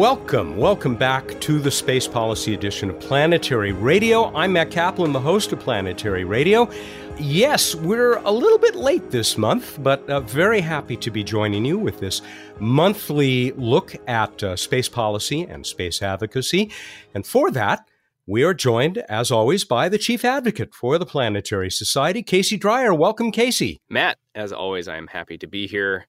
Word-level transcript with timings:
Welcome, 0.00 0.56
welcome 0.56 0.96
back 0.96 1.38
to 1.42 1.58
the 1.58 1.70
Space 1.70 2.08
Policy 2.08 2.54
Edition 2.54 2.88
of 2.88 2.98
Planetary 3.00 3.72
Radio. 3.72 4.34
I'm 4.34 4.54
Matt 4.54 4.70
Kaplan, 4.70 5.12
the 5.12 5.20
host 5.20 5.52
of 5.52 5.60
Planetary 5.60 6.24
Radio. 6.24 6.70
Yes, 7.18 7.74
we're 7.74 8.16
a 8.16 8.30
little 8.30 8.56
bit 8.56 8.76
late 8.76 9.10
this 9.10 9.36
month, 9.36 9.78
but 9.82 10.08
uh, 10.08 10.20
very 10.20 10.62
happy 10.62 10.96
to 10.96 11.10
be 11.10 11.22
joining 11.22 11.66
you 11.66 11.78
with 11.78 12.00
this 12.00 12.22
monthly 12.58 13.52
look 13.52 13.94
at 14.08 14.42
uh, 14.42 14.56
space 14.56 14.88
policy 14.88 15.42
and 15.42 15.66
space 15.66 16.00
advocacy. 16.00 16.72
And 17.14 17.26
for 17.26 17.50
that, 17.50 17.86
we 18.26 18.42
are 18.42 18.54
joined, 18.54 18.96
as 19.10 19.30
always, 19.30 19.66
by 19.66 19.90
the 19.90 19.98
chief 19.98 20.24
advocate 20.24 20.74
for 20.74 20.96
the 20.96 21.04
Planetary 21.04 21.70
Society, 21.70 22.22
Casey 22.22 22.56
Dreyer. 22.56 22.94
Welcome, 22.94 23.32
Casey. 23.32 23.82
Matt, 23.90 24.16
as 24.34 24.50
always, 24.50 24.88
I 24.88 24.96
am 24.96 25.08
happy 25.08 25.36
to 25.36 25.46
be 25.46 25.66
here, 25.66 26.06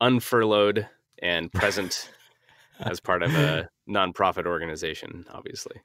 unfurloughed 0.00 0.88
and 1.18 1.52
present 1.52 2.08
as 2.80 3.00
part 3.00 3.22
of 3.22 3.34
a 3.34 3.68
nonprofit 3.88 4.46
organization, 4.46 5.24
obviously. 5.32 5.76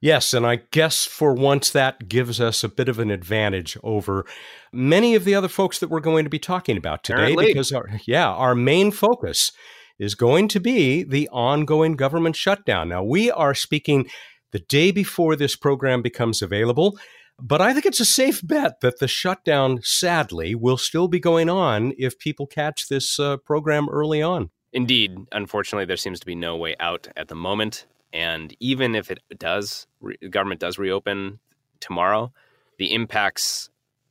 Yes, 0.00 0.32
and 0.32 0.46
I 0.46 0.60
guess 0.70 1.04
for 1.04 1.34
once 1.34 1.70
that 1.70 2.08
gives 2.08 2.40
us 2.40 2.62
a 2.62 2.68
bit 2.68 2.88
of 2.88 3.00
an 3.00 3.10
advantage 3.10 3.76
over 3.82 4.24
many 4.72 5.16
of 5.16 5.24
the 5.24 5.34
other 5.34 5.48
folks 5.48 5.80
that 5.80 5.88
we're 5.88 5.98
going 5.98 6.24
to 6.24 6.30
be 6.30 6.38
talking 6.38 6.76
about 6.76 7.02
today 7.02 7.32
Apparently. 7.32 7.46
because 7.46 7.72
our 7.72 7.88
yeah, 8.06 8.28
our 8.28 8.54
main 8.54 8.92
focus 8.92 9.50
is 9.98 10.14
going 10.14 10.46
to 10.48 10.60
be 10.60 11.02
the 11.02 11.28
ongoing 11.30 11.96
government 11.96 12.36
shutdown. 12.36 12.88
Now, 12.88 13.02
we 13.02 13.28
are 13.30 13.54
speaking 13.54 14.08
the 14.52 14.60
day 14.60 14.92
before 14.92 15.34
this 15.34 15.56
program 15.56 16.00
becomes 16.00 16.42
available, 16.42 16.96
but 17.40 17.60
I 17.60 17.72
think 17.72 17.84
it's 17.84 18.00
a 18.00 18.04
safe 18.04 18.40
bet 18.46 18.80
that 18.80 19.00
the 19.00 19.08
shutdown 19.08 19.80
sadly 19.82 20.54
will 20.54 20.76
still 20.76 21.08
be 21.08 21.18
going 21.18 21.50
on 21.50 21.92
if 21.98 22.18
people 22.20 22.46
catch 22.46 22.86
this 22.88 23.18
uh, 23.18 23.36
program 23.38 23.88
early 23.88 24.22
on. 24.22 24.50
Indeed, 24.78 25.26
unfortunately, 25.32 25.86
there 25.86 25.96
seems 25.96 26.20
to 26.20 26.26
be 26.26 26.36
no 26.36 26.56
way 26.56 26.76
out 26.78 27.08
at 27.16 27.26
the 27.26 27.34
moment. 27.34 27.86
And 28.12 28.56
even 28.60 28.94
if 28.94 29.10
it 29.10 29.18
does, 29.36 29.88
re- 30.00 30.16
government 30.30 30.60
does 30.60 30.78
reopen 30.78 31.40
tomorrow, 31.80 32.32
the 32.78 32.94
impacts 32.94 33.70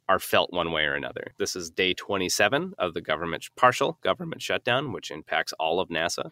are 0.09 0.19
felt 0.19 0.51
one 0.51 0.73
way 0.73 0.83
or 0.83 0.93
another. 0.93 1.31
This 1.39 1.55
is 1.55 1.69
day 1.69 1.93
27 1.93 2.73
of 2.77 2.93
the 2.93 2.99
government 2.99 3.47
partial 3.55 3.97
government 4.01 4.41
shutdown, 4.41 4.91
which 4.91 5.09
impacts 5.09 5.53
all 5.53 5.79
of 5.79 5.87
NASA. 5.87 6.31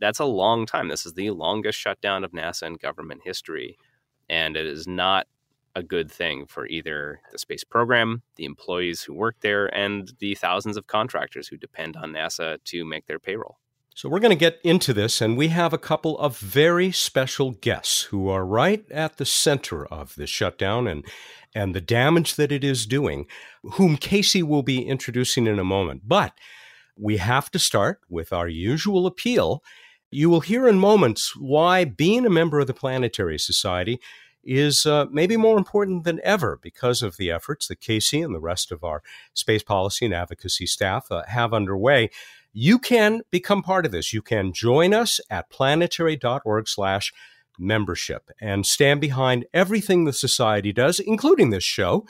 That's 0.00 0.18
a 0.18 0.24
long 0.24 0.66
time. 0.66 0.88
This 0.88 1.06
is 1.06 1.14
the 1.14 1.30
longest 1.30 1.78
shutdown 1.78 2.24
of 2.24 2.32
NASA 2.32 2.64
in 2.64 2.74
government 2.74 3.20
history, 3.24 3.78
and 4.28 4.56
it 4.56 4.66
is 4.66 4.88
not 4.88 5.28
a 5.74 5.82
good 5.82 6.10
thing 6.10 6.46
for 6.46 6.66
either 6.66 7.20
the 7.32 7.38
space 7.38 7.64
program, 7.64 8.22
the 8.36 8.44
employees 8.44 9.02
who 9.02 9.14
work 9.14 9.36
there, 9.40 9.66
and 9.74 10.12
the 10.18 10.34
thousands 10.34 10.76
of 10.76 10.86
contractors 10.86 11.48
who 11.48 11.56
depend 11.56 11.96
on 11.96 12.12
NASA 12.12 12.58
to 12.64 12.84
make 12.84 13.06
their 13.06 13.18
payroll. 13.18 13.58
So, 13.94 14.08
we're 14.08 14.20
going 14.20 14.30
to 14.30 14.36
get 14.36 14.60
into 14.62 14.92
this, 14.92 15.20
and 15.20 15.36
we 15.36 15.48
have 15.48 15.72
a 15.72 15.78
couple 15.78 16.18
of 16.18 16.38
very 16.38 16.92
special 16.92 17.50
guests 17.50 18.04
who 18.04 18.28
are 18.28 18.46
right 18.46 18.88
at 18.90 19.16
the 19.16 19.26
center 19.26 19.84
of 19.86 20.14
this 20.14 20.30
shutdown 20.30 20.86
and, 20.86 21.04
and 21.54 21.74
the 21.74 21.80
damage 21.80 22.36
that 22.36 22.52
it 22.52 22.64
is 22.64 22.86
doing, 22.86 23.26
whom 23.74 23.96
Casey 23.96 24.42
will 24.42 24.62
be 24.62 24.86
introducing 24.86 25.46
in 25.46 25.58
a 25.58 25.64
moment. 25.64 26.02
But 26.06 26.32
we 26.96 27.16
have 27.16 27.50
to 27.50 27.58
start 27.58 28.00
with 28.08 28.32
our 28.32 28.48
usual 28.48 29.06
appeal. 29.06 29.62
You 30.10 30.30
will 30.30 30.40
hear 30.40 30.68
in 30.68 30.78
moments 30.78 31.34
why 31.36 31.84
being 31.84 32.24
a 32.24 32.30
member 32.30 32.60
of 32.60 32.68
the 32.68 32.74
Planetary 32.74 33.38
Society 33.38 34.00
is 34.42 34.86
uh, 34.86 35.06
maybe 35.10 35.36
more 35.36 35.58
important 35.58 36.04
than 36.04 36.20
ever 36.22 36.58
because 36.62 37.02
of 37.02 37.16
the 37.16 37.30
efforts 37.30 37.68
that 37.68 37.80
Casey 37.80 38.22
and 38.22 38.34
the 38.34 38.40
rest 38.40 38.72
of 38.72 38.82
our 38.82 39.02
space 39.34 39.62
policy 39.62 40.04
and 40.04 40.14
advocacy 40.14 40.66
staff 40.66 41.06
uh, 41.10 41.22
have 41.26 41.52
underway. 41.52 42.10
You 42.52 42.78
can 42.78 43.22
become 43.30 43.62
part 43.62 43.86
of 43.86 43.92
this. 43.92 44.12
You 44.12 44.22
can 44.22 44.52
join 44.52 44.92
us 44.92 45.20
at 45.30 45.50
planetary.org 45.50 46.68
slash 46.68 47.12
membership 47.58 48.30
and 48.40 48.64
stand 48.66 49.00
behind 49.00 49.46
everything 49.52 50.04
the 50.04 50.12
society 50.12 50.72
does, 50.72 50.98
including 50.98 51.50
this 51.50 51.64
show 51.64 52.06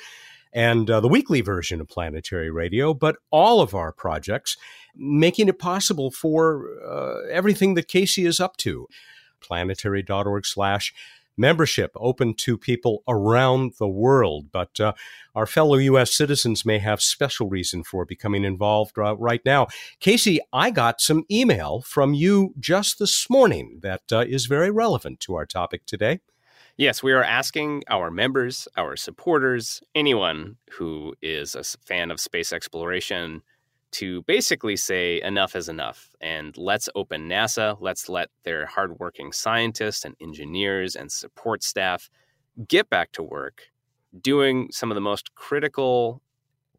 and 0.52 0.90
uh, 0.90 1.00
the 1.00 1.08
weekly 1.08 1.40
version 1.40 1.80
of 1.80 1.88
Planetary 1.88 2.50
Radio, 2.50 2.94
but 2.94 3.16
all 3.30 3.60
of 3.60 3.74
our 3.74 3.92
projects, 3.92 4.56
making 4.96 5.48
it 5.48 5.58
possible 5.58 6.10
for 6.10 6.66
uh, 6.84 7.28
everything 7.30 7.74
that 7.74 7.88
Casey 7.88 8.26
is 8.26 8.40
up 8.40 8.56
to. 8.58 8.86
Planetary.org 9.40 10.44
slash 10.44 10.92
membership 10.92 11.19
open 11.96 12.34
to 12.34 12.58
people 12.58 13.02
around 13.08 13.72
the 13.78 13.88
world. 13.88 14.52
But 14.52 14.78
uh, 14.80 14.92
our 15.34 15.46
fellow 15.46 15.76
U.S. 15.76 16.14
citizens 16.14 16.64
may 16.64 16.78
have 16.78 17.00
special 17.00 17.48
reason 17.48 17.82
for 17.84 18.04
becoming 18.04 18.44
involved 18.44 18.98
uh, 18.98 19.16
right 19.16 19.42
now. 19.44 19.68
Casey, 20.00 20.40
I 20.52 20.70
got 20.70 21.00
some 21.00 21.24
email 21.30 21.80
from 21.82 22.14
you 22.14 22.54
just 22.58 22.98
this 22.98 23.28
morning 23.30 23.80
that 23.82 24.02
uh, 24.12 24.24
is 24.28 24.46
very 24.46 24.70
relevant 24.70 25.20
to 25.20 25.34
our 25.34 25.46
topic 25.46 25.86
today. 25.86 26.20
Yes, 26.76 27.02
we 27.02 27.12
are 27.12 27.22
asking 27.22 27.82
our 27.90 28.10
members, 28.10 28.66
our 28.76 28.96
supporters, 28.96 29.82
anyone 29.94 30.56
who 30.70 31.14
is 31.20 31.54
a 31.54 31.62
fan 31.62 32.10
of 32.10 32.20
space 32.20 32.52
exploration 32.52 33.42
to 33.92 34.22
basically 34.22 34.76
say 34.76 35.20
enough 35.22 35.56
is 35.56 35.68
enough 35.68 36.10
and 36.20 36.56
let's 36.56 36.88
open 36.94 37.28
NASA, 37.28 37.76
let's 37.80 38.08
let 38.08 38.28
their 38.44 38.66
hardworking 38.66 39.32
scientists 39.32 40.04
and 40.04 40.14
engineers 40.20 40.94
and 40.94 41.10
support 41.10 41.62
staff 41.62 42.10
get 42.68 42.88
back 42.88 43.12
to 43.12 43.22
work 43.22 43.70
doing 44.20 44.68
some 44.72 44.90
of 44.90 44.94
the 44.94 45.00
most 45.00 45.34
critical 45.34 46.22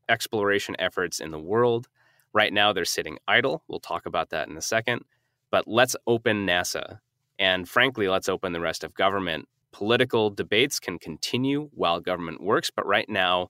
exploration 0.09 0.75
efforts 0.79 1.19
in 1.19 1.31
the 1.31 1.39
world. 1.39 1.88
Right 2.33 2.51
now, 2.53 2.73
they're 2.73 2.85
sitting 2.85 3.17
idle. 3.28 3.63
We'll 3.67 3.79
talk 3.79 4.05
about 4.05 4.29
that 4.29 4.47
in 4.47 4.57
a 4.57 4.61
second. 4.61 5.03
But 5.49 5.67
let's 5.67 5.95
open 6.07 6.45
NASA. 6.45 6.99
And 7.39 7.67
frankly, 7.67 8.07
let's 8.07 8.29
open 8.29 8.53
the 8.53 8.59
rest 8.61 8.83
of 8.83 8.93
government. 8.93 9.47
Political 9.72 10.31
debates 10.31 10.79
can 10.79 10.99
continue 10.99 11.69
while 11.73 11.99
government 11.99 12.41
works, 12.41 12.69
but 12.69 12.85
right 12.85 13.07
now, 13.09 13.49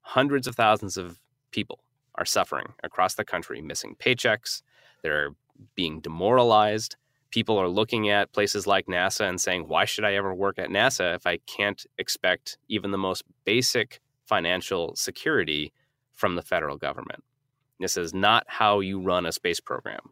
hundreds 0.00 0.46
of 0.46 0.56
thousands 0.56 0.96
of 0.96 1.18
people 1.52 1.81
are 2.16 2.24
suffering 2.24 2.74
across 2.82 3.14
the 3.14 3.24
country, 3.24 3.60
missing 3.60 3.96
paychecks. 3.98 4.62
They're 5.02 5.30
being 5.74 6.00
demoralized. 6.00 6.96
People 7.30 7.58
are 7.58 7.68
looking 7.68 8.10
at 8.10 8.32
places 8.32 8.66
like 8.66 8.86
NASA 8.86 9.28
and 9.28 9.40
saying, 9.40 9.68
why 9.68 9.84
should 9.84 10.04
I 10.04 10.14
ever 10.14 10.34
work 10.34 10.58
at 10.58 10.68
NASA 10.68 11.14
if 11.14 11.26
I 11.26 11.38
can't 11.46 11.84
expect 11.98 12.58
even 12.68 12.90
the 12.90 12.98
most 12.98 13.24
basic 13.44 14.00
financial 14.26 14.94
security 14.96 15.72
from 16.12 16.36
the 16.36 16.42
federal 16.42 16.76
government? 16.76 17.24
This 17.80 17.96
is 17.96 18.12
not 18.12 18.44
how 18.46 18.80
you 18.80 19.00
run 19.00 19.26
a 19.26 19.32
space 19.32 19.60
program. 19.60 20.10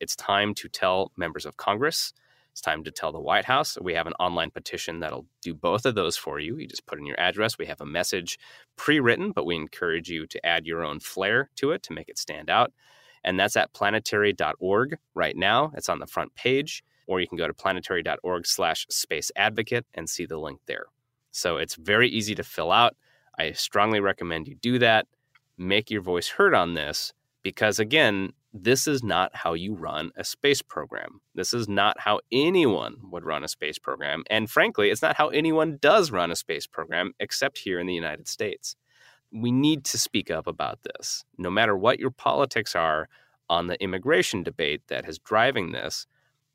It's 0.00 0.16
time 0.16 0.54
to 0.54 0.68
tell 0.68 1.12
members 1.16 1.46
of 1.46 1.56
Congress. 1.56 2.12
It's 2.56 2.62
time 2.62 2.84
to 2.84 2.90
tell 2.90 3.12
the 3.12 3.20
White 3.20 3.44
House. 3.44 3.76
We 3.82 3.92
have 3.92 4.06
an 4.06 4.14
online 4.18 4.50
petition 4.50 5.00
that'll 5.00 5.26
do 5.42 5.52
both 5.52 5.84
of 5.84 5.94
those 5.94 6.16
for 6.16 6.40
you. 6.40 6.56
You 6.56 6.66
just 6.66 6.86
put 6.86 6.98
in 6.98 7.04
your 7.04 7.20
address. 7.20 7.58
We 7.58 7.66
have 7.66 7.82
a 7.82 7.84
message 7.84 8.38
pre 8.76 8.98
written, 8.98 9.32
but 9.32 9.44
we 9.44 9.56
encourage 9.56 10.08
you 10.08 10.26
to 10.28 10.46
add 10.46 10.64
your 10.64 10.82
own 10.82 11.00
flair 11.00 11.50
to 11.56 11.72
it 11.72 11.82
to 11.82 11.92
make 11.92 12.08
it 12.08 12.16
stand 12.16 12.48
out. 12.48 12.72
And 13.22 13.38
that's 13.38 13.58
at 13.58 13.74
planetary.org 13.74 14.96
right 15.14 15.36
now. 15.36 15.70
It's 15.76 15.90
on 15.90 15.98
the 15.98 16.06
front 16.06 16.34
page, 16.34 16.82
or 17.06 17.20
you 17.20 17.28
can 17.28 17.36
go 17.36 17.46
to 17.46 17.52
planetary.org 17.52 18.46
slash 18.46 18.86
space 18.88 19.30
advocate 19.36 19.84
and 19.92 20.08
see 20.08 20.24
the 20.24 20.38
link 20.38 20.60
there. 20.64 20.86
So 21.32 21.58
it's 21.58 21.74
very 21.74 22.08
easy 22.08 22.34
to 22.36 22.42
fill 22.42 22.72
out. 22.72 22.96
I 23.38 23.52
strongly 23.52 24.00
recommend 24.00 24.48
you 24.48 24.54
do 24.54 24.78
that. 24.78 25.06
Make 25.58 25.90
your 25.90 26.00
voice 26.00 26.28
heard 26.28 26.54
on 26.54 26.72
this 26.72 27.12
because, 27.46 27.78
again, 27.78 28.32
this 28.52 28.88
is 28.88 29.04
not 29.04 29.30
how 29.32 29.54
you 29.54 29.72
run 29.72 30.10
a 30.16 30.24
space 30.24 30.62
program. 30.62 31.20
This 31.36 31.54
is 31.54 31.68
not 31.68 32.00
how 32.00 32.18
anyone 32.32 32.96
would 33.12 33.24
run 33.24 33.44
a 33.44 33.48
space 33.48 33.78
program. 33.78 34.24
And 34.28 34.50
frankly, 34.50 34.90
it's 34.90 35.00
not 35.00 35.14
how 35.14 35.28
anyone 35.28 35.78
does 35.80 36.10
run 36.10 36.32
a 36.32 36.34
space 36.34 36.66
program 36.66 37.12
except 37.20 37.58
here 37.58 37.78
in 37.78 37.86
the 37.86 37.94
United 37.94 38.26
States. 38.26 38.74
We 39.30 39.52
need 39.52 39.84
to 39.84 39.96
speak 39.96 40.28
up 40.28 40.48
about 40.48 40.80
this. 40.82 41.24
No 41.38 41.48
matter 41.48 41.76
what 41.76 42.00
your 42.00 42.10
politics 42.10 42.74
are 42.74 43.08
on 43.48 43.68
the 43.68 43.80
immigration 43.80 44.42
debate 44.42 44.82
that 44.88 45.08
is 45.08 45.20
driving 45.20 45.70
this, 45.70 46.08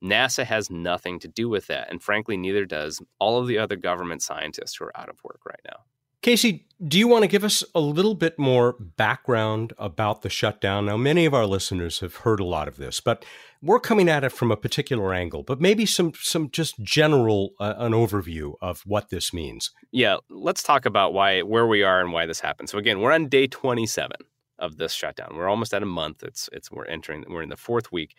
NASA 0.04 0.44
has 0.44 0.70
nothing 0.70 1.20
to 1.20 1.30
do 1.30 1.48
with 1.48 1.68
that. 1.68 1.90
And 1.90 2.04
frankly, 2.04 2.36
neither 2.36 2.66
does 2.66 3.02
all 3.18 3.40
of 3.40 3.48
the 3.48 3.60
other 3.60 3.78
government 3.78 4.24
scientists 4.24 4.76
who 4.76 4.84
are 4.84 5.00
out 5.00 5.08
of 5.08 5.24
work 5.24 5.40
right 5.46 5.62
now. 5.64 5.86
Casey, 6.22 6.68
do 6.88 7.00
you 7.00 7.08
want 7.08 7.24
to 7.24 7.28
give 7.28 7.44
us 7.44 7.64
a 7.74 7.80
little 7.80 8.14
bit 8.14 8.38
more 8.38 8.74
background 8.74 9.74
about 9.80 10.22
the 10.22 10.30
shutdown? 10.30 10.86
Now, 10.86 10.98
many 10.98 11.26
of 11.26 11.34
our 11.34 11.48
listeners 11.48 12.00
have 12.02 12.18
heard 12.18 12.40
a 12.40 12.46
lot 12.46 12.68
of 12.68 12.78
this, 12.78 13.00
but 13.00 13.26
we're 13.62 13.80
coming 13.80 14.08
at 14.08 14.24
it 14.24 14.32
from 14.32 14.52
a 14.52 14.58
particular 14.58 15.14
angle. 15.16 15.42
But 15.42 15.60
maybe 15.60 15.86
some 15.86 16.14
some 16.16 16.52
just 16.52 16.80
general 16.80 17.54
uh, 17.60 17.74
an 17.78 17.94
overview 17.94 18.54
of 18.62 18.82
what 18.86 19.10
this 19.10 19.34
means. 19.34 19.72
Yeah, 19.92 20.18
let's 20.30 20.62
talk 20.62 20.86
about 20.86 21.14
why 21.14 21.42
where 21.42 21.66
we 21.66 21.82
are 21.82 22.02
and 22.02 22.12
why 22.12 22.28
this 22.28 22.40
happened. 22.40 22.70
So 22.70 22.78
again, 22.78 23.00
we're 23.00 23.12
on 23.12 23.28
day 23.28 23.48
27 23.48 24.12
of 24.60 24.78
this 24.78 24.94
shutdown. 24.94 25.36
We're 25.36 25.50
almost 25.50 25.74
at 25.74 25.82
a 25.82 25.88
month. 25.88 26.22
It's 26.22 26.50
it's 26.54 26.72
we're 26.72 26.86
entering 26.86 27.26
we're 27.30 27.42
in 27.42 27.50
the 27.50 27.58
fourth 27.58 27.92
week. 27.92 28.16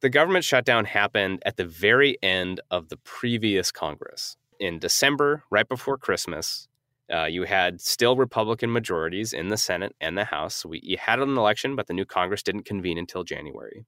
The 0.00 0.10
government 0.10 0.44
shutdown 0.44 0.84
happened 0.84 1.42
at 1.46 1.56
the 1.56 1.64
very 1.64 2.18
end 2.22 2.60
of 2.72 2.88
the 2.88 2.96
previous 2.96 3.70
Congress 3.70 4.36
in 4.58 4.80
December, 4.80 5.44
right 5.50 5.68
before 5.68 5.96
Christmas. 5.96 6.68
Uh, 7.12 7.24
you 7.24 7.44
had 7.44 7.80
still 7.80 8.16
Republican 8.16 8.72
majorities 8.72 9.32
in 9.32 9.48
the 9.48 9.56
Senate 9.56 9.94
and 10.00 10.16
the 10.16 10.24
House. 10.24 10.64
We, 10.64 10.80
you 10.82 10.96
had 10.96 11.18
an 11.18 11.36
election, 11.36 11.76
but 11.76 11.86
the 11.86 11.92
new 11.92 12.04
Congress 12.06 12.42
didn't 12.42 12.64
convene 12.64 12.96
until 12.96 13.24
January. 13.24 13.84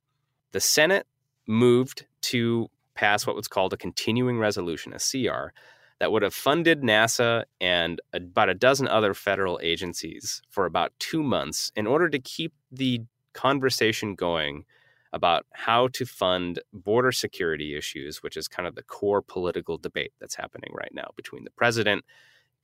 The 0.53 0.61
Senate 0.61 1.07
moved 1.47 2.07
to 2.23 2.69
pass 2.95 3.27
what 3.27 3.37
was 3.37 3.49
called 3.49 3.73
a 3.73 3.77
continuing 3.77 4.39
resolution, 4.39 4.93
a 4.93 4.99
CR, 4.99 5.53
that 5.99 6.13
would 6.13 6.23
have 6.23 6.35
funded 6.35 6.83
NASA 6.83 7.45
and 7.61 8.01
about 8.13 8.51
a 8.51 8.55
dozen 8.55 8.89
other 8.89 9.15
federal 9.15 9.59
agencies 9.63 10.43
for 10.51 10.67
about 10.67 10.93
two 10.99 11.23
months 11.23 11.73
in 11.75 11.87
order 11.87 12.09
to 12.09 12.19
keep 12.19 12.53
the 12.71 13.01
conversation 13.33 14.15
going 14.15 14.65
about 15.13 15.47
how 15.53 15.89
to 15.89 16.05
fund 16.05 16.61
border 16.73 17.13
security 17.13 17.77
issues, 17.77 18.23
which 18.23 18.37
is 18.37 18.49
kind 18.49 18.67
of 18.67 18.75
the 18.75 18.83
core 18.83 19.23
political 19.23 19.79
debate 19.79 20.13
that's 20.21 20.35
happening 20.35 20.71
right 20.75 20.93
now 20.93 21.09
between 21.17 21.45
the 21.45 21.51
president, 21.51 22.05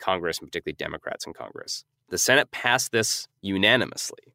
Congress, 0.02 0.38
and 0.38 0.48
particularly 0.48 0.76
Democrats 0.76 1.26
in 1.26 1.32
Congress. 1.32 1.84
The 2.10 2.18
Senate 2.18 2.50
passed 2.50 2.92
this 2.92 3.28
unanimously. 3.40 4.34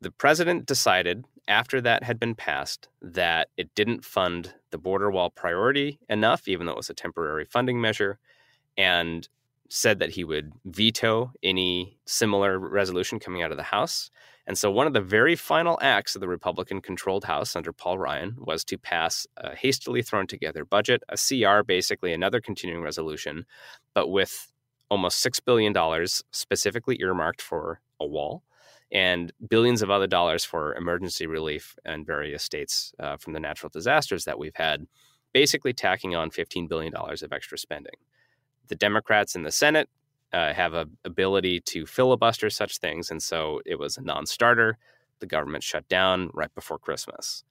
The 0.00 0.10
president 0.10 0.66
decided 0.66 1.24
after 1.48 1.80
that 1.80 2.04
had 2.04 2.18
been 2.18 2.34
passed 2.34 2.88
that 3.00 3.48
it 3.56 3.74
didn't 3.74 4.04
fund 4.04 4.54
the 4.70 4.78
border 4.78 5.10
wall 5.10 5.30
priority 5.30 5.98
enough, 6.08 6.48
even 6.48 6.66
though 6.66 6.72
it 6.72 6.78
was 6.78 6.90
a 6.90 6.94
temporary 6.94 7.44
funding 7.44 7.80
measure, 7.80 8.18
and 8.76 9.28
said 9.68 9.98
that 9.98 10.10
he 10.10 10.22
would 10.22 10.52
veto 10.64 11.32
any 11.42 11.98
similar 12.04 12.58
resolution 12.58 13.18
coming 13.18 13.42
out 13.42 13.50
of 13.50 13.56
the 13.56 13.62
House. 13.62 14.10
And 14.46 14.58
so, 14.58 14.70
one 14.70 14.86
of 14.86 14.92
the 14.92 15.00
very 15.00 15.36
final 15.36 15.78
acts 15.80 16.14
of 16.14 16.20
the 16.20 16.28
Republican 16.28 16.80
controlled 16.80 17.24
House 17.24 17.56
under 17.56 17.72
Paul 17.72 17.98
Ryan 17.98 18.36
was 18.38 18.64
to 18.64 18.76
pass 18.76 19.26
a 19.36 19.54
hastily 19.54 20.02
thrown 20.02 20.26
together 20.26 20.64
budget, 20.64 21.02
a 21.08 21.16
CR, 21.16 21.62
basically 21.62 22.12
another 22.12 22.40
continuing 22.40 22.82
resolution, 22.82 23.46
but 23.94 24.08
with 24.08 24.51
almost 24.92 25.24
$6 25.24 25.40
billion 25.46 25.74
specifically 26.32 26.98
earmarked 27.00 27.40
for 27.40 27.80
a 27.98 28.06
wall 28.06 28.42
and 28.92 29.32
billions 29.48 29.80
of 29.80 29.90
other 29.90 30.06
dollars 30.06 30.44
for 30.44 30.74
emergency 30.74 31.26
relief 31.26 31.74
in 31.86 32.04
various 32.04 32.42
states 32.42 32.92
uh, 33.00 33.16
from 33.16 33.32
the 33.32 33.40
natural 33.40 33.70
disasters 33.70 34.26
that 34.26 34.38
we've 34.38 34.54
had, 34.54 34.86
basically 35.32 35.72
tacking 35.72 36.14
on 36.14 36.30
$15 36.30 36.68
billion 36.68 36.92
of 36.94 37.32
extra 37.32 37.56
spending. 37.56 37.94
The 38.68 38.74
Democrats 38.74 39.34
in 39.34 39.44
the 39.44 39.50
Senate 39.50 39.88
uh, 40.30 40.52
have 40.52 40.74
a 40.74 40.86
ability 41.06 41.60
to 41.60 41.86
filibuster 41.86 42.50
such 42.50 42.76
things, 42.76 43.10
and 43.10 43.22
so 43.22 43.62
it 43.64 43.78
was 43.78 43.96
a 43.96 44.02
non-starter. 44.02 44.76
The 45.20 45.26
government 45.26 45.64
shut 45.64 45.88
down 45.88 46.28
right 46.34 46.54
before 46.54 46.78
Christmas. 46.78 47.44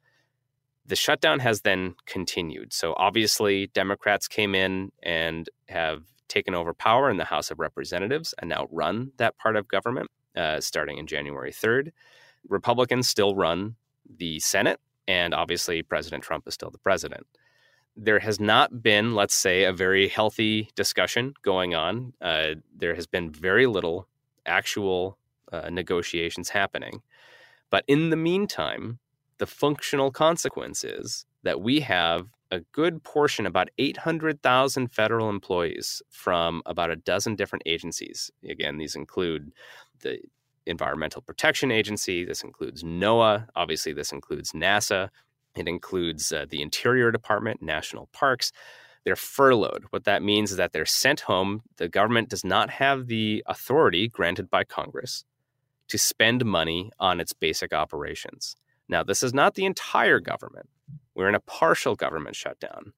The 0.85 0.95
shutdown 0.95 1.39
has 1.39 1.61
then 1.61 1.95
continued. 2.05 2.71
So 2.71 2.93
obviously, 2.97 3.65
Democrats 3.73 4.27
came 4.27 4.53
in 4.53 4.91
and 5.01 5.49
have 5.69 6.03
taken 6.31 6.55
over 6.55 6.73
power 6.73 7.09
in 7.09 7.17
the 7.17 7.25
House 7.25 7.51
of 7.51 7.59
Representatives 7.59 8.33
and 8.39 8.49
now 8.49 8.67
run 8.71 9.11
that 9.17 9.37
part 9.37 9.55
of 9.55 9.67
government 9.67 10.09
uh, 10.35 10.59
starting 10.59 10.97
in 10.97 11.07
January 11.07 11.51
3rd. 11.51 11.91
Republicans 12.47 13.07
still 13.07 13.35
run 13.35 13.75
the 14.17 14.39
Senate, 14.39 14.79
and 15.07 15.33
obviously, 15.33 15.83
President 15.83 16.23
Trump 16.23 16.47
is 16.47 16.53
still 16.53 16.71
the 16.71 16.77
president 16.79 17.27
there 17.95 18.19
has 18.19 18.39
not 18.39 18.81
been, 18.81 19.15
let's 19.15 19.35
say, 19.35 19.63
a 19.63 19.73
very 19.73 20.07
healthy 20.07 20.69
discussion 20.75 21.33
going 21.41 21.75
on. 21.75 22.13
Uh, 22.21 22.55
there 22.75 22.95
has 22.95 23.05
been 23.05 23.29
very 23.29 23.67
little 23.67 24.07
actual 24.45 25.17
uh, 25.51 25.69
negotiations 25.69 26.49
happening. 26.49 27.01
But 27.69 27.83
in 27.87 28.09
the 28.09 28.15
meantime, 28.15 28.99
the 29.37 29.45
functional 29.45 30.11
consequence 30.11 30.83
is 30.83 31.25
that 31.43 31.61
we 31.61 31.81
have 31.81 32.27
a 32.51 32.59
good 32.73 33.03
portion, 33.03 33.45
about 33.45 33.69
800,000 33.77 34.87
federal 34.91 35.29
employees 35.29 36.01
from 36.09 36.61
about 36.65 36.91
a 36.91 36.95
dozen 36.95 37.35
different 37.35 37.63
agencies. 37.65 38.29
Again, 38.47 38.77
these 38.77 38.95
include 38.95 39.53
the 40.01 40.19
Environmental 40.65 41.21
Protection 41.21 41.71
Agency, 41.71 42.23
this 42.23 42.43
includes 42.43 42.83
NOAA, 42.83 43.47
obviously, 43.55 43.93
this 43.93 44.11
includes 44.11 44.51
NASA, 44.51 45.09
it 45.55 45.67
includes 45.67 46.31
uh, 46.31 46.45
the 46.49 46.61
Interior 46.61 47.11
Department, 47.11 47.61
national 47.61 48.07
parks. 48.13 48.51
They're 49.03 49.15
furloughed. 49.15 49.85
What 49.89 50.03
that 50.03 50.21
means 50.21 50.51
is 50.51 50.57
that 50.57 50.73
they're 50.73 50.85
sent 50.85 51.21
home. 51.21 51.63
The 51.77 51.89
government 51.89 52.29
does 52.29 52.45
not 52.45 52.69
have 52.69 53.07
the 53.07 53.43
authority 53.47 54.07
granted 54.07 54.49
by 54.49 54.63
Congress 54.63 55.25
to 55.87 55.97
spend 55.97 56.45
money 56.45 56.91
on 56.99 57.19
its 57.19 57.33
basic 57.33 57.73
operations. 57.73 58.55
Now, 58.87 59.03
this 59.03 59.23
is 59.23 59.33
not 59.33 59.55
the 59.55 59.65
entire 59.65 60.19
government. 60.19 60.69
We're 61.15 61.29
in 61.29 61.35
a 61.35 61.39
partial 61.39 61.95
government 61.95 62.35
shutdown. 62.35 62.93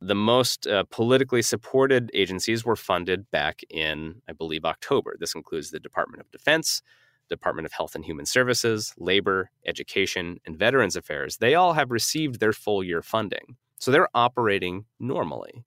The 0.00 0.14
most 0.14 0.66
uh, 0.66 0.84
politically 0.90 1.42
supported 1.42 2.10
agencies 2.14 2.64
were 2.64 2.76
funded 2.76 3.30
back 3.30 3.62
in, 3.68 4.22
I 4.28 4.32
believe, 4.32 4.64
October. 4.64 5.16
This 5.18 5.34
includes 5.34 5.70
the 5.70 5.80
Department 5.80 6.20
of 6.20 6.30
Defense, 6.30 6.82
Department 7.28 7.66
of 7.66 7.72
Health 7.72 7.94
and 7.94 8.04
Human 8.04 8.26
Services, 8.26 8.94
Labor, 8.98 9.50
Education, 9.66 10.38
and 10.46 10.58
Veterans 10.58 10.96
Affairs, 10.96 11.38
they 11.38 11.54
all 11.54 11.74
have 11.74 11.90
received 11.90 12.40
their 12.40 12.52
full 12.52 12.82
year 12.82 13.02
funding. 13.02 13.56
So 13.78 13.90
they're 13.90 14.08
operating 14.14 14.86
normally. 14.98 15.64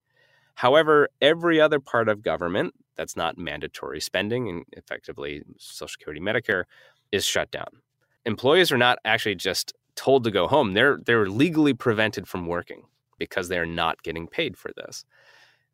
However, 0.56 1.10
every 1.22 1.62
other 1.62 1.80
part 1.80 2.10
of 2.10 2.22
government 2.22 2.74
that's 2.98 3.16
not 3.16 3.38
mandatory 3.38 4.02
spending 4.02 4.50
and 4.50 4.66
effectively 4.74 5.44
Social 5.58 5.88
Security, 5.88 6.20
Medicare 6.20 6.66
is 7.12 7.26
shut 7.26 7.50
down. 7.52 7.68
Employees 8.26 8.72
are 8.72 8.78
not 8.78 9.00
actually 9.06 9.36
just 9.36 9.74
told 9.96 10.24
to 10.24 10.32
go 10.32 10.48
home. 10.48 10.74
They're 10.74 11.00
they're 11.06 11.28
legally 11.28 11.74
prevented 11.74 12.28
from 12.28 12.48
working 12.48 12.84
because 13.18 13.50
they're 13.50 13.66
not 13.66 14.02
getting 14.04 14.28
paid 14.28 14.58
for 14.58 14.72
this. 14.76 15.06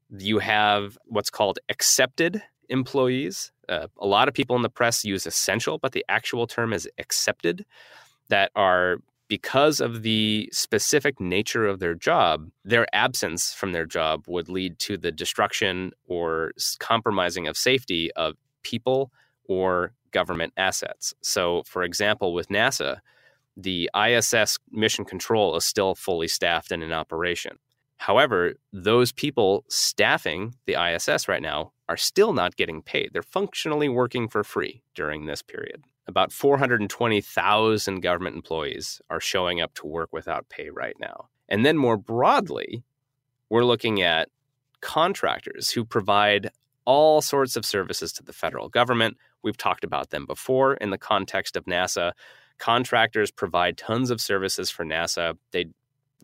You 0.09 0.39
have 0.39 0.97
what's 1.05 1.29
called 1.29 1.59
excepted 1.69 2.41
employees. 2.69 3.51
Uh, 3.69 3.87
a 3.99 4.07
lot 4.07 4.27
of 4.27 4.33
people 4.33 4.55
in 4.55 4.61
the 4.61 4.69
press 4.69 5.03
use 5.03 5.25
essential, 5.25 5.77
but 5.77 5.91
the 5.91 6.05
actual 6.09 6.47
term 6.47 6.73
is 6.73 6.89
excepted, 6.97 7.65
that 8.29 8.51
are 8.55 8.97
because 9.27 9.81
of 9.81 10.03
the 10.03 10.49
specific 10.53 11.19
nature 11.19 11.65
of 11.65 11.79
their 11.79 11.93
job, 11.93 12.49
their 12.63 12.85
absence 12.93 13.53
from 13.53 13.73
their 13.73 13.85
job 13.85 14.23
would 14.27 14.47
lead 14.47 14.79
to 14.79 14.97
the 14.97 15.11
destruction 15.11 15.91
or 16.07 16.53
compromising 16.79 17.47
of 17.47 17.57
safety 17.57 18.11
of 18.13 18.35
people 18.63 19.11
or 19.45 19.91
government 20.11 20.53
assets. 20.57 21.13
So, 21.21 21.63
for 21.65 21.83
example, 21.83 22.33
with 22.33 22.47
NASA, 22.47 22.99
the 23.57 23.89
ISS 23.99 24.59
mission 24.71 25.03
control 25.03 25.57
is 25.57 25.65
still 25.65 25.95
fully 25.95 26.27
staffed 26.27 26.71
and 26.71 26.83
in 26.83 26.93
operation. 26.93 27.57
However, 27.97 28.53
those 28.71 29.11
people 29.11 29.65
staffing 29.67 30.53
the 30.67 30.75
ISS 30.75 31.27
right 31.27 31.41
now 31.41 31.71
are 31.89 31.97
still 31.97 32.31
not 32.31 32.55
getting 32.55 32.83
paid. 32.83 33.09
They're 33.11 33.23
functionally 33.23 33.89
working 33.89 34.27
for 34.27 34.43
free 34.43 34.83
during 34.93 35.25
this 35.25 35.41
period. 35.41 35.83
About 36.05 36.31
420,000 36.31 37.99
government 38.01 38.35
employees 38.35 39.01
are 39.09 39.19
showing 39.19 39.59
up 39.59 39.73
to 39.75 39.87
work 39.87 40.13
without 40.13 40.47
pay 40.49 40.69
right 40.69 40.95
now. 40.99 41.27
And 41.49 41.65
then 41.65 41.77
more 41.77 41.97
broadly, 41.97 42.83
we're 43.49 43.65
looking 43.65 44.01
at 44.01 44.29
contractors 44.81 45.71
who 45.71 45.83
provide 45.83 46.51
all 46.85 47.21
sorts 47.21 47.55
of 47.55 47.65
services 47.65 48.13
to 48.13 48.23
the 48.23 48.31
federal 48.31 48.69
government. 48.69 49.17
We've 49.43 49.57
talked 49.57 49.83
about 49.83 50.11
them 50.11 50.25
before 50.25 50.75
in 50.75 50.91
the 50.91 50.97
context 50.97 51.55
of 51.55 51.65
NASA. 51.65 52.11
Contractors 52.59 53.31
provide 53.31 53.77
tons 53.77 54.09
of 54.09 54.21
services 54.21 54.69
for 54.69 54.85
NASA. 54.85 55.37
They 55.51 55.67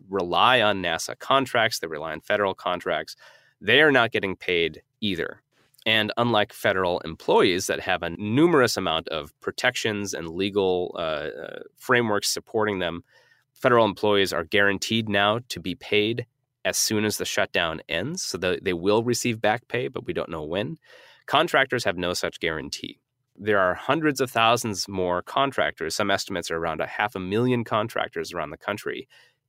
rely 0.08 0.60
on 0.60 0.82
NASA 0.82 1.18
contracts, 1.18 1.78
they 1.78 1.86
rely 1.86 2.12
on 2.12 2.20
federal 2.20 2.54
contracts. 2.54 3.16
They 3.60 3.80
are 3.80 3.92
not 3.92 4.12
getting 4.12 4.36
paid 4.36 4.82
either. 5.00 5.40
And 5.86 6.12
unlike 6.16 6.52
federal 6.52 7.00
employees 7.00 7.66
that 7.66 7.80
have 7.80 8.02
a 8.02 8.10
numerous 8.10 8.76
amount 8.76 9.08
of 9.08 9.38
protections 9.40 10.14
and 10.14 10.30
legal 10.30 10.94
uh, 10.98 10.98
uh, 10.98 11.60
frameworks 11.76 12.32
supporting 12.32 12.78
them, 12.78 13.04
federal 13.52 13.84
employees 13.84 14.32
are 14.32 14.44
guaranteed 14.44 15.08
now 15.08 15.40
to 15.50 15.60
be 15.60 15.74
paid 15.74 16.26
as 16.64 16.78
soon 16.78 17.04
as 17.04 17.18
the 17.18 17.26
shutdown 17.26 17.82
ends. 17.88 18.22
So 18.22 18.38
the, 18.38 18.58
they 18.62 18.72
will 18.72 19.04
receive 19.04 19.40
back 19.40 19.68
pay, 19.68 19.88
but 19.88 20.06
we 20.06 20.14
don't 20.14 20.30
know 20.30 20.42
when. 20.42 20.78
Contractors 21.26 21.84
have 21.84 21.98
no 21.98 22.14
such 22.14 22.40
guarantee. 22.40 22.98
There 23.36 23.58
are 23.58 23.74
hundreds 23.74 24.20
of 24.20 24.30
thousands 24.30 24.88
more 24.88 25.22
contractors. 25.22 25.94
Some 25.94 26.10
estimates 26.10 26.50
are 26.50 26.56
around 26.56 26.80
a 26.80 26.86
half 26.86 27.14
a 27.14 27.20
million 27.20 27.64
contractors 27.64 28.32
around 28.32 28.50
the 28.50 28.56
country 28.56 29.08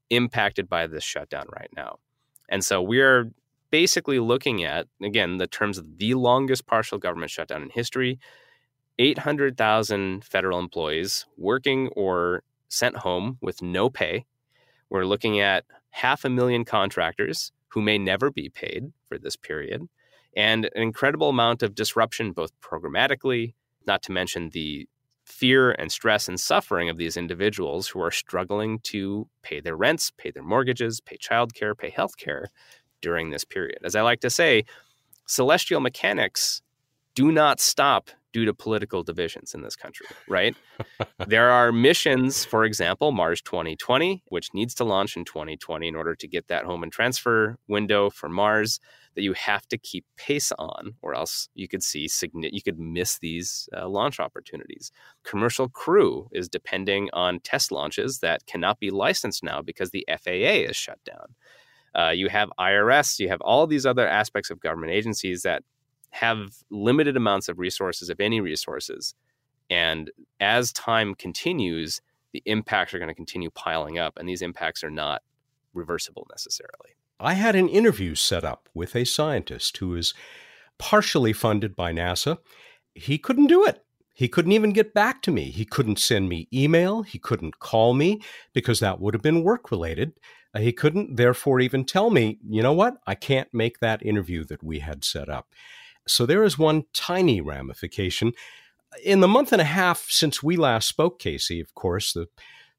impacted 0.09 0.67
by 0.67 0.87
this 0.87 1.03
shutdown 1.03 1.45
right 1.55 1.69
now. 1.75 1.97
And 2.49 2.63
so 2.63 2.81
we're 2.81 3.31
basically 3.71 4.19
looking 4.19 4.63
at, 4.63 4.87
again, 5.01 5.37
the 5.37 5.47
terms 5.47 5.77
of 5.77 5.97
the 5.97 6.13
longest 6.13 6.65
partial 6.65 6.97
government 6.97 7.31
shutdown 7.31 7.63
in 7.63 7.69
history 7.69 8.19
800,000 8.97 10.23
federal 10.23 10.59
employees 10.59 11.25
working 11.37 11.89
or 11.89 12.43
sent 12.69 12.97
home 12.97 13.37
with 13.41 13.61
no 13.61 13.89
pay. 13.89 14.25
We're 14.89 15.05
looking 15.05 15.39
at 15.39 15.65
half 15.89 16.23
a 16.23 16.29
million 16.29 16.65
contractors 16.65 17.51
who 17.69 17.81
may 17.81 17.97
never 17.97 18.31
be 18.31 18.49
paid 18.49 18.93
for 19.09 19.17
this 19.17 19.35
period, 19.35 19.87
and 20.35 20.65
an 20.65 20.81
incredible 20.81 21.29
amount 21.29 21.61
of 21.61 21.75
disruption, 21.75 22.31
both 22.31 22.51
programmatically, 22.61 23.53
not 23.87 24.01
to 24.03 24.11
mention 24.11 24.49
the 24.49 24.87
fear 25.25 25.71
and 25.71 25.91
stress 25.91 26.27
and 26.27 26.39
suffering 26.39 26.89
of 26.89 26.97
these 26.97 27.17
individuals 27.17 27.87
who 27.87 28.01
are 28.01 28.11
struggling 28.11 28.79
to 28.79 29.27
pay 29.41 29.59
their 29.59 29.75
rents, 29.75 30.11
pay 30.17 30.31
their 30.31 30.43
mortgages, 30.43 31.01
pay 31.01 31.17
childcare, 31.17 31.77
pay 31.77 31.89
healthcare 31.89 32.45
during 33.01 33.31
this 33.31 33.43
period. 33.43 33.79
As 33.83 33.95
I 33.95 34.01
like 34.01 34.19
to 34.21 34.29
say, 34.29 34.65
celestial 35.25 35.79
mechanics 35.79 36.61
do 37.15 37.31
not 37.31 37.59
stop 37.59 38.11
due 38.35 38.43
to 38.43 38.53
political 38.53 39.01
divisions 39.01 39.53
in 39.53 39.61
this 39.61 39.77
country, 39.77 40.05
right? 40.27 40.57
there 41.25 41.49
are 41.51 41.71
missions, 41.71 42.43
for 42.43 42.65
example, 42.65 43.13
Mars 43.13 43.41
2020, 43.41 44.23
which 44.27 44.53
needs 44.53 44.75
to 44.75 44.83
launch 44.83 45.15
in 45.15 45.23
2020 45.23 45.87
in 45.87 45.95
order 45.95 46.15
to 46.15 46.27
get 46.27 46.49
that 46.49 46.65
Hohmann 46.65 46.89
transfer 46.89 47.57
window 47.69 48.09
for 48.09 48.27
Mars 48.27 48.81
that 49.15 49.21
you 49.21 49.31
have 49.31 49.65
to 49.69 49.77
keep 49.77 50.03
pace 50.17 50.51
on, 50.59 50.95
or 51.01 51.15
else 51.15 51.47
you 51.55 51.69
could 51.69 51.81
see 51.81 52.09
you 52.33 52.61
could 52.61 52.77
miss 52.77 53.19
these 53.19 53.69
uh, 53.73 53.87
launch 53.87 54.19
opportunities. 54.19 54.91
Commercial 55.23 55.69
crew 55.69 56.27
is 56.33 56.49
depending 56.49 57.09
on 57.13 57.39
test 57.39 57.71
launches 57.71 58.19
that 58.19 58.45
cannot 58.47 58.81
be 58.81 58.91
licensed 58.91 59.45
now 59.45 59.61
because 59.61 59.91
the 59.91 60.05
FAA 60.09 60.67
is 60.67 60.75
shut 60.75 60.99
down. 61.05 61.27
Uh, 61.97 62.11
you 62.11 62.27
have 62.27 62.49
IRS, 62.59 63.17
you 63.17 63.29
have 63.29 63.39
all 63.39 63.65
these 63.65 63.85
other 63.85 64.05
aspects 64.05 64.49
of 64.49 64.59
government 64.59 64.91
agencies 64.91 65.43
that 65.43 65.63
have 66.15 66.55
limited 66.69 67.17
amounts 67.17 67.49
of 67.49 67.59
resources, 67.59 68.09
if 68.09 68.21
any 68.21 68.39
resources. 68.39 69.13
And 69.69 70.11
as 70.39 70.71
time 70.71 71.13
continues, 71.13 72.01
the 72.31 72.41
impacts 72.45 72.93
are 72.93 72.99
going 72.99 73.09
to 73.09 73.15
continue 73.15 73.49
piling 73.49 73.99
up, 73.99 74.17
and 74.17 74.27
these 74.27 74.41
impacts 74.41 74.81
are 74.83 74.89
not 74.89 75.23
reversible 75.73 76.25
necessarily. 76.29 76.95
I 77.19 77.33
had 77.33 77.55
an 77.55 77.67
interview 77.67 78.15
set 78.15 78.45
up 78.45 78.69
with 78.73 78.95
a 78.95 79.03
scientist 79.05 79.75
who 79.77 79.93
is 79.95 80.13
partially 80.77 81.33
funded 81.33 81.75
by 81.75 81.91
NASA. 81.91 82.37
He 82.93 83.17
couldn't 83.17 83.47
do 83.47 83.65
it. 83.65 83.83
He 84.13 84.29
couldn't 84.29 84.53
even 84.53 84.71
get 84.71 84.93
back 84.93 85.21
to 85.23 85.31
me. 85.31 85.51
He 85.51 85.65
couldn't 85.65 85.99
send 85.99 86.29
me 86.29 86.47
email. 86.53 87.03
He 87.03 87.19
couldn't 87.19 87.59
call 87.59 87.93
me 87.93 88.21
because 88.53 88.79
that 88.79 89.01
would 89.01 89.13
have 89.13 89.21
been 89.21 89.43
work 89.43 89.69
related. 89.69 90.13
Uh, 90.53 90.59
he 90.59 90.71
couldn't, 90.71 91.17
therefore, 91.17 91.59
even 91.59 91.83
tell 91.83 92.09
me, 92.09 92.39
you 92.47 92.63
know 92.63 92.71
what, 92.71 92.95
I 93.05 93.15
can't 93.15 93.53
make 93.53 93.79
that 93.79 94.05
interview 94.05 94.45
that 94.45 94.63
we 94.63 94.79
had 94.79 95.03
set 95.03 95.27
up. 95.27 95.49
So 96.07 96.25
there 96.25 96.43
is 96.43 96.57
one 96.57 96.83
tiny 96.93 97.41
ramification. 97.41 98.33
In 99.03 99.19
the 99.19 99.27
month 99.27 99.51
and 99.51 99.61
a 99.61 99.65
half 99.65 100.05
since 100.09 100.41
we 100.41 100.55
last 100.55 100.87
spoke, 100.87 101.19
Casey, 101.19 101.59
of 101.59 101.73
course, 101.73 102.13
the 102.13 102.27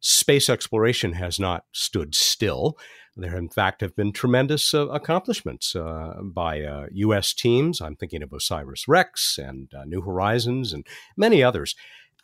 space 0.00 0.48
exploration 0.48 1.14
has 1.14 1.38
not 1.38 1.64
stood 1.72 2.14
still. 2.14 2.78
There, 3.18 3.36
in 3.36 3.48
fact, 3.48 3.80
have 3.80 3.96
been 3.96 4.12
tremendous 4.12 4.74
uh, 4.74 4.88
accomplishments 4.88 5.74
uh, 5.74 6.16
by 6.22 6.62
uh, 6.62 6.86
U.S. 6.92 7.32
teams. 7.32 7.80
I'm 7.80 7.96
thinking 7.96 8.22
of 8.22 8.30
OSIRIS 8.30 8.86
REx 8.86 9.38
and 9.38 9.72
uh, 9.74 9.84
New 9.86 10.02
Horizons 10.02 10.74
and 10.74 10.86
many 11.16 11.42
others. 11.42 11.74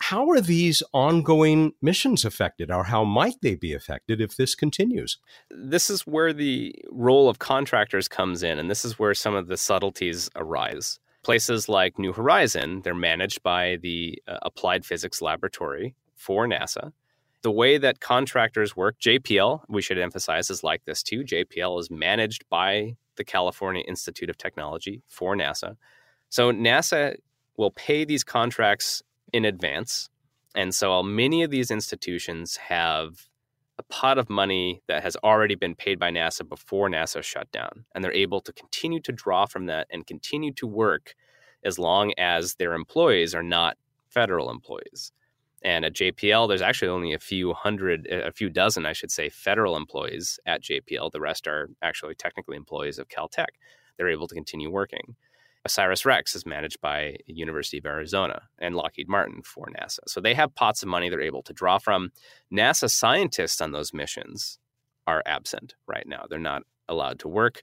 How 0.03 0.29
are 0.31 0.41
these 0.41 0.83
ongoing 0.93 1.73
missions 1.81 2.25
affected, 2.25 2.71
or 2.71 2.85
how 2.85 3.05
might 3.05 3.41
they 3.41 3.55
be 3.55 3.73
affected 3.73 4.21
if 4.21 4.37
this 4.37 4.55
continues? 4.55 5.19
This 5.51 5.89
is 5.89 6.03
where 6.07 6.33
the 6.33 6.75
role 6.91 7.29
of 7.29 7.39
contractors 7.39 8.09
comes 8.09 8.43
in, 8.43 8.59
and 8.59 8.71
this 8.71 8.85
is 8.85 8.99
where 8.99 9.15
some 9.15 9.35
of 9.35 9.47
the 9.47 9.57
subtleties 9.57 10.29
arise. 10.37 10.99
Places 11.23 11.69
like 11.69 11.99
New 11.99 12.13
Horizon, 12.13 12.83
they're 12.83 12.95
managed 12.95 13.43
by 13.43 13.77
the 13.81 14.21
uh, 14.27 14.39
Applied 14.43 14.85
Physics 14.85 15.23
Laboratory 15.23 15.95
for 16.17 16.47
NASA 16.47 16.93
the 17.43 17.51
way 17.51 17.77
that 17.77 18.01
contractors 18.01 18.77
work, 18.77 18.99
JPL, 19.01 19.65
we 19.69 19.83
should 19.83 19.99
emphasize, 19.99 20.49
is 20.49 20.65
like 20.65 20.85
this 20.85 21.03
too. 21.03 21.23
JPL 21.25 21.79
is 21.81 21.91
managed 21.91 22.49
by 22.49 22.97
the 23.17 23.25
California 23.25 23.83
Institute 23.87 24.31
of 24.31 24.39
Technology 24.39 25.03
for 25.09 25.37
NASA. 25.37 25.77
So 26.31 26.53
NASA 26.53 27.17
will 27.57 27.73
pay 27.73 28.05
these 28.05 28.25
contracts 28.25 29.03
in 29.33 29.45
advance. 29.45 30.11
And 30.55 30.75
so 30.75 30.93
uh, 30.93 31.03
many 31.03 31.43
of 31.43 31.51
these 31.51 31.71
institutions 31.71 32.57
have 32.57 33.29
a 33.79 33.83
pot 33.85 34.19
of 34.19 34.29
money 34.29 34.83
that 34.87 35.03
has 35.03 35.17
already 35.25 35.55
been 35.55 35.75
paid 35.75 35.99
by 35.99 36.11
NASA 36.11 36.47
before 36.47 36.89
NASA 36.91 37.23
shut 37.23 37.51
down. 37.53 37.85
And 37.95 38.05
they're 38.05 38.13
able 38.13 38.41
to 38.43 38.53
continue 38.53 39.01
to 39.01 39.13
draw 39.13 39.47
from 39.47 39.67
that 39.67 39.87
and 39.91 40.07
continue 40.07 40.53
to 40.55 40.67
work 40.67 41.15
as 41.65 41.79
long 41.79 42.13
as 42.19 42.57
their 42.57 42.75
employees 42.75 43.35
are 43.35 43.43
not 43.43 43.77
federal 44.09 44.51
employees. 44.51 45.13
And 45.65 45.85
at 45.85 45.95
JPL, 45.95 46.49
there's 46.49 46.63
actually 46.63 46.89
only 46.89 47.13
a 47.13 47.19
few 47.19 47.55
hundred, 47.55 48.07
a 48.09 48.33
few 48.33 48.51
dozen, 48.51 48.85
I 48.85 48.93
should 48.93 49.13
say, 49.13 49.29
federal 49.29 49.77
employees 49.77 50.41
at 50.45 50.63
JPL. 50.63 51.13
The 51.13 51.21
rest 51.21 51.47
are 51.47 51.71
actually 51.81 52.17
technically 52.17 52.57
employees 52.57 52.99
of 52.99 53.09
Caltech. 53.09 53.47
They're 53.97 54.09
able 54.09 54.27
to 54.27 54.35
continue 54.35 54.71
working. 54.71 55.15
OSIRIS 55.65 56.05
REx 56.05 56.35
is 56.35 56.45
managed 56.45 56.81
by 56.81 57.17
University 57.27 57.79
of 57.79 57.87
Arizona 57.87 58.43
and 58.59 58.75
Lockheed 58.75 59.09
Martin 59.09 59.43
for 59.43 59.69
NASA. 59.69 60.01
So 60.09 60.21
they 60.21 60.35
have 60.35 60.55
pots 60.55 60.83
of 60.83 60.89
money 60.89 61.09
they're 61.09 61.21
able 61.21 61.43
to 61.43 61.53
draw 61.53 61.79
from. 61.79 62.11
NASA 62.53 62.91
scientists 62.91 63.61
on 63.61 63.71
those 63.71 63.95
missions 63.95 64.59
are 65.07 65.23
absent 65.25 65.75
right 65.87 66.07
now. 66.07 66.25
They're 66.29 66.39
not 66.39 66.63
allowed 66.89 67.21
to 67.21 67.29
work. 67.29 67.63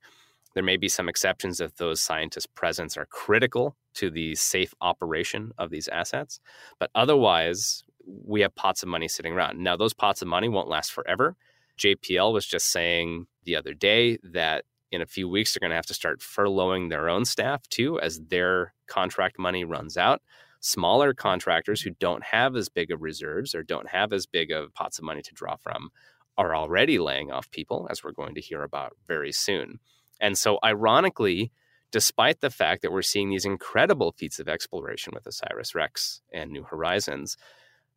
There 0.53 0.63
may 0.63 0.77
be 0.77 0.87
some 0.87 1.09
exceptions 1.09 1.59
if 1.59 1.75
those 1.75 2.01
scientists' 2.01 2.47
presence 2.47 2.97
are 2.97 3.05
critical 3.05 3.75
to 3.95 4.09
the 4.09 4.33
safe 4.35 4.73
operation 4.81 5.51
of 5.57 5.69
these 5.69 5.87
assets. 5.89 6.39
But 6.79 6.89
otherwise, 6.95 7.83
we 8.05 8.41
have 8.41 8.55
pots 8.55 8.81
of 8.81 8.89
money 8.89 9.07
sitting 9.07 9.33
around. 9.33 9.59
Now, 9.59 9.75
those 9.75 9.93
pots 9.93 10.21
of 10.21 10.27
money 10.27 10.49
won't 10.49 10.69
last 10.69 10.91
forever. 10.91 11.35
JPL 11.77 12.33
was 12.33 12.45
just 12.45 12.71
saying 12.71 13.27
the 13.43 13.55
other 13.55 13.73
day 13.73 14.17
that 14.23 14.65
in 14.91 15.01
a 15.01 15.05
few 15.05 15.27
weeks 15.27 15.53
they're 15.53 15.59
going 15.59 15.71
to 15.71 15.75
have 15.75 15.85
to 15.87 15.93
start 15.93 16.21
furloughing 16.21 16.89
their 16.89 17.09
own 17.09 17.25
staff 17.25 17.67
too 17.69 17.99
as 17.99 18.19
their 18.19 18.73
contract 18.87 19.39
money 19.39 19.63
runs 19.63 19.97
out. 19.97 20.21
Smaller 20.61 21.13
contractors 21.13 21.81
who 21.81 21.91
don't 21.91 22.23
have 22.23 22.55
as 22.55 22.67
big 22.69 22.91
of 22.91 23.01
reserves 23.01 23.55
or 23.55 23.63
don't 23.63 23.89
have 23.89 24.11
as 24.11 24.25
big 24.25 24.51
of 24.51 24.73
pots 24.73 24.97
of 24.97 25.05
money 25.05 25.21
to 25.21 25.33
draw 25.33 25.55
from 25.55 25.89
are 26.37 26.55
already 26.55 26.99
laying 26.99 27.31
off 27.31 27.51
people, 27.51 27.87
as 27.91 28.03
we're 28.03 28.11
going 28.11 28.35
to 28.35 28.41
hear 28.41 28.63
about 28.63 28.95
very 29.07 29.31
soon. 29.31 29.79
And 30.21 30.37
so, 30.37 30.57
ironically, 30.63 31.51
despite 31.91 32.39
the 32.39 32.49
fact 32.49 32.81
that 32.81 32.91
we're 32.91 33.01
seeing 33.01 33.29
these 33.29 33.45
incredible 33.45 34.13
feats 34.13 34.39
of 34.39 34.47
exploration 34.47 35.11
with 35.13 35.25
OSIRIS 35.25 35.75
REx 35.75 36.21
and 36.33 36.51
New 36.51 36.63
Horizons, 36.63 37.35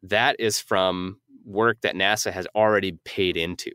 that 0.02 0.36
is 0.38 0.58
from 0.58 1.20
work 1.44 1.80
that 1.82 1.94
NASA 1.94 2.32
has 2.32 2.46
already 2.54 2.92
paid 3.04 3.36
into, 3.36 3.70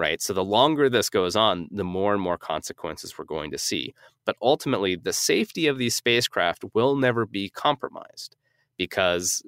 right? 0.00 0.22
So 0.22 0.32
the 0.32 0.42
longer 0.42 0.88
this 0.88 1.10
goes 1.10 1.36
on, 1.36 1.68
the 1.70 1.84
more 1.84 2.14
and 2.14 2.22
more 2.22 2.38
consequences 2.38 3.16
we're 3.16 3.26
going 3.26 3.50
to 3.50 3.58
see. 3.58 3.94
But 4.24 4.36
ultimately, 4.40 4.96
the 4.96 5.12
safety 5.12 5.66
of 5.66 5.76
these 5.76 5.94
spacecraft 5.94 6.64
will 6.72 6.96
never 6.96 7.26
be 7.26 7.50
compromised 7.50 8.34
because 8.78 9.42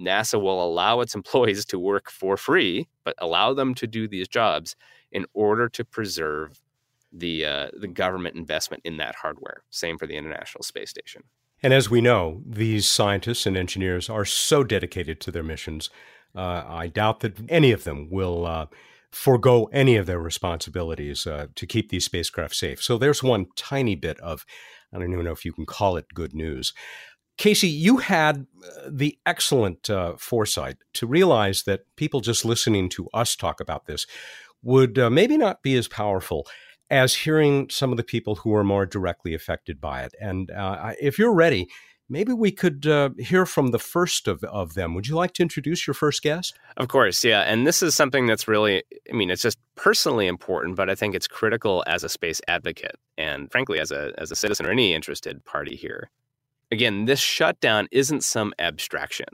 NASA 0.00 0.42
will 0.42 0.62
allow 0.62 1.00
its 1.00 1.14
employees 1.20 1.64
to 1.66 1.78
work 1.78 2.10
for 2.10 2.36
free, 2.36 2.88
but 3.04 3.14
allow 3.18 3.54
them 3.54 3.74
to 3.76 3.86
do 3.86 4.08
these 4.08 4.26
jobs 4.26 4.74
in 5.12 5.24
order 5.34 5.68
to 5.68 5.84
preserve 5.84 6.60
the 7.12 7.44
uh, 7.44 7.68
the 7.78 7.86
government 7.86 8.34
investment 8.34 8.82
in 8.84 8.96
that 8.96 9.14
hardware. 9.14 9.62
Same 9.70 9.98
for 9.98 10.06
the 10.08 10.16
International 10.16 10.64
Space 10.64 10.90
Station. 10.90 11.22
And 11.62 11.72
as 11.72 11.88
we 11.88 12.00
know, 12.00 12.42
these 12.44 12.88
scientists 12.88 13.46
and 13.46 13.56
engineers 13.56 14.10
are 14.10 14.24
so 14.24 14.64
dedicated 14.64 15.20
to 15.20 15.30
their 15.30 15.44
missions. 15.44 15.90
Uh, 16.34 16.64
I 16.66 16.88
doubt 16.88 17.20
that 17.20 17.34
any 17.48 17.70
of 17.70 17.84
them 17.84 18.08
will 18.10 18.46
uh, 18.46 18.66
forego 19.12 19.66
any 19.72 19.96
of 19.96 20.06
their 20.06 20.18
responsibilities 20.18 21.26
uh, 21.26 21.46
to 21.54 21.66
keep 21.66 21.90
these 21.90 22.04
spacecraft 22.04 22.54
safe. 22.54 22.82
So 22.82 22.98
there's 22.98 23.22
one 23.22 23.46
tiny 23.56 23.94
bit 23.94 24.18
of, 24.20 24.44
I 24.92 24.98
don't 24.98 25.12
even 25.12 25.24
know 25.24 25.32
if 25.32 25.44
you 25.44 25.52
can 25.52 25.66
call 25.66 25.96
it 25.96 26.14
good 26.14 26.34
news. 26.34 26.72
Casey, 27.38 27.68
you 27.68 27.98
had 27.98 28.46
uh, 28.64 28.90
the 28.90 29.18
excellent 29.24 29.88
uh, 29.90 30.14
foresight 30.18 30.76
to 30.94 31.06
realize 31.06 31.62
that 31.64 31.84
people 31.96 32.20
just 32.20 32.44
listening 32.44 32.88
to 32.90 33.08
us 33.14 33.36
talk 33.36 33.60
about 33.60 33.86
this 33.86 34.06
would 34.62 34.98
uh, 34.98 35.10
maybe 35.10 35.36
not 35.36 35.62
be 35.62 35.76
as 35.76 35.88
powerful 35.88 36.46
as 36.90 37.14
hearing 37.14 37.68
some 37.70 37.90
of 37.90 37.96
the 37.96 38.04
people 38.04 38.36
who 38.36 38.54
are 38.54 38.64
more 38.64 38.86
directly 38.86 39.34
affected 39.34 39.80
by 39.80 40.02
it. 40.02 40.14
And 40.20 40.50
uh, 40.50 40.92
if 41.00 41.18
you're 41.18 41.34
ready, 41.34 41.68
maybe 42.12 42.32
we 42.34 42.52
could 42.52 42.86
uh, 42.86 43.08
hear 43.18 43.46
from 43.46 43.68
the 43.68 43.78
first 43.78 44.28
of, 44.28 44.44
of 44.44 44.74
them. 44.74 44.94
Would 44.94 45.08
you 45.08 45.16
like 45.16 45.32
to 45.34 45.42
introduce 45.42 45.86
your 45.86 45.94
first 45.94 46.22
guest? 46.22 46.54
Of 46.76 46.88
course, 46.88 47.24
yeah. 47.24 47.40
And 47.40 47.66
this 47.66 47.82
is 47.82 47.94
something 47.94 48.26
that's 48.26 48.46
really, 48.46 48.84
I 49.10 49.14
mean, 49.14 49.30
it's 49.30 49.40
just 49.40 49.58
personally 49.74 50.26
important, 50.26 50.76
but 50.76 50.90
I 50.90 50.94
think 50.94 51.14
it's 51.14 51.26
critical 51.26 51.82
as 51.86 52.04
a 52.04 52.10
space 52.10 52.40
advocate 52.46 52.96
and 53.16 53.50
frankly, 53.50 53.80
as 53.80 53.90
a, 53.90 54.12
as 54.18 54.30
a 54.30 54.36
citizen 54.36 54.66
or 54.66 54.70
any 54.70 54.92
interested 54.92 55.42
party 55.46 55.74
here. 55.74 56.10
Again, 56.70 57.06
this 57.06 57.20
shutdown 57.20 57.88
isn't 57.90 58.22
some 58.22 58.52
abstraction, 58.58 59.28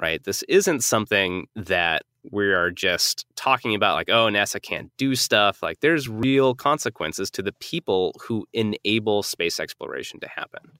right? 0.00 0.22
This 0.24 0.42
isn't 0.44 0.82
something 0.82 1.46
that 1.54 2.02
we 2.32 2.46
are 2.46 2.70
just 2.70 3.24
talking 3.36 3.74
about 3.76 3.94
like 3.94 4.08
oh 4.08 4.26
nasa 4.26 4.60
can't 4.60 4.90
do 4.96 5.14
stuff 5.14 5.62
like 5.62 5.78
there's 5.78 6.08
real 6.08 6.56
consequences 6.56 7.30
to 7.30 7.40
the 7.40 7.52
people 7.60 8.16
who 8.20 8.44
enable 8.52 9.22
space 9.22 9.60
exploration 9.60 10.18
to 10.18 10.26
happen 10.28 10.72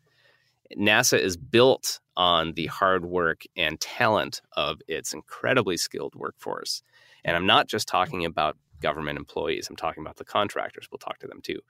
nasa 0.78 1.18
is 1.18 1.36
built 1.36 2.00
on 2.16 2.52
the 2.52 2.66
hard 2.66 3.04
work 3.04 3.42
and 3.56 3.80
talent 3.80 4.40
of 4.56 4.80
its 4.88 5.12
incredibly 5.12 5.76
skilled 5.76 6.14
workforce 6.14 6.82
and 7.24 7.36
i'm 7.36 7.46
not 7.46 7.68
just 7.68 7.88
talking 7.88 8.24
about 8.24 8.56
government 8.80 9.18
employees 9.18 9.68
i'm 9.68 9.76
talking 9.76 10.02
about 10.02 10.16
the 10.16 10.24
contractors 10.24 10.88
we'll 10.90 10.98
talk 10.98 11.18
to 11.18 11.26
them 11.26 11.40
too 11.42 11.60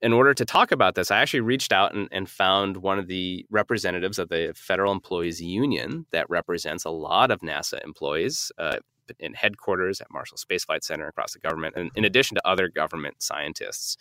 in 0.00 0.12
order 0.12 0.32
to 0.32 0.44
talk 0.44 0.70
about 0.70 0.94
this, 0.94 1.10
I 1.10 1.18
actually 1.18 1.40
reached 1.40 1.72
out 1.72 1.92
and, 1.92 2.08
and, 2.12 2.28
found 2.28 2.76
one 2.76 3.00
of 3.00 3.08
the 3.08 3.44
representatives 3.50 4.20
of 4.20 4.28
the 4.28 4.52
Federal 4.54 4.92
Employees 4.92 5.42
Union 5.42 6.06
that 6.12 6.30
represents 6.30 6.84
a 6.84 6.90
lot 6.90 7.32
of 7.32 7.40
NASA 7.40 7.82
employees. 7.84 8.52
Uh, 8.58 8.78
in 9.18 9.34
headquarters 9.34 10.00
at 10.00 10.10
Marshall 10.12 10.36
Space 10.36 10.64
Flight 10.64 10.84
Center 10.84 11.08
across 11.08 11.32
the 11.32 11.38
government, 11.38 11.74
and 11.76 11.90
in 11.94 12.04
addition 12.04 12.34
to 12.34 12.46
other 12.46 12.68
government 12.68 13.22
scientists 13.22 13.96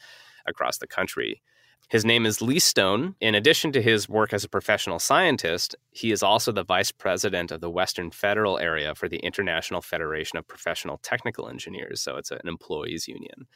across 0.45 0.77
the 0.77 0.87
country. 0.87 1.41
His 1.89 2.03
name 2.03 2.25
is 2.25 2.41
Lee 2.41 2.59
Stone. 2.59 3.15
In 3.21 3.33
addition 3.33 3.71
to 3.71 3.81
his 3.81 4.09
work 4.09 4.33
as 4.33 4.43
a 4.43 4.49
professional 4.49 4.99
scientist, 4.99 5.73
he 5.91 6.11
is 6.11 6.21
also 6.21 6.51
the 6.51 6.65
vice 6.65 6.91
president 6.91 7.49
of 7.49 7.61
the 7.61 7.69
Western 7.69 8.11
Federal 8.11 8.59
Area 8.59 8.93
for 8.93 9.07
the 9.07 9.19
International 9.19 9.81
Federation 9.81 10.37
of 10.37 10.45
Professional 10.47 10.97
Technical 10.97 11.47
Engineers. 11.47 12.01
So 12.01 12.17
it's 12.17 12.31
an 12.31 12.41
employees 12.45 13.07
union. 13.07 13.47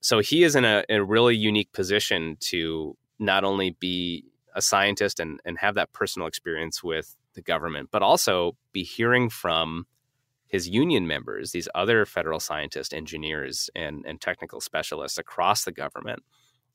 So 0.00 0.18
he 0.18 0.42
is 0.42 0.56
in 0.56 0.64
a, 0.64 0.84
a 0.88 1.02
really 1.04 1.36
unique 1.36 1.72
position 1.72 2.36
to 2.40 2.96
not 3.20 3.44
only 3.44 3.70
be 3.78 4.24
a 4.56 4.62
scientist 4.62 5.20
and, 5.20 5.40
and 5.44 5.58
have 5.58 5.76
that 5.76 5.92
personal 5.92 6.26
experience 6.26 6.82
with 6.82 7.14
the 7.34 7.42
government, 7.42 7.90
but 7.92 8.02
also 8.02 8.56
be 8.72 8.82
hearing 8.82 9.30
from 9.30 9.86
his 10.48 10.68
union 10.68 11.06
members, 11.06 11.52
these 11.52 11.68
other 11.76 12.04
federal 12.06 12.40
scientists, 12.40 12.92
engineers, 12.92 13.70
and, 13.76 14.04
and 14.04 14.20
technical 14.20 14.60
specialists 14.60 15.18
across 15.18 15.64
the 15.64 15.72
government 15.72 16.24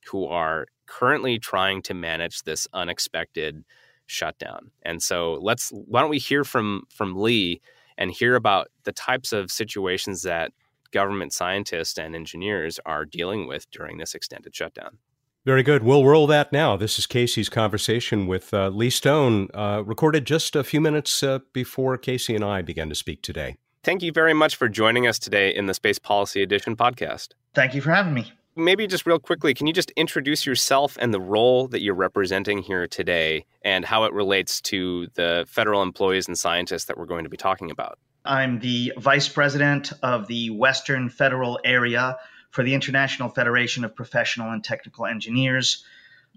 who 0.09 0.25
are 0.25 0.67
currently 0.85 1.39
trying 1.39 1.81
to 1.83 1.93
manage 1.93 2.43
this 2.43 2.67
unexpected 2.73 3.63
shutdown. 4.05 4.71
And 4.83 5.01
so 5.01 5.39
let's 5.41 5.69
why 5.69 6.01
don't 6.01 6.09
we 6.09 6.19
hear 6.19 6.43
from 6.43 6.83
from 6.89 7.15
Lee 7.15 7.61
and 7.97 8.11
hear 8.11 8.35
about 8.35 8.69
the 8.83 8.91
types 8.91 9.33
of 9.33 9.51
situations 9.51 10.23
that 10.23 10.51
government 10.91 11.33
scientists 11.33 11.97
and 11.97 12.15
engineers 12.15 12.79
are 12.85 13.05
dealing 13.05 13.47
with 13.47 13.69
during 13.71 13.97
this 13.97 14.13
extended 14.13 14.55
shutdown. 14.55 14.97
Very 15.45 15.63
good. 15.63 15.83
We'll 15.83 16.05
roll 16.05 16.25
that 16.27 16.53
now. 16.53 16.77
This 16.77 16.97
is 16.97 17.05
Casey's 17.05 17.49
conversation 17.49 18.27
with 18.27 18.53
uh, 18.53 18.69
Lee 18.69 18.89
Stone, 18.89 19.49
uh, 19.53 19.83
recorded 19.85 20.25
just 20.25 20.55
a 20.55 20.63
few 20.63 20.79
minutes 20.79 21.21
uh, 21.21 21.39
before 21.51 21.97
Casey 21.97 22.33
and 22.33 22.45
I 22.45 22.61
began 22.61 22.87
to 22.87 22.95
speak 22.95 23.21
today. 23.21 23.57
Thank 23.83 24.01
you 24.01 24.13
very 24.13 24.33
much 24.33 24.55
for 24.55 24.69
joining 24.69 25.05
us 25.05 25.19
today 25.19 25.53
in 25.53 25.65
the 25.65 25.73
Space 25.73 25.99
Policy 25.99 26.41
Edition 26.41 26.77
podcast. 26.77 27.29
Thank 27.53 27.73
you 27.73 27.81
for 27.81 27.91
having 27.91 28.13
me 28.13 28.31
maybe 28.55 28.87
just 28.87 29.05
real 29.05 29.19
quickly, 29.19 29.53
can 29.53 29.67
you 29.67 29.73
just 29.73 29.91
introduce 29.91 30.45
yourself 30.45 30.97
and 30.99 31.13
the 31.13 31.19
role 31.19 31.67
that 31.67 31.81
you're 31.81 31.93
representing 31.93 32.59
here 32.59 32.87
today 32.87 33.45
and 33.63 33.85
how 33.85 34.03
it 34.03 34.13
relates 34.13 34.61
to 34.61 35.07
the 35.15 35.45
federal 35.47 35.81
employees 35.81 36.27
and 36.27 36.37
scientists 36.37 36.85
that 36.85 36.97
we're 36.97 37.05
going 37.05 37.23
to 37.23 37.29
be 37.29 37.37
talking 37.37 37.71
about? 37.71 37.99
I'm 38.25 38.59
the 38.59 38.93
vice 38.97 39.27
president 39.27 39.91
of 40.01 40.27
the 40.27 40.49
Western 40.51 41.09
Federal 41.09 41.59
Area 41.63 42.17
for 42.51 42.63
the 42.63 42.73
International 42.73 43.29
Federation 43.29 43.83
of 43.83 43.95
Professional 43.95 44.51
and 44.51 44.63
Technical 44.63 45.05
Engineers. 45.05 45.83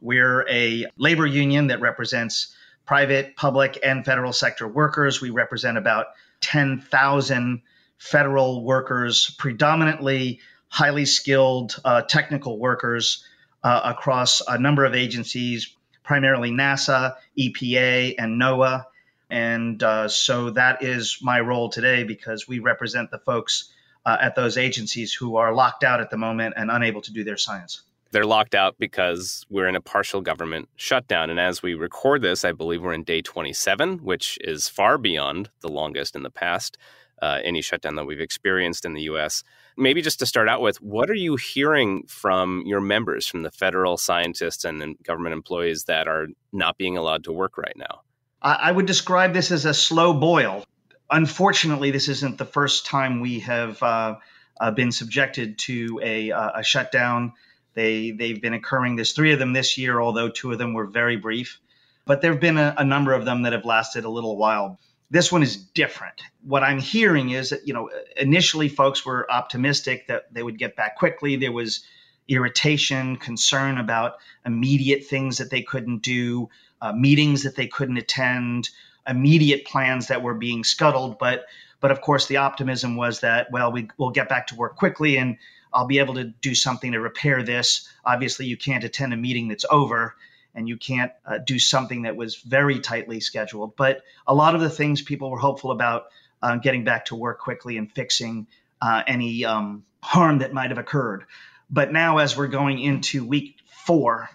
We're 0.00 0.46
a 0.48 0.86
labor 0.96 1.26
union 1.26 1.68
that 1.68 1.80
represents 1.80 2.54
private, 2.86 3.36
public, 3.36 3.78
and 3.84 4.04
federal 4.04 4.32
sector 4.32 4.66
workers. 4.66 5.20
We 5.20 5.30
represent 5.30 5.78
about 5.78 6.06
10,000 6.40 7.62
federal 7.98 8.64
workers, 8.64 9.34
predominantly 9.38 10.40
highly 10.68 11.04
skilled 11.04 11.76
uh, 11.84 12.02
technical 12.02 12.58
workers 12.58 13.24
uh, 13.62 13.80
across 13.84 14.42
a 14.46 14.58
number 14.58 14.84
of 14.84 14.94
agencies, 14.94 15.74
primarily 16.02 16.50
NASA, 16.50 17.16
EPA, 17.38 18.14
and 18.18 18.40
NOAA. 18.40 18.84
And 19.28 19.82
uh, 19.82 20.08
so 20.08 20.50
that 20.50 20.82
is 20.82 21.18
my 21.20 21.40
role 21.40 21.68
today 21.68 22.04
because 22.04 22.46
we 22.46 22.60
represent 22.60 23.10
the 23.10 23.18
folks 23.18 23.72
uh, 24.04 24.16
at 24.20 24.36
those 24.36 24.56
agencies 24.56 25.12
who 25.12 25.36
are 25.36 25.52
locked 25.52 25.82
out 25.82 26.00
at 26.00 26.10
the 26.10 26.16
moment 26.16 26.54
and 26.56 26.70
unable 26.70 27.02
to 27.02 27.12
do 27.12 27.24
their 27.24 27.36
science. 27.36 27.82
They're 28.12 28.24
locked 28.24 28.54
out 28.54 28.76
because 28.78 29.44
we're 29.50 29.66
in 29.66 29.74
a 29.74 29.80
partial 29.80 30.20
government 30.20 30.68
shutdown. 30.76 31.28
And 31.28 31.40
as 31.40 31.60
we 31.60 31.74
record 31.74 32.22
this, 32.22 32.44
I 32.44 32.52
believe 32.52 32.82
we're 32.82 32.92
in 32.92 33.02
day 33.02 33.20
27, 33.20 33.98
which 33.98 34.38
is 34.42 34.68
far 34.68 34.96
beyond 34.96 35.50
the 35.60 35.68
longest 35.68 36.14
in 36.14 36.22
the 36.22 36.30
past, 36.30 36.78
uh, 37.22 37.40
any 37.42 37.62
shutdown 37.62 37.94
that 37.96 38.04
we've 38.04 38.20
experienced 38.20 38.84
in 38.84 38.94
the 38.94 39.02
US 39.02 39.42
maybe 39.76 40.02
just 40.02 40.18
to 40.18 40.26
start 40.26 40.48
out 40.48 40.60
with, 40.60 40.80
what 40.80 41.10
are 41.10 41.14
you 41.14 41.36
hearing 41.36 42.04
from 42.06 42.62
your 42.66 42.80
members, 42.80 43.26
from 43.26 43.42
the 43.42 43.50
federal 43.50 43.96
scientists 43.96 44.64
and 44.64 44.96
government 45.02 45.34
employees 45.34 45.84
that 45.84 46.08
are 46.08 46.28
not 46.52 46.78
being 46.78 46.96
allowed 46.96 47.24
to 47.24 47.32
work 47.32 47.58
right 47.58 47.76
now? 47.76 48.00
I 48.42 48.70
would 48.70 48.86
describe 48.86 49.34
this 49.34 49.50
as 49.50 49.64
a 49.64 49.74
slow 49.74 50.12
boil. 50.12 50.64
Unfortunately, 51.10 51.90
this 51.90 52.08
isn't 52.08 52.38
the 52.38 52.44
first 52.44 52.86
time 52.86 53.20
we 53.20 53.40
have 53.40 53.82
uh, 53.82 54.16
uh, 54.60 54.70
been 54.70 54.92
subjected 54.92 55.58
to 55.60 56.00
a, 56.02 56.30
uh, 56.30 56.60
a 56.60 56.62
shutdown. 56.62 57.32
They 57.74 58.12
they've 58.12 58.40
been 58.40 58.54
occurring. 58.54 58.96
There's 58.96 59.12
three 59.12 59.32
of 59.32 59.38
them 59.38 59.52
this 59.52 59.78
year, 59.78 60.00
although 60.00 60.28
two 60.28 60.52
of 60.52 60.58
them 60.58 60.74
were 60.74 60.86
very 60.86 61.16
brief. 61.16 61.60
But 62.04 62.20
there 62.20 62.30
have 62.32 62.40
been 62.40 62.56
a, 62.56 62.74
a 62.78 62.84
number 62.84 63.12
of 63.14 63.24
them 63.24 63.42
that 63.42 63.52
have 63.52 63.64
lasted 63.64 64.04
a 64.04 64.08
little 64.08 64.36
while. 64.36 64.78
This 65.10 65.30
one 65.30 65.42
is 65.42 65.56
different. 65.56 66.20
What 66.42 66.62
I'm 66.62 66.80
hearing 66.80 67.30
is 67.30 67.50
that, 67.50 67.66
you 67.66 67.74
know, 67.74 67.90
initially 68.16 68.68
folks 68.68 69.06
were 69.06 69.30
optimistic 69.30 70.08
that 70.08 70.32
they 70.32 70.42
would 70.42 70.58
get 70.58 70.74
back 70.76 70.96
quickly. 70.96 71.36
There 71.36 71.52
was 71.52 71.84
irritation, 72.28 73.16
concern 73.16 73.78
about 73.78 74.14
immediate 74.44 75.04
things 75.04 75.38
that 75.38 75.50
they 75.50 75.62
couldn't 75.62 76.02
do, 76.02 76.48
uh, 76.80 76.92
meetings 76.92 77.44
that 77.44 77.54
they 77.54 77.68
couldn't 77.68 77.96
attend, 77.96 78.70
immediate 79.06 79.64
plans 79.64 80.08
that 80.08 80.22
were 80.22 80.34
being 80.34 80.64
scuttled. 80.64 81.18
But 81.18 81.46
but 81.80 81.90
of 81.90 82.00
course, 82.00 82.26
the 82.26 82.38
optimism 82.38 82.96
was 82.96 83.20
that 83.20 83.50
well, 83.52 83.70
we 83.70 83.88
will 83.98 84.10
get 84.10 84.28
back 84.28 84.48
to 84.48 84.56
work 84.56 84.76
quickly, 84.76 85.18
and 85.18 85.36
I'll 85.72 85.86
be 85.86 85.98
able 85.98 86.14
to 86.14 86.24
do 86.24 86.54
something 86.54 86.92
to 86.92 87.00
repair 87.00 87.42
this. 87.42 87.88
Obviously, 88.04 88.46
you 88.46 88.56
can't 88.56 88.84
attend 88.84 89.12
a 89.12 89.16
meeting 89.16 89.48
that's 89.48 89.66
over, 89.70 90.16
and 90.56 90.66
you 90.66 90.78
can't 90.78 91.12
uh, 91.26 91.38
do 91.38 91.58
something 91.58 92.02
that 92.02 92.16
was 92.16 92.36
very 92.36 92.80
tightly 92.80 93.20
scheduled. 93.20 93.76
But 93.76 94.02
a 94.26 94.34
lot 94.34 94.54
of 94.54 94.62
the 94.62 94.70
things 94.70 95.02
people 95.02 95.30
were 95.30 95.38
hopeful 95.38 95.70
about 95.70 96.06
uh, 96.42 96.56
getting 96.56 96.82
back 96.82 97.04
to 97.06 97.14
work 97.14 97.38
quickly 97.38 97.76
and 97.76 97.92
fixing 97.92 98.46
uh, 98.80 99.02
any 99.06 99.44
um, 99.44 99.84
harm 100.02 100.38
that 100.38 100.54
might 100.54 100.70
have 100.70 100.78
occurred. 100.78 101.24
But 101.68 101.92
now, 101.92 102.18
as 102.18 102.36
we're 102.36 102.46
going 102.46 102.80
into 102.80 103.24
week 103.24 103.56
four, 103.66 104.30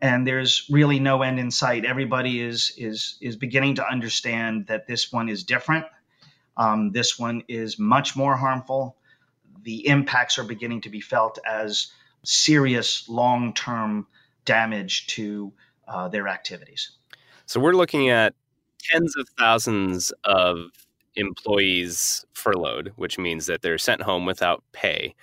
and 0.00 0.26
there's 0.26 0.66
really 0.70 1.00
no 1.00 1.22
end 1.22 1.40
in 1.40 1.50
sight, 1.50 1.84
everybody 1.84 2.40
is 2.40 2.72
is 2.76 3.16
is 3.20 3.36
beginning 3.36 3.76
to 3.76 3.86
understand 3.86 4.66
that 4.68 4.86
this 4.86 5.12
one 5.12 5.28
is 5.28 5.42
different. 5.44 5.86
Um, 6.56 6.92
this 6.92 7.18
one 7.18 7.42
is 7.48 7.78
much 7.78 8.16
more 8.16 8.36
harmful. 8.36 8.96
The 9.62 9.88
impacts 9.88 10.38
are 10.38 10.44
beginning 10.44 10.82
to 10.82 10.90
be 10.90 11.00
felt 11.00 11.38
as 11.44 11.92
serious 12.22 13.08
long-term 13.08 14.06
damage 14.46 15.06
to 15.08 15.52
uh, 15.86 16.08
their 16.08 16.28
activities. 16.28 16.92
So 17.44 17.60
we're 17.60 17.74
looking 17.74 18.08
at 18.08 18.34
tens 18.80 19.14
of 19.16 19.28
thousands 19.38 20.12
of 20.24 20.70
employees 21.14 22.24
furloughed, 22.32 22.92
which 22.96 23.18
means 23.18 23.46
that 23.46 23.62
they're 23.62 23.78
sent 23.78 24.02
home 24.02 24.26
without 24.26 24.62
pay. 24.72 25.14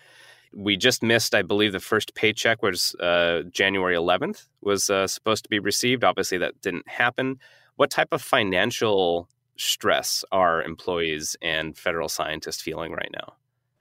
We 0.54 0.78
just 0.78 1.02
missed, 1.02 1.34
I 1.34 1.42
believe, 1.42 1.72
the 1.72 1.80
first 1.80 2.14
paycheck 2.14 2.62
was 2.62 2.94
uh, 2.96 3.42
January 3.50 3.96
11th 3.96 4.48
was 4.62 4.90
uh, 4.90 5.08
supposed 5.08 5.44
to 5.44 5.50
be 5.50 5.60
received. 5.60 6.04
Obviously, 6.04 6.38
that 6.38 6.62
didn't 6.62 6.88
happen. 6.88 7.40
What 7.76 7.90
type 7.90 8.10
of 8.12 8.22
financial 8.22 9.28
stress 9.58 10.24
are 10.32 10.62
employees 10.62 11.36
and 11.42 11.78
federal 11.78 12.10
scientists 12.10 12.62
feeling 12.62 12.92
right 12.92 13.10
now? 13.14 13.34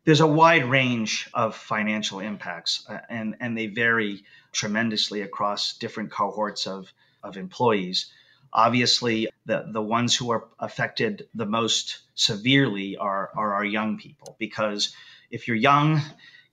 There's 0.04 0.20
a 0.20 0.26
wide 0.26 0.64
range 0.64 1.28
of 1.32 1.54
financial 1.54 2.18
impacts, 2.20 2.84
uh, 2.88 2.98
and 3.08 3.36
and 3.38 3.56
they 3.56 3.66
vary 3.66 4.24
tremendously 4.52 5.22
across 5.22 5.76
different 5.78 6.10
cohorts 6.10 6.66
of, 6.66 6.92
of 7.22 7.36
employees. 7.36 8.12
Obviously, 8.52 9.28
the, 9.46 9.64
the 9.72 9.82
ones 9.82 10.14
who 10.14 10.30
are 10.30 10.48
affected 10.58 11.26
the 11.34 11.46
most 11.46 12.00
severely 12.14 12.96
are, 12.96 13.30
are 13.34 13.54
our 13.54 13.64
young 13.64 13.96
people 13.96 14.36
because 14.38 14.94
if 15.30 15.48
you're 15.48 15.56
young, 15.56 16.00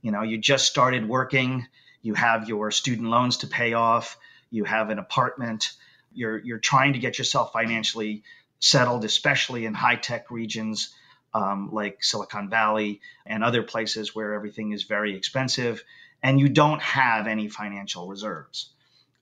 you 0.01 0.11
know, 0.11 0.21
you 0.21 0.37
just 0.37 0.65
started 0.65 1.07
working, 1.07 1.67
you 2.01 2.13
have 2.13 2.47
your 2.47 2.71
student 2.71 3.09
loans 3.09 3.37
to 3.37 3.47
pay 3.47 3.73
off, 3.73 4.17
you 4.49 4.63
have 4.63 4.89
an 4.89 4.99
apartment, 4.99 5.73
you're, 6.13 6.37
you're 6.37 6.57
trying 6.57 6.93
to 6.93 6.99
get 6.99 7.17
yourself 7.17 7.51
financially 7.51 8.23
settled, 8.59 9.03
especially 9.03 9.65
in 9.65 9.73
high 9.73 9.95
tech 9.95 10.31
regions 10.31 10.93
um, 11.33 11.69
like 11.71 12.03
Silicon 12.03 12.49
Valley 12.49 13.01
and 13.25 13.43
other 13.43 13.63
places 13.63 14.15
where 14.15 14.33
everything 14.33 14.71
is 14.71 14.83
very 14.83 15.15
expensive 15.15 15.83
and 16.21 16.39
you 16.39 16.49
don't 16.49 16.81
have 16.81 17.27
any 17.27 17.47
financial 17.47 18.07
reserves. 18.07 18.71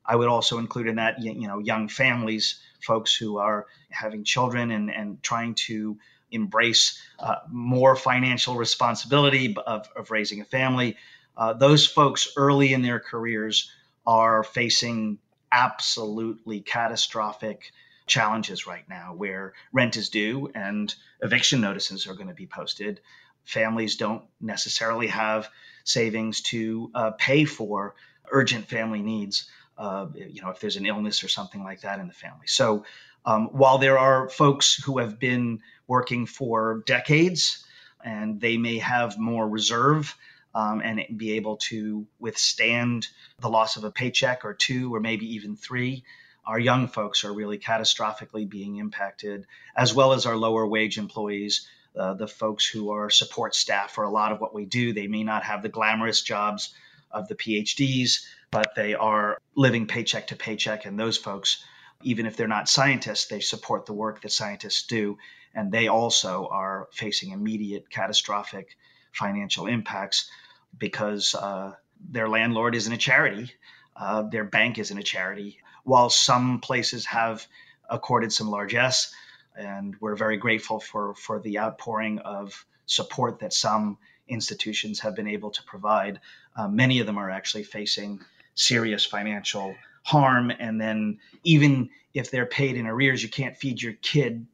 I 0.06 0.16
would 0.16 0.30
also 0.30 0.58
include 0.58 0.88
in 0.88 0.96
that, 0.96 1.22
you 1.22 1.48
know, 1.48 1.60
young 1.60 1.90
families, 1.90 2.60
folks 2.82 3.14
who 3.14 3.38
are 3.38 3.66
having 3.90 4.24
children 4.24 4.72
and, 4.72 4.90
and 4.90 5.22
trying 5.22 5.56
to 5.56 5.98
embrace 6.32 7.02
uh, 7.20 7.36
more 7.50 7.96
financial 7.96 8.56
responsibility 8.56 9.56
of, 9.66 9.88
of 9.96 10.12
raising 10.12 10.42
a 10.42 10.46
family. 10.46 10.98
Uh, 11.36 11.54
those 11.54 11.86
folks 11.86 12.30
early 12.38 12.74
in 12.74 12.82
their 12.82 13.00
careers 13.00 13.72
are 14.06 14.44
facing 14.44 15.20
absolutely 15.52 16.62
catastrophic 16.62 17.72
challenges 18.06 18.66
right 18.66 18.88
now 18.90 19.14
where 19.14 19.54
rent 19.74 19.98
is 19.98 20.10
due 20.10 20.50
and 20.56 20.96
eviction 21.22 21.60
notices 21.62 22.08
are 22.08 22.14
going 22.14 22.28
to 22.28 22.34
be 22.34 22.48
posted. 22.48 23.02
Families 23.44 23.98
don't 23.98 24.24
necessarily 24.42 25.08
have 25.08 25.50
savings 25.88 26.42
to 26.42 26.92
uh, 26.94 27.12
pay 27.12 27.46
for 27.46 27.96
urgent 28.32 28.68
family 28.68 29.02
needs. 29.02 29.50
Uh, 29.78 30.08
you 30.16 30.42
know, 30.42 30.50
if 30.50 30.60
there's 30.60 30.76
an 30.76 30.86
illness 30.86 31.24
or 31.24 31.28
something 31.28 31.64
like 31.64 31.82
that 31.82 32.00
in 32.00 32.08
the 32.08 32.14
family. 32.14 32.48
So, 32.48 32.84
um, 33.26 33.48
while 33.48 33.78
there 33.78 34.00
are 34.00 34.30
folks 34.30 34.82
who 34.84 35.00
have 35.00 35.20
been 35.20 35.60
working 35.88 36.26
for 36.26 36.84
decades 36.86 37.66
and 38.04 38.40
they 38.40 38.58
may 38.58 38.78
have 38.78 39.18
more 39.18 39.48
reserve 39.48 40.16
um, 40.56 40.82
and 40.82 41.06
be 41.18 41.34
able 41.34 41.58
to 41.58 42.08
withstand 42.20 43.08
the 43.40 43.50
loss 43.50 43.76
of 43.78 43.84
a 43.84 43.92
paycheck 43.92 44.46
or 44.46 44.54
two 44.54 44.94
or 44.94 45.00
maybe 45.00 45.36
even 45.36 45.56
three. 45.56 46.04
Our 46.46 46.60
young 46.60 46.88
folks 46.88 47.26
are 47.26 47.34
really 47.34 47.60
catastrophically 47.60 48.50
being 48.50 48.78
impacted, 48.78 49.46
as 49.76 49.94
well 49.94 50.14
as 50.14 50.26
our 50.26 50.38
lower 50.38 50.66
wage 50.66 50.98
employees, 50.98 51.68
uh, 51.98 52.14
the 52.14 52.28
folks 52.28 52.68
who 52.68 52.92
are 52.92 53.10
support 53.10 53.56
staff 53.56 53.92
for 53.92 54.04
a 54.04 54.10
lot 54.10 54.32
of 54.32 54.40
what 54.40 54.54
we 54.54 54.66
do. 54.66 54.94
They 54.94 55.08
may 55.08 55.24
not 55.24 55.44
have 55.44 55.62
the 55.62 55.70
glamorous 55.70 56.22
jobs 56.22 56.74
of 57.12 57.28
the 57.28 57.36
PhDs, 57.36 58.26
but 58.52 58.76
they 58.76 58.94
are 58.94 59.42
living 59.56 59.88
paycheck 59.88 60.28
to 60.28 60.36
paycheck. 60.36 60.86
And 60.86 61.00
those 61.00 61.18
folks, 61.18 61.64
even 62.04 62.26
if 62.26 62.36
they're 62.36 62.48
not 62.48 62.70
scientists, 62.70 63.28
they 63.28 63.40
support 63.40 63.86
the 63.86 63.94
work 63.94 64.22
that 64.22 64.32
scientists 64.32 64.86
do. 64.86 65.18
And 65.54 65.72
they 65.72 65.88
also 65.88 66.48
are 66.52 66.88
facing 66.92 67.32
immediate 67.32 67.90
catastrophic 67.90 68.78
financial 69.12 69.68
impacts 69.68 70.30
because 70.78 71.34
uh, 71.34 71.74
their 72.00 72.30
landlord 72.30 72.76
isn't 72.76 72.94
a 72.94 72.98
charity, 72.98 73.52
uh, 73.96 74.24
their 74.24 74.44
bank 74.44 74.78
isn't 74.78 74.98
a 74.98 75.04
charity. 75.04 75.58
While 75.84 76.10
some 76.10 76.60
places 76.60 77.06
have 77.06 77.48
accorded 77.90 78.32
some 78.32 78.50
largesse, 78.50 79.14
and 79.58 79.96
we're 80.00 80.16
very 80.16 80.38
grateful 80.38 80.80
for 80.80 81.16
for 81.16 81.40
the 81.40 81.60
outpouring 81.60 82.20
of 82.20 82.66
support 82.86 83.40
that 83.40 83.54
some 83.54 83.98
institutions 84.28 85.00
have 85.00 85.16
been 85.16 85.28
able 85.28 85.52
to 85.52 85.64
provide. 85.64 86.20
Uh, 86.56 86.68
many 86.68 87.00
of 87.00 87.06
them 87.06 87.18
are 87.18 87.30
actually 87.30 87.64
facing 87.64 88.20
serious 88.56 89.06
financial 89.06 89.76
harm, 90.04 90.52
and 90.52 90.80
then 90.80 91.20
even 91.44 91.90
if 92.14 92.32
they're 92.32 92.46
paid 92.46 92.78
in 92.78 92.88
arrears, 92.88 93.22
you 93.22 93.30
can't 93.30 93.58
feed 93.58 93.82
your 93.82 93.94
kid 94.02 94.46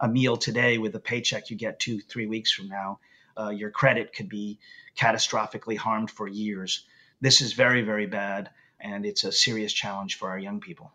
a 0.00 0.08
meal 0.08 0.36
today 0.36 0.78
with 0.78 0.94
a 0.94 1.00
paycheck 1.00 1.50
you 1.50 1.56
get 1.56 1.80
two, 1.80 2.00
three 2.00 2.26
weeks 2.26 2.52
from 2.52 2.68
now 2.68 3.00
uh, 3.38 3.50
your 3.50 3.70
credit 3.70 4.12
could 4.12 4.28
be 4.28 4.58
catastrophically 4.96 5.76
harmed 5.76 6.10
for 6.10 6.26
years. 6.26 6.84
This 7.20 7.40
is 7.40 7.52
very, 7.52 7.82
very 7.82 8.06
bad, 8.06 8.50
and 8.80 9.06
it's 9.06 9.24
a 9.24 9.32
serious 9.32 9.72
challenge 9.72 10.16
for 10.16 10.28
our 10.28 10.38
young 10.38 10.60
people. 10.60 10.92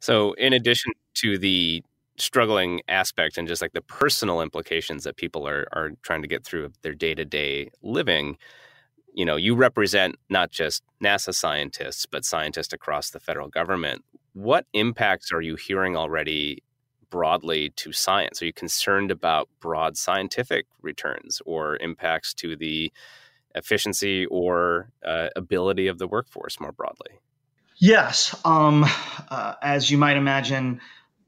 So, 0.00 0.32
in 0.34 0.52
addition 0.52 0.92
to 1.16 1.38
the 1.38 1.82
struggling 2.18 2.80
aspect 2.88 3.38
and 3.38 3.46
just 3.48 3.62
like 3.62 3.72
the 3.72 3.82
personal 3.82 4.40
implications 4.40 5.04
that 5.04 5.16
people 5.16 5.46
are 5.46 5.66
are 5.72 5.92
trying 6.02 6.22
to 6.22 6.28
get 6.28 6.44
through 6.44 6.70
their 6.82 6.94
day 6.94 7.14
to 7.14 7.24
day 7.24 7.70
living, 7.82 8.36
you 9.14 9.24
know, 9.24 9.36
you 9.36 9.54
represent 9.54 10.16
not 10.28 10.50
just 10.50 10.82
NASA 11.02 11.34
scientists, 11.34 12.06
but 12.06 12.24
scientists 12.24 12.72
across 12.72 13.10
the 13.10 13.20
federal 13.20 13.48
government. 13.48 14.04
What 14.32 14.66
impacts 14.72 15.32
are 15.32 15.40
you 15.40 15.56
hearing 15.56 15.96
already 15.96 16.62
broadly 17.10 17.70
to 17.76 17.92
science? 17.92 18.42
Are 18.42 18.46
you 18.46 18.52
concerned 18.52 19.10
about 19.10 19.48
broad 19.60 19.96
scientific 19.96 20.66
returns 20.82 21.40
or 21.46 21.76
impacts 21.78 22.34
to 22.34 22.56
the 22.56 22.92
efficiency 23.54 24.26
or 24.26 24.90
uh, 25.04 25.28
ability 25.34 25.86
of 25.86 25.98
the 25.98 26.06
workforce 26.06 26.60
more 26.60 26.72
broadly? 26.72 27.20
Yes. 27.78 28.38
Um, 28.44 28.84
uh, 29.30 29.54
as 29.62 29.90
you 29.90 29.98
might 29.98 30.16
imagine, 30.16 30.80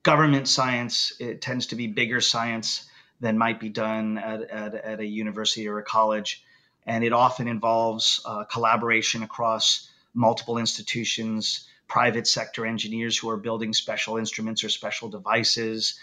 government 0.09 0.49
science 0.49 1.12
it 1.21 1.42
tends 1.42 1.66
to 1.66 1.77
be 1.77 1.87
bigger 1.87 2.18
science 2.18 2.88
than 3.21 3.37
might 3.37 3.61
be 3.61 3.68
done 3.68 4.16
at, 4.16 4.40
at, 4.40 4.75
at 4.75 5.01
a 5.01 5.05
university 5.05 5.68
or 5.68 5.79
a 5.79 5.83
college. 5.83 6.42
And 6.87 7.05
it 7.05 7.12
often 7.12 7.47
involves 7.47 8.23
uh, 8.25 8.44
collaboration 8.44 9.23
across 9.23 9.90
multiple 10.14 10.57
institutions, 10.57 11.68
private 11.88 12.27
sector 12.27 12.64
engineers 12.64 13.18
who 13.18 13.29
are 13.29 13.37
building 13.37 13.75
special 13.75 14.16
instruments 14.16 14.64
or 14.64 14.71
special 14.71 15.11
devices, 15.11 16.01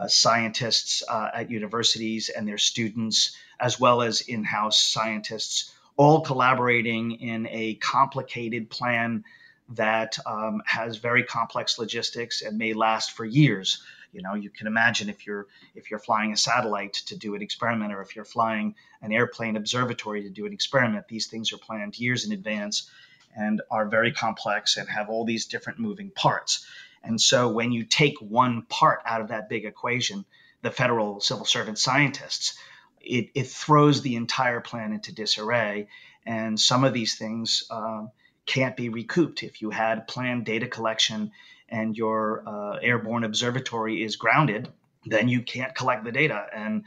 uh, 0.00 0.06
scientists 0.06 1.02
uh, 1.08 1.30
at 1.34 1.50
universities 1.50 2.28
and 2.28 2.46
their 2.46 2.56
students, 2.56 3.36
as 3.58 3.80
well 3.80 4.00
as 4.00 4.20
in 4.20 4.44
house 4.44 4.80
scientists, 4.80 5.74
all 5.96 6.20
collaborating 6.20 7.10
in 7.20 7.48
a 7.50 7.74
complicated 7.74 8.70
plan 8.70 9.24
that 9.70 10.18
um, 10.26 10.62
has 10.66 10.96
very 10.96 11.22
complex 11.22 11.78
logistics 11.78 12.42
and 12.42 12.58
may 12.58 12.72
last 12.72 13.12
for 13.12 13.24
years. 13.24 13.82
You 14.12 14.22
know, 14.22 14.34
you 14.34 14.50
can 14.50 14.66
imagine 14.66 15.08
if 15.08 15.26
you're 15.26 15.46
if 15.74 15.90
you're 15.90 16.00
flying 16.00 16.32
a 16.32 16.36
satellite 16.36 16.94
to 17.06 17.16
do 17.16 17.34
an 17.34 17.42
experiment, 17.42 17.92
or 17.92 18.02
if 18.02 18.16
you're 18.16 18.24
flying 18.24 18.74
an 19.02 19.12
airplane 19.12 19.56
observatory 19.56 20.22
to 20.22 20.30
do 20.30 20.46
an 20.46 20.52
experiment, 20.52 21.06
these 21.06 21.28
things 21.28 21.52
are 21.52 21.58
planned 21.58 21.98
years 21.98 22.24
in 22.24 22.32
advance 22.32 22.90
and 23.36 23.62
are 23.70 23.88
very 23.88 24.12
complex 24.12 24.76
and 24.76 24.88
have 24.88 25.08
all 25.08 25.24
these 25.24 25.46
different 25.46 25.78
moving 25.78 26.10
parts. 26.10 26.66
And 27.02 27.20
so 27.20 27.48
when 27.48 27.72
you 27.72 27.84
take 27.84 28.18
one 28.20 28.62
part 28.62 29.00
out 29.06 29.20
of 29.20 29.28
that 29.28 29.48
big 29.48 29.64
equation, 29.64 30.24
the 30.62 30.70
federal 30.70 31.20
civil 31.20 31.44
servant 31.44 31.78
scientists, 31.78 32.58
it, 33.00 33.30
it 33.34 33.46
throws 33.46 34.02
the 34.02 34.16
entire 34.16 34.60
plan 34.60 34.92
into 34.92 35.14
disarray. 35.14 35.88
And 36.26 36.60
some 36.60 36.84
of 36.84 36.92
these 36.92 37.16
things 37.16 37.64
uh, 37.70 38.06
can't 38.50 38.76
be 38.76 38.88
recouped. 38.88 39.44
If 39.44 39.62
you 39.62 39.70
had 39.70 40.08
planned 40.08 40.44
data 40.44 40.66
collection 40.66 41.30
and 41.68 41.96
your 41.96 42.42
uh, 42.44 42.78
airborne 42.82 43.22
observatory 43.22 44.02
is 44.02 44.16
grounded, 44.16 44.68
then 45.06 45.28
you 45.28 45.42
can't 45.42 45.72
collect 45.72 46.02
the 46.02 46.10
data. 46.10 46.46
And 46.52 46.84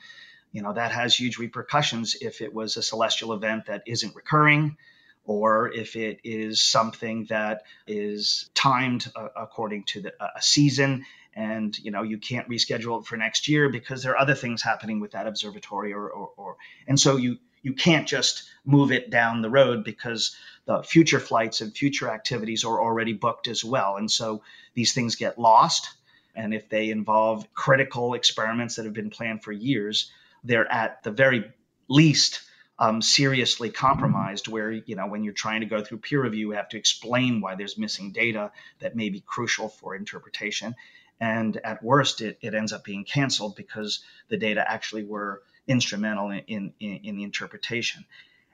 you 0.52 0.62
know 0.62 0.74
that 0.74 0.92
has 0.92 1.16
huge 1.16 1.38
repercussions 1.38 2.18
if 2.20 2.42
it 2.42 2.54
was 2.54 2.76
a 2.76 2.84
celestial 2.84 3.32
event 3.32 3.68
that 3.68 3.84
isn't 3.88 4.14
recurring 4.14 4.78
or 5.26 5.72
if 5.72 5.96
it 5.96 6.20
is 6.26 6.62
something 6.62 7.26
that 7.30 7.64
is 7.88 8.50
timed 8.54 9.10
uh, 9.16 9.30
according 9.38 9.86
to 9.86 10.02
the, 10.02 10.14
a 10.22 10.42
season 10.42 11.06
and 11.34 11.80
you 11.80 11.92
know 11.92 12.04
you 12.04 12.18
can't 12.18 12.50
reschedule 12.50 13.02
it 13.02 13.08
for 13.08 13.18
next 13.18 13.48
year 13.48 13.70
because 13.70 14.04
there 14.04 14.12
are 14.12 14.20
other 14.20 14.36
things 14.36 14.62
happening 14.62 15.00
with 15.00 15.14
that 15.14 15.28
observatory 15.28 15.94
or, 15.94 16.08
or, 16.10 16.30
or 16.38 16.58
and 16.88 17.00
so 17.00 17.16
you 17.16 17.38
you 17.64 17.74
can't 17.74 18.08
just 18.08 18.44
move 18.66 18.92
it 18.92 19.10
down 19.10 19.42
the 19.42 19.50
road 19.50 19.84
because 19.84 20.36
the 20.66 20.84
future 20.84 21.20
flights 21.20 21.62
and 21.62 21.76
future 21.76 22.10
activities 22.10 22.64
are 22.64 22.82
already 22.82 23.14
booked 23.14 23.48
as 23.48 23.66
well. 23.66 23.98
And 23.98 24.10
so 24.10 24.44
these 24.76 24.94
things 24.94 25.16
get 25.16 25.40
lost 25.40 25.90
and 26.36 26.54
if 26.54 26.70
they 26.70 26.90
involve 26.90 27.52
critical 27.54 28.14
experiments 28.14 28.76
that 28.76 28.86
have 28.86 28.94
been 28.94 29.10
planned 29.10 29.44
for 29.44 29.52
years 29.52 30.12
they're 30.44 30.72
at 30.72 31.04
the 31.04 31.12
very 31.12 31.46
least 31.88 32.42
um, 32.80 33.02
seriously 33.02 33.70
compromised 33.70 34.48
where 34.48 34.72
you 34.72 34.96
know 34.96 35.08
when 35.08 35.24
you're 35.24 35.34
trying 35.34 35.62
to 35.62 35.68
go 35.68 35.84
through 35.84 36.00
peer 36.00 36.24
review 36.24 36.48
you 36.48 36.52
have 36.52 36.70
to 36.70 36.78
explain 36.78 37.40
why 37.40 37.56
there's 37.56 37.78
missing 37.78 38.12
data 38.12 38.52
that 38.80 38.96
may 38.96 39.10
be 39.10 39.22
crucial 39.22 39.70
for 39.70 39.96
interpretation. 39.96 40.76
And 41.20 41.56
at 41.58 41.84
worst 41.84 42.22
it, 42.22 42.40
it 42.42 42.54
ends 42.54 42.74
up 42.74 42.84
being 42.84 43.06
canceled 43.06 43.56
because 43.56 44.04
the 44.28 44.38
data 44.38 44.70
actually 44.70 45.04
were 45.04 45.44
instrumental 45.68 46.30
in, 46.32 46.74
in, 46.80 47.00
in 47.04 47.18
the 47.18 47.24
interpretation 47.24 48.04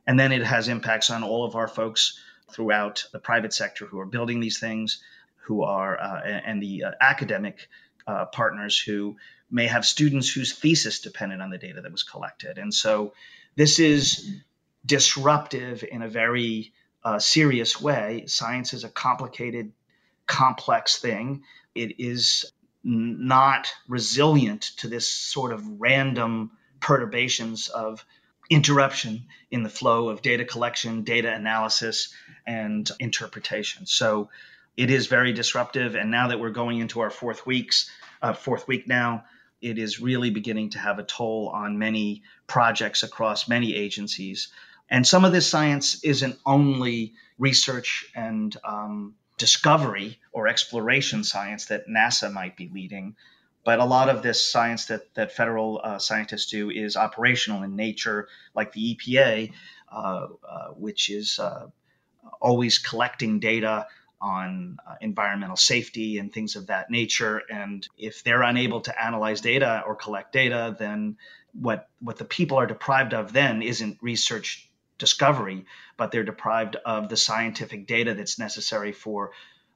and 0.08 0.20
then 0.20 0.32
it 0.32 0.44
has 0.44 0.68
impacts 0.68 1.10
on 1.10 1.24
all 1.24 1.46
of 1.46 1.56
our 1.56 1.68
folks 1.68 2.20
throughout 2.52 3.06
the 3.12 3.20
private 3.20 3.54
sector 3.54 3.86
who 3.86 4.00
are 4.00 4.06
building 4.06 4.40
these 4.40 4.60
things 4.60 5.02
who 5.46 5.64
are 5.64 6.00
uh, 6.00 6.22
and 6.24 6.62
the 6.62 6.84
uh, 6.84 6.92
academic 7.02 7.68
uh, 8.08 8.26
partners 8.26 8.80
who 8.80 9.16
may 9.52 9.68
have 9.68 9.86
students 9.86 10.30
whose 10.30 10.54
thesis 10.54 11.00
depended 11.00 11.42
on 11.42 11.50
the 11.50 11.58
data 11.58 11.82
that 11.82 11.92
was 11.92 12.04
collected 12.04 12.58
and 12.58 12.74
so 12.74 13.14
this 13.56 13.80
is 13.80 14.30
disruptive 14.86 15.84
in 15.90 16.02
a 16.02 16.08
very 16.08 16.74
uh, 17.04 17.20
serious 17.20 17.80
way. 17.82 18.24
Science 18.28 18.74
is 18.74 18.84
a 18.84 18.90
complicated, 18.90 19.72
complex 20.26 20.98
thing. 21.00 21.44
It 21.76 22.00
is 22.00 22.52
not 22.84 23.72
resilient 23.88 24.62
to 24.78 24.88
this 24.88 25.08
sort 25.08 25.52
of 25.52 25.64
random 25.80 26.52
perturbations 26.80 27.68
of 27.70 28.06
interruption 28.50 29.26
in 29.52 29.64
the 29.64 29.70
flow 29.70 30.10
of 30.10 30.22
data 30.22 30.44
collection, 30.44 31.04
data 31.04 31.32
analysis, 31.32 32.14
and 32.48 32.90
interpretation. 33.00 33.86
So 33.86 34.30
it 34.76 34.90
is 34.90 35.08
very 35.08 35.34
disruptive. 35.34 35.96
And 35.96 36.10
now 36.10 36.30
that 36.30 36.40
we're 36.40 36.50
going 36.50 36.80
into 36.80 37.02
our 37.02 37.10
fourth 37.10 37.46
weeks, 37.46 37.90
uh, 38.22 38.34
fourth 38.34 38.68
week 38.68 38.88
now, 38.88 39.26
it 39.62 39.78
is 39.78 40.00
really 40.00 40.30
beginning 40.30 40.70
to 40.72 40.80
have 40.80 41.00
a 41.00 41.04
toll 41.04 41.52
on 41.54 41.78
many 41.78 42.24
projects 42.48 43.04
across 43.04 43.48
many 43.48 43.76
agencies. 43.76 44.48
And 44.90 45.06
some 45.06 45.26
of 45.26 45.32
this 45.32 45.48
science 45.48 46.04
isn't 46.04 46.40
only 46.46 47.14
research 47.38 48.10
and 48.16 48.56
um, 48.64 49.16
discovery 49.38 50.20
or 50.32 50.48
exploration 50.48 51.24
science 51.24 51.66
that 51.66 51.88
NASA 51.88 52.32
might 52.32 52.56
be 52.56 52.70
leading, 52.74 53.16
but 53.70 53.78
a 53.78 53.86
lot 53.86 54.10
of 54.10 54.24
this 54.24 54.44
science 54.44 54.86
that, 54.86 55.14
that 55.14 55.32
federal 55.32 55.80
uh, 55.84 56.00
scientists 56.00 56.48
do 56.48 56.72
is 56.72 56.98
operational 56.98 57.62
in 57.62 57.76
nature, 57.76 58.28
like 58.56 58.72
the 58.72 58.96
EPA, 58.96 59.52
uh, 59.92 60.28
uh, 60.44 60.70
which 60.70 61.12
is 61.12 61.38
uh, 61.38 61.68
always 62.42 62.80
collecting 62.80 63.40
data 63.40 63.86
on 64.20 64.78
uh, 64.88 64.96
environmental 65.02 65.56
safety 65.56 66.18
and 66.18 66.34
things 66.34 66.56
of 66.56 66.66
that 66.66 66.90
nature. 66.90 67.44
And 67.48 67.88
if 67.96 68.24
they're 68.24 68.42
unable 68.42 68.82
to 68.82 69.06
analyze 69.06 69.40
data 69.40 69.84
or 69.86 69.96
collect 69.96 70.34
data, 70.34 70.76
then 70.80 71.18
what 71.54 71.90
what 72.00 72.18
the 72.18 72.26
people 72.26 72.58
are 72.58 72.66
deprived 72.66 73.14
of 73.14 73.34
then 73.34 73.62
isn't 73.62 74.00
research 74.02 74.68
discovery, 74.98 75.68
but 75.96 76.12
they're 76.12 76.24
deprived 76.24 76.76
of 76.76 77.08
the 77.08 77.18
scientific 77.18 77.86
data 77.86 78.16
that's 78.16 78.40
necessary 78.40 78.94
for 78.94 79.30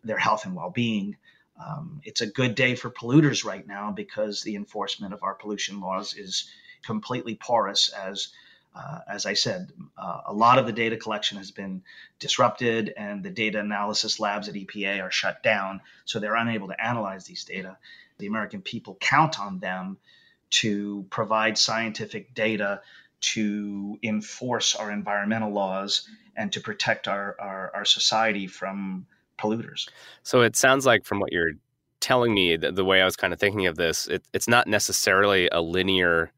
their 0.04 0.18
health 0.18 0.48
and 0.48 0.56
well-being. 0.56 1.16
Um, 1.60 2.02
it's 2.04 2.22
a 2.22 2.28
good 2.28 2.56
day 2.56 2.76
for 2.76 2.90
polluters 2.90 3.46
right 3.46 3.66
now 3.66 3.92
because 3.92 4.42
the 4.42 4.56
enforcement 4.56 5.14
of 5.14 5.24
our 5.24 5.36
pollution 5.36 5.80
laws 5.80 6.16
is 6.16 6.50
completely 6.84 7.36
porous 7.36 7.90
as 7.90 8.30
uh, 8.76 9.00
as 9.08 9.26
I 9.26 9.34
said, 9.34 9.72
uh, 9.98 10.22
a 10.26 10.34
lot 10.34 10.58
of 10.58 10.66
the 10.66 10.72
data 10.72 10.98
collection 10.98 11.38
has 11.38 11.52
been 11.52 11.84
disrupted, 12.20 12.92
and 12.98 13.24
the 13.24 13.30
data 13.30 13.60
analysis 13.60 14.20
labs 14.20 14.50
at 14.50 14.56
EPA 14.56 15.04
are 15.04 15.12
shut 15.12 15.44
down, 15.44 15.82
so 16.06 16.20
they're 16.20 16.36
unable 16.36 16.68
to 16.70 16.84
analyze 16.84 17.26
these 17.26 17.44
data. 17.44 17.78
The 18.18 18.26
American 18.26 18.62
people 18.62 18.98
count 19.00 19.40
on 19.40 19.60
them 19.60 19.98
to 20.52 21.06
provide 21.10 21.58
scientific 21.58 22.34
data 22.34 22.82
to 23.22 24.00
enforce 24.02 24.76
our 24.76 24.92
environmental 24.92 25.52
laws 25.52 26.08
and 26.36 26.52
to 26.54 26.60
protect 26.60 27.08
our, 27.08 27.36
our, 27.40 27.72
our 27.76 27.86
society 27.86 28.48
from 28.48 29.06
polluters. 29.40 29.88
So 30.24 30.42
it 30.42 30.56
sounds 30.56 30.86
like, 30.86 31.06
from 31.06 31.20
what 31.20 31.32
you're 31.32 31.54
telling 32.00 32.34
me, 32.34 32.58
the, 32.58 32.72
the 32.72 32.86
way 32.86 33.02
I 33.02 33.06
was 33.06 33.16
kind 33.16 33.34
of 33.34 33.40
thinking 33.40 33.68
of 33.68 33.76
this, 33.76 34.08
it, 34.08 34.24
it's 34.34 34.48
not 34.48 34.68
necessarily 34.68 35.50
a 35.52 35.62
linear 35.62 36.32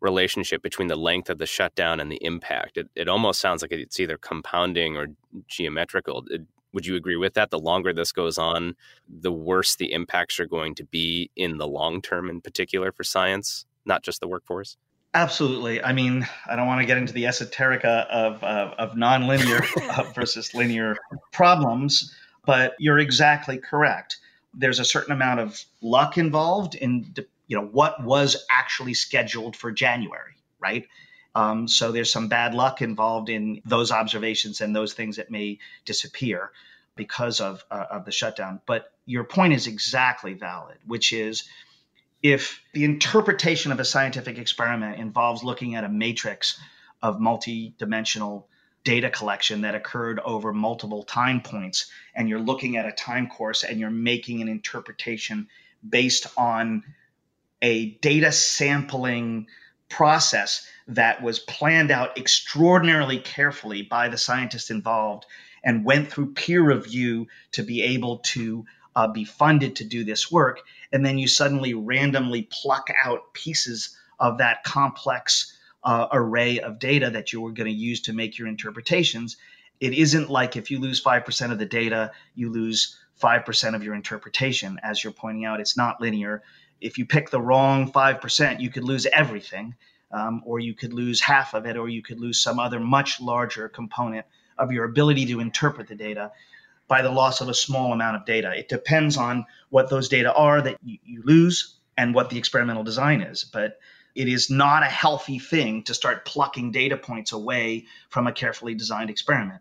relationship 0.00 0.62
between 0.62 0.88
the 0.88 0.96
length 0.96 1.30
of 1.30 1.38
the 1.38 1.46
shutdown 1.46 2.00
and 2.00 2.10
the 2.10 2.22
impact. 2.22 2.76
It, 2.76 2.88
it 2.96 3.08
almost 3.08 3.40
sounds 3.40 3.62
like 3.62 3.70
it's 3.72 4.00
either 4.00 4.18
compounding 4.18 4.96
or 4.96 5.06
geometrical. 5.46 6.24
It, 6.28 6.42
would 6.72 6.86
you 6.86 6.96
agree 6.96 7.16
with 7.16 7.34
that? 7.34 7.50
The 7.50 7.58
longer 7.58 7.92
this 7.92 8.12
goes 8.12 8.38
on, 8.38 8.74
the 9.08 9.32
worse 9.32 9.76
the 9.76 9.92
impacts 9.92 10.40
are 10.40 10.46
going 10.46 10.74
to 10.76 10.84
be 10.84 11.30
in 11.36 11.58
the 11.58 11.68
long 11.68 12.02
term, 12.02 12.28
in 12.28 12.40
particular 12.40 12.92
for 12.92 13.04
science, 13.04 13.66
not 13.84 14.02
just 14.02 14.20
the 14.20 14.28
workforce? 14.28 14.76
Absolutely. 15.14 15.82
I 15.82 15.92
mean, 15.92 16.26
I 16.48 16.56
don't 16.56 16.66
want 16.66 16.80
to 16.80 16.86
get 16.86 16.96
into 16.96 17.12
the 17.12 17.24
esoterica 17.24 18.06
of, 18.06 18.42
of, 18.42 18.72
of 18.78 18.96
nonlinear 18.96 19.62
uh, 19.98 20.04
versus 20.14 20.54
linear 20.54 20.96
problems, 21.32 22.14
but 22.44 22.74
you're 22.78 22.98
exactly 22.98 23.58
correct. 23.58 24.18
There's 24.54 24.78
a 24.78 24.84
certain 24.84 25.12
amount 25.12 25.40
of 25.40 25.64
luck 25.80 26.18
involved 26.18 26.74
in 26.74 27.14
you 27.46 27.56
know 27.56 27.66
what 27.66 28.02
was 28.02 28.44
actually 28.50 28.94
scheduled 28.94 29.56
for 29.56 29.70
January, 29.70 30.36
right? 30.60 30.86
Um, 31.34 31.66
so 31.66 31.92
there's 31.92 32.12
some 32.12 32.28
bad 32.28 32.54
luck 32.54 32.82
involved 32.82 33.28
in 33.28 33.62
those 33.64 33.90
observations 33.90 34.60
and 34.60 34.76
those 34.76 34.92
things 34.92 35.16
that 35.16 35.30
may 35.30 35.58
disappear 35.84 36.52
because 36.94 37.40
of 37.40 37.64
uh, 37.70 37.86
of 37.90 38.04
the 38.04 38.12
shutdown. 38.12 38.60
But 38.66 38.92
your 39.06 39.24
point 39.24 39.54
is 39.54 39.66
exactly 39.66 40.34
valid, 40.34 40.78
which 40.86 41.12
is 41.12 41.48
if 42.22 42.60
the 42.72 42.84
interpretation 42.84 43.72
of 43.72 43.80
a 43.80 43.84
scientific 43.84 44.38
experiment 44.38 45.00
involves 45.00 45.42
looking 45.42 45.74
at 45.74 45.84
a 45.84 45.88
matrix 45.88 46.60
of 47.02 47.20
multi-dimensional 47.20 48.48
data 48.84 49.10
collection 49.10 49.60
that 49.62 49.74
occurred 49.74 50.18
over 50.20 50.52
multiple 50.52 51.02
time 51.04 51.40
points 51.40 51.90
and 52.14 52.28
you're 52.28 52.40
looking 52.40 52.76
at 52.76 52.86
a 52.86 52.92
time 52.92 53.28
course 53.28 53.62
and 53.62 53.78
you're 53.78 53.90
making 53.90 54.42
an 54.42 54.48
interpretation 54.48 55.48
based 55.88 56.26
on 56.36 56.82
a 57.60 57.90
data 58.00 58.32
sampling 58.32 59.46
process 59.88 60.66
that 60.88 61.22
was 61.22 61.38
planned 61.38 61.90
out 61.90 62.18
extraordinarily 62.18 63.18
carefully 63.18 63.82
by 63.82 64.08
the 64.08 64.18
scientists 64.18 64.70
involved 64.70 65.26
and 65.62 65.84
went 65.84 66.10
through 66.10 66.32
peer 66.32 66.62
review 66.62 67.28
to 67.52 67.62
be 67.62 67.82
able 67.82 68.18
to 68.18 68.64
uh, 68.96 69.06
be 69.06 69.24
funded 69.24 69.76
to 69.76 69.84
do 69.84 70.04
this 70.04 70.30
work. 70.30 70.60
And 70.92 71.06
then 71.06 71.18
you 71.18 71.28
suddenly 71.28 71.74
randomly 71.74 72.48
pluck 72.50 72.88
out 73.04 73.32
pieces 73.32 73.96
of 74.18 74.38
that 74.38 74.64
complex 74.64 75.56
uh, 75.84 76.08
array 76.12 76.60
of 76.60 76.78
data 76.78 77.10
that 77.10 77.32
you 77.32 77.40
were 77.40 77.52
going 77.52 77.70
to 77.70 77.76
use 77.76 78.02
to 78.02 78.12
make 78.12 78.38
your 78.38 78.48
interpretations. 78.48 79.36
It 79.80 79.94
isn't 79.94 80.30
like 80.30 80.56
if 80.56 80.70
you 80.70 80.78
lose 80.78 81.02
5% 81.02 81.52
of 81.52 81.58
the 81.58 81.66
data, 81.66 82.12
you 82.34 82.50
lose 82.50 82.96
5% 83.20 83.74
of 83.74 83.82
your 83.82 83.94
interpretation. 83.94 84.78
As 84.82 85.02
you're 85.02 85.12
pointing 85.12 85.44
out, 85.44 85.60
it's 85.60 85.76
not 85.76 86.00
linear 86.00 86.42
if 86.82 86.98
you 86.98 87.06
pick 87.06 87.30
the 87.30 87.40
wrong 87.40 87.90
5%, 87.90 88.60
you 88.60 88.70
could 88.70 88.84
lose 88.84 89.06
everything, 89.06 89.74
um, 90.10 90.42
or 90.44 90.58
you 90.58 90.74
could 90.74 90.92
lose 90.92 91.20
half 91.20 91.54
of 91.54 91.64
it, 91.64 91.76
or 91.76 91.88
you 91.88 92.02
could 92.02 92.20
lose 92.20 92.42
some 92.42 92.58
other 92.58 92.80
much 92.80 93.20
larger 93.20 93.68
component 93.68 94.26
of 94.58 94.72
your 94.72 94.84
ability 94.84 95.26
to 95.26 95.40
interpret 95.40 95.86
the 95.86 95.94
data 95.94 96.32
by 96.88 97.00
the 97.00 97.10
loss 97.10 97.40
of 97.40 97.48
a 97.48 97.54
small 97.54 97.92
amount 97.92 98.16
of 98.16 98.26
data. 98.26 98.52
It 98.54 98.68
depends 98.68 99.16
on 99.16 99.46
what 99.70 99.88
those 99.88 100.08
data 100.08 100.32
are 100.34 100.60
that 100.60 100.76
you, 100.84 100.98
you 101.04 101.22
lose 101.24 101.76
and 101.96 102.14
what 102.14 102.28
the 102.28 102.38
experimental 102.38 102.82
design 102.82 103.22
is. 103.22 103.44
But 103.44 103.78
it 104.14 104.28
is 104.28 104.50
not 104.50 104.82
a 104.82 104.86
healthy 104.86 105.38
thing 105.38 105.82
to 105.84 105.94
start 105.94 106.24
plucking 106.24 106.72
data 106.72 106.96
points 106.96 107.32
away 107.32 107.86
from 108.08 108.26
a 108.26 108.32
carefully 108.32 108.74
designed 108.74 109.10
experiment. 109.10 109.60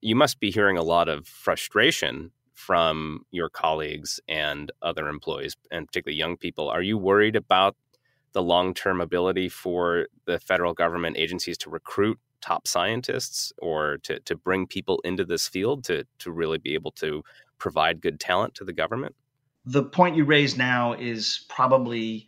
You 0.00 0.14
must 0.14 0.40
be 0.40 0.50
hearing 0.50 0.76
a 0.76 0.82
lot 0.82 1.08
of 1.08 1.26
frustration 1.26 2.30
from 2.52 3.26
your 3.30 3.48
colleagues 3.48 4.20
and 4.28 4.70
other 4.80 5.08
employees, 5.08 5.56
and 5.70 5.86
particularly 5.86 6.18
young 6.18 6.36
people. 6.36 6.68
Are 6.68 6.82
you 6.82 6.96
worried 6.96 7.36
about 7.36 7.76
the 8.32 8.42
long 8.42 8.74
term 8.74 9.00
ability 9.00 9.48
for 9.48 10.08
the 10.26 10.38
federal 10.38 10.74
government 10.74 11.16
agencies 11.16 11.58
to 11.58 11.70
recruit 11.70 12.18
top 12.40 12.68
scientists 12.68 13.52
or 13.58 13.98
to, 14.02 14.20
to 14.20 14.36
bring 14.36 14.66
people 14.66 15.00
into 15.04 15.24
this 15.24 15.48
field 15.48 15.84
to, 15.84 16.04
to 16.18 16.30
really 16.30 16.58
be 16.58 16.74
able 16.74 16.90
to 16.92 17.22
provide 17.58 18.00
good 18.00 18.20
talent 18.20 18.54
to 18.54 18.64
the 18.64 18.72
government? 18.72 19.14
The 19.64 19.82
point 19.82 20.16
you 20.16 20.24
raise 20.24 20.56
now 20.56 20.92
is 20.92 21.46
probably 21.48 22.26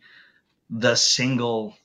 the 0.69 0.95
single 0.95 1.77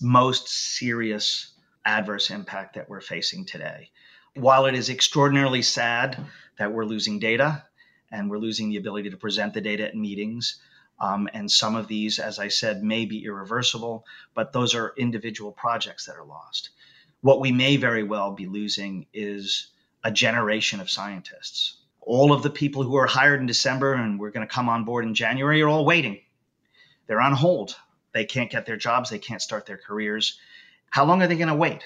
most 0.00 0.48
serious 0.48 1.52
adverse 1.84 2.30
impact 2.30 2.74
that 2.74 2.88
we're 2.88 3.00
facing 3.00 3.44
today. 3.44 3.90
While 4.34 4.66
it 4.66 4.74
is 4.74 4.90
extraordinarily 4.90 5.62
sad 5.62 6.24
that 6.58 6.72
we're 6.72 6.84
losing 6.84 7.18
data 7.18 7.64
and 8.10 8.30
we're 8.30 8.38
losing 8.38 8.70
the 8.70 8.76
ability 8.76 9.10
to 9.10 9.16
present 9.16 9.54
the 9.54 9.60
data 9.60 9.88
at 9.88 9.96
meetings. 9.96 10.60
Um, 11.00 11.28
and 11.32 11.50
some 11.50 11.76
of 11.76 11.86
these, 11.86 12.18
as 12.18 12.38
I 12.38 12.48
said, 12.48 12.82
may 12.82 13.04
be 13.04 13.24
irreversible, 13.24 14.04
but 14.34 14.52
those 14.52 14.74
are 14.74 14.94
individual 14.96 15.52
projects 15.52 16.06
that 16.06 16.16
are 16.16 16.24
lost. 16.24 16.70
What 17.20 17.40
we 17.40 17.52
may 17.52 17.76
very 17.76 18.02
well 18.02 18.32
be 18.32 18.46
losing 18.46 19.06
is 19.12 19.68
a 20.02 20.10
generation 20.10 20.80
of 20.80 20.90
scientists. 20.90 21.76
All 22.00 22.32
of 22.32 22.42
the 22.42 22.50
people 22.50 22.82
who 22.82 22.96
are 22.96 23.06
hired 23.06 23.40
in 23.40 23.46
December 23.46 23.94
and 23.94 24.18
we're 24.18 24.30
going 24.30 24.46
to 24.46 24.52
come 24.52 24.68
on 24.68 24.84
board 24.84 25.04
in 25.04 25.14
January 25.14 25.62
are 25.62 25.68
all 25.68 25.84
waiting. 25.84 26.20
They're 27.06 27.20
on 27.20 27.32
hold. 27.32 27.76
They 28.12 28.24
can't 28.24 28.50
get 28.50 28.66
their 28.66 28.76
jobs, 28.76 29.10
they 29.10 29.18
can't 29.18 29.42
start 29.42 29.66
their 29.66 29.78
careers. 29.78 30.38
How 30.90 31.04
long 31.04 31.22
are 31.22 31.26
they 31.26 31.36
going 31.36 31.48
to 31.48 31.54
wait? 31.54 31.84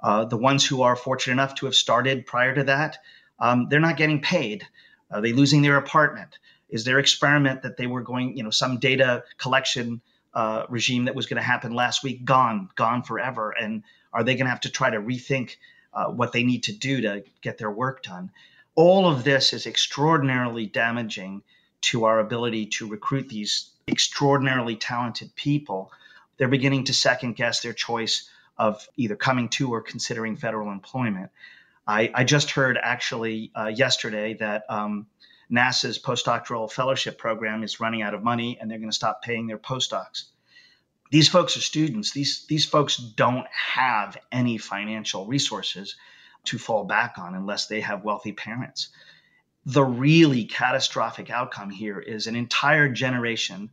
Uh, 0.00 0.24
the 0.24 0.36
ones 0.36 0.64
who 0.64 0.82
are 0.82 0.96
fortunate 0.96 1.34
enough 1.34 1.54
to 1.56 1.66
have 1.66 1.74
started 1.74 2.26
prior 2.26 2.54
to 2.54 2.64
that, 2.64 2.98
um, 3.38 3.68
they're 3.68 3.80
not 3.80 3.96
getting 3.96 4.20
paid. 4.20 4.66
Are 5.10 5.20
they 5.20 5.32
losing 5.32 5.62
their 5.62 5.76
apartment? 5.76 6.38
Is 6.68 6.84
their 6.84 6.98
experiment 6.98 7.62
that 7.62 7.76
they 7.76 7.86
were 7.86 8.02
going, 8.02 8.36
you 8.36 8.42
know, 8.42 8.50
some 8.50 8.78
data 8.78 9.24
collection 9.38 10.00
uh, 10.34 10.66
regime 10.68 11.04
that 11.04 11.14
was 11.14 11.26
going 11.26 11.40
to 11.40 11.46
happen 11.46 11.72
last 11.72 12.02
week 12.02 12.24
gone, 12.24 12.68
gone 12.74 13.02
forever? 13.02 13.50
And 13.50 13.82
are 14.12 14.24
they 14.24 14.34
going 14.34 14.46
to 14.46 14.50
have 14.50 14.60
to 14.60 14.70
try 14.70 14.90
to 14.90 14.98
rethink 14.98 15.56
uh, 15.94 16.06
what 16.06 16.32
they 16.32 16.42
need 16.42 16.64
to 16.64 16.72
do 16.72 17.02
to 17.02 17.24
get 17.40 17.58
their 17.58 17.70
work 17.70 18.02
done? 18.02 18.30
All 18.74 19.08
of 19.08 19.24
this 19.24 19.52
is 19.52 19.66
extraordinarily 19.66 20.66
damaging 20.66 21.42
to 21.82 22.04
our 22.04 22.18
ability 22.18 22.66
to 22.66 22.88
recruit 22.88 23.28
these 23.28 23.70
extraordinarily 23.88 24.76
talented 24.76 25.34
people. 25.36 25.92
They're 26.36 26.48
beginning 26.48 26.84
to 26.84 26.94
second 26.94 27.36
guess 27.36 27.60
their 27.60 27.72
choice 27.72 28.28
of 28.58 28.88
either 28.96 29.16
coming 29.16 29.48
to 29.50 29.72
or 29.72 29.80
considering 29.80 30.36
federal 30.36 30.72
employment. 30.72 31.30
I, 31.86 32.10
I 32.14 32.24
just 32.24 32.50
heard 32.50 32.78
actually 32.80 33.52
uh, 33.54 33.68
yesterday 33.68 34.34
that 34.34 34.64
um, 34.68 35.06
NASA's 35.50 35.98
postdoctoral 35.98 36.70
fellowship 36.70 37.16
program 37.18 37.62
is 37.62 37.78
running 37.78 38.02
out 38.02 38.14
of 38.14 38.24
money 38.24 38.58
and 38.60 38.70
they're 38.70 38.78
going 38.78 38.90
to 38.90 38.96
stop 38.96 39.22
paying 39.22 39.46
their 39.46 39.58
postdocs. 39.58 40.24
These 41.12 41.28
folks 41.28 41.56
are 41.56 41.60
students. 41.60 42.10
These, 42.10 42.46
these 42.48 42.64
folks 42.64 42.96
don't 42.96 43.46
have 43.48 44.16
any 44.32 44.58
financial 44.58 45.26
resources 45.26 45.94
to 46.46 46.58
fall 46.58 46.84
back 46.84 47.14
on 47.18 47.34
unless 47.36 47.66
they 47.66 47.80
have 47.80 48.02
wealthy 48.02 48.32
parents. 48.32 48.88
The 49.66 49.84
really 49.84 50.44
catastrophic 50.44 51.28
outcome 51.28 51.70
here 51.70 51.98
is 51.98 52.28
an 52.28 52.36
entire 52.36 52.88
generation 52.88 53.70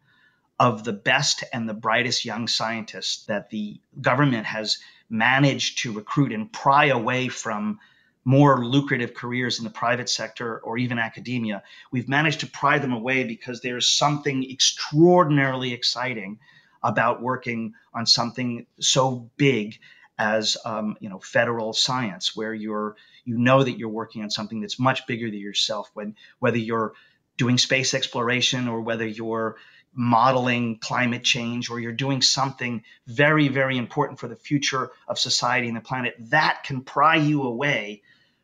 of 0.60 0.84
the 0.84 0.94
best 0.94 1.44
and 1.54 1.70
the 1.70 1.74
brightest 1.74 2.26
young 2.26 2.48
scientists 2.48 3.26
that 3.26 3.52
the 3.52 3.80
government 4.02 4.48
has 4.48 4.80
managed 5.10 5.84
to 5.84 5.94
recruit 5.94 6.32
and 6.32 6.52
pry 6.52 6.86
away 6.86 7.28
from 7.28 7.80
more 8.26 8.66
lucrative 8.66 9.14
careers 9.14 9.60
in 9.60 9.66
the 9.66 9.70
private 9.70 10.10
sector 10.10 10.60
or 10.60 10.78
even 10.78 10.98
academia. 10.98 11.62
We've 11.92 12.10
managed 12.10 12.40
to 12.40 12.48
pry 12.48 12.80
them 12.80 12.94
away 12.94 13.24
because 13.26 13.62
there's 13.62 13.88
something 13.88 14.50
extraordinarily 14.50 15.74
exciting 15.74 16.40
about 16.82 17.22
working 17.22 17.74
on 17.94 18.06
something 18.06 18.66
so 18.80 19.30
big 19.38 19.80
as 20.18 20.58
um, 20.66 20.98
you 21.00 21.10
know 21.10 21.20
federal 21.20 21.74
science, 21.74 22.36
where 22.36 22.54
you're 22.54 22.96
you 23.26 23.38
know 23.38 23.64
that 23.64 23.78
you're 23.78 23.90
working 23.90 24.24
on 24.24 24.30
something 24.30 24.62
that's 24.62 24.80
much 24.80 25.08
bigger 25.08 25.30
than 25.30 25.40
yourself. 25.40 25.90
When 25.94 26.16
whether 26.40 26.58
you're 26.58 26.94
doing 27.38 27.58
space 27.58 27.94
exploration 27.94 28.68
or 28.68 28.82
whether 28.82 29.08
you're 29.08 29.58
modeling 29.96 30.80
climate 30.80 31.24
change 31.24 31.70
or 31.70 31.80
you're 31.80 31.92
doing 31.92 32.22
something 32.22 32.84
very 33.06 33.48
very 33.48 33.78
important 33.78 34.20
for 34.20 34.28
the 34.28 34.36
future 34.36 34.90
of 35.08 35.20
society 35.20 35.68
and 35.68 35.78
the 35.78 35.82
planet 35.82 36.16
that 36.20 36.64
can 36.64 36.82
pry 36.82 37.16
you 37.16 37.44
away 37.44 38.02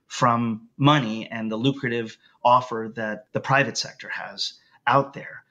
from 0.10 0.68
money 0.78 1.28
and 1.30 1.52
the 1.52 1.56
lucrative 1.56 2.18
offer 2.44 2.92
that 2.96 3.26
the 3.32 3.40
private 3.40 3.78
sector 3.78 4.10
has 4.10 4.54
out 4.86 5.14
there. 5.14 5.44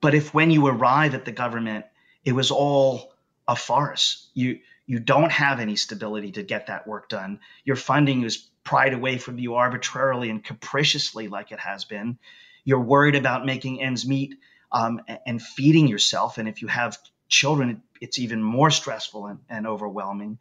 But 0.00 0.14
if 0.14 0.34
when 0.34 0.50
you 0.50 0.66
arrive 0.66 1.14
at 1.14 1.24
the 1.24 1.32
government, 1.32 1.86
it 2.24 2.32
was 2.32 2.50
all 2.50 3.14
a 3.46 3.56
farce, 3.56 4.28
you 4.34 4.60
you 4.86 4.98
don't 4.98 5.32
have 5.32 5.60
any 5.60 5.76
stability 5.76 6.32
to 6.32 6.42
get 6.42 6.66
that 6.66 6.86
work 6.86 7.08
done. 7.08 7.40
Your 7.64 7.76
funding 7.76 8.22
is 8.22 8.50
pried 8.64 8.94
away 8.94 9.18
from 9.18 9.38
you 9.38 9.54
arbitrarily 9.54 10.30
and 10.30 10.42
capriciously, 10.42 11.28
like 11.28 11.52
it 11.52 11.60
has 11.60 11.84
been. 11.84 12.18
You're 12.64 12.80
worried 12.80 13.14
about 13.14 13.46
making 13.46 13.82
ends 13.82 14.06
meet 14.06 14.36
um, 14.72 15.00
and 15.26 15.40
feeding 15.40 15.86
yourself. 15.86 16.38
And 16.38 16.48
if 16.48 16.62
you 16.62 16.68
have 16.68 16.98
children, 17.28 17.82
it's 18.00 18.18
even 18.18 18.42
more 18.42 18.70
stressful 18.70 19.26
and, 19.26 19.40
and 19.48 19.66
overwhelming. 19.66 20.38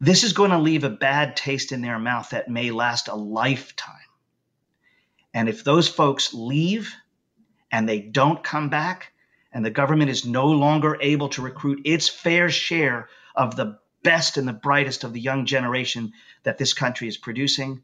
This 0.00 0.24
is 0.24 0.32
going 0.32 0.50
to 0.50 0.58
leave 0.58 0.84
a 0.84 0.90
bad 0.90 1.36
taste 1.36 1.72
in 1.72 1.82
their 1.82 1.98
mouth 1.98 2.30
that 2.30 2.48
may 2.48 2.70
last 2.70 3.08
a 3.08 3.14
lifetime. 3.14 3.94
And 5.32 5.48
if 5.48 5.62
those 5.62 5.88
folks 5.88 6.34
leave 6.34 6.94
and 7.70 7.88
they 7.88 8.00
don't 8.00 8.42
come 8.42 8.68
back, 8.68 9.12
and 9.52 9.64
the 9.64 9.70
government 9.70 10.10
is 10.10 10.24
no 10.24 10.46
longer 10.46 10.96
able 11.00 11.28
to 11.30 11.42
recruit 11.42 11.80
its 11.84 12.08
fair 12.08 12.50
share 12.50 13.08
of 13.34 13.56
the 13.56 13.79
best 14.02 14.36
and 14.36 14.46
the 14.48 14.52
brightest 14.52 15.04
of 15.04 15.12
the 15.12 15.20
young 15.20 15.46
generation 15.46 16.12
that 16.42 16.58
this 16.58 16.72
country 16.72 17.08
is 17.08 17.16
producing, 17.16 17.82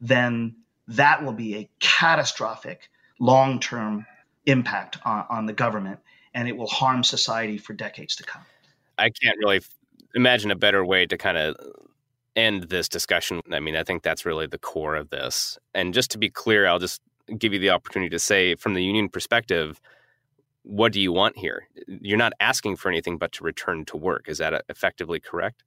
then 0.00 0.56
that 0.88 1.24
will 1.24 1.32
be 1.32 1.56
a 1.56 1.68
catastrophic 1.80 2.90
long 3.18 3.60
term 3.60 4.06
impact 4.46 4.98
on, 5.04 5.24
on, 5.30 5.46
the 5.46 5.52
government 5.52 6.00
and 6.34 6.48
it 6.48 6.56
will 6.56 6.66
harm 6.66 7.02
society 7.02 7.56
for 7.56 7.72
decades 7.72 8.16
to 8.16 8.24
come. 8.24 8.42
I 8.98 9.10
can't 9.10 9.38
really 9.38 9.60
imagine 10.14 10.50
a 10.50 10.56
better 10.56 10.84
way 10.84 11.06
to 11.06 11.16
kind 11.16 11.38
of 11.38 11.56
end 12.36 12.64
this 12.64 12.88
discussion. 12.88 13.40
I 13.50 13.60
mean, 13.60 13.76
I 13.76 13.84
think 13.84 14.02
that's 14.02 14.26
really 14.26 14.46
the 14.46 14.58
core 14.58 14.96
of 14.96 15.10
this. 15.10 15.58
And 15.74 15.94
just 15.94 16.10
to 16.10 16.18
be 16.18 16.28
clear, 16.28 16.66
I'll 16.66 16.78
just 16.78 17.00
give 17.38 17.52
you 17.52 17.58
the 17.58 17.70
opportunity 17.70 18.10
to 18.10 18.18
say 18.18 18.54
from 18.56 18.74
the 18.74 18.82
union 18.82 19.08
perspective, 19.08 19.80
what 20.64 20.92
do 20.92 21.00
you 21.00 21.12
want 21.12 21.38
here? 21.38 21.68
You're 21.86 22.18
not 22.18 22.32
asking 22.40 22.76
for 22.76 22.88
anything 22.88 23.18
but 23.18 23.32
to 23.32 23.44
return 23.44 23.84
to 23.86 23.96
work. 23.96 24.28
Is 24.28 24.38
that 24.38 24.64
effectively 24.68 25.20
correct? 25.20 25.62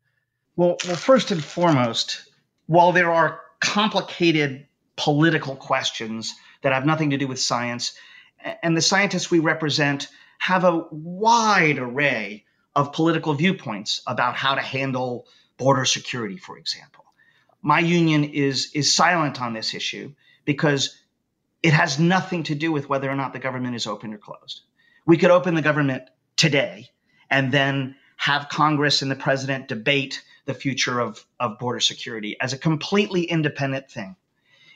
Well, 0.56 0.78
well, 0.86 0.96
first 0.96 1.32
and 1.32 1.44
foremost, 1.44 2.24
while 2.66 2.92
there 2.92 3.12
are 3.12 3.40
complicated 3.60 4.66
political 4.96 5.56
questions 5.56 6.34
that 6.64 6.74
have 6.74 6.86
nothing 6.86 7.12
to 7.12 7.18
do 7.18 7.28
with 7.28 7.40
science, 7.40 7.94
and 8.64 8.76
the 8.76 8.82
scientists 8.82 9.30
we 9.30 9.40
represent 9.40 10.08
have 10.40 10.64
a 10.64 10.86
wide 10.92 11.78
array 11.78 12.46
of 12.76 12.92
political 12.92 13.36
viewpoints 13.36 14.02
about 14.08 14.36
how 14.36 14.56
to 14.56 14.62
handle 14.62 15.28
border 15.58 15.86
security, 15.86 16.38
for 16.38 16.58
example. 16.58 17.06
My 17.62 17.80
union 17.80 18.24
is 18.24 18.72
is 18.74 18.96
silent 18.96 19.42
on 19.42 19.54
this 19.54 19.74
issue 19.74 20.14
because 20.46 20.98
it 21.62 21.74
has 21.74 22.00
nothing 22.00 22.44
to 22.44 22.56
do 22.56 22.72
with 22.72 22.90
whether 22.90 23.10
or 23.10 23.16
not 23.16 23.34
the 23.34 23.40
government 23.40 23.76
is 23.76 23.88
open 23.88 24.14
or 24.14 24.18
closed. 24.18 24.62
We 25.08 25.18
could 25.18 25.32
open 25.32 25.56
the 25.56 25.62
government 25.62 26.04
today 26.36 26.90
and 27.30 27.52
then 27.52 27.96
have 28.18 28.50
Congress 28.50 29.02
and 29.02 29.10
the 29.10 29.16
president 29.16 29.70
debate 29.70 30.22
the 30.46 30.54
future 30.54 31.00
of, 31.00 31.26
of 31.40 31.58
border 31.60 31.80
security 31.80 32.36
as 32.42 32.52
a 32.52 32.58
completely 32.58 33.24
independent 33.24 33.90
thing. 33.90 34.16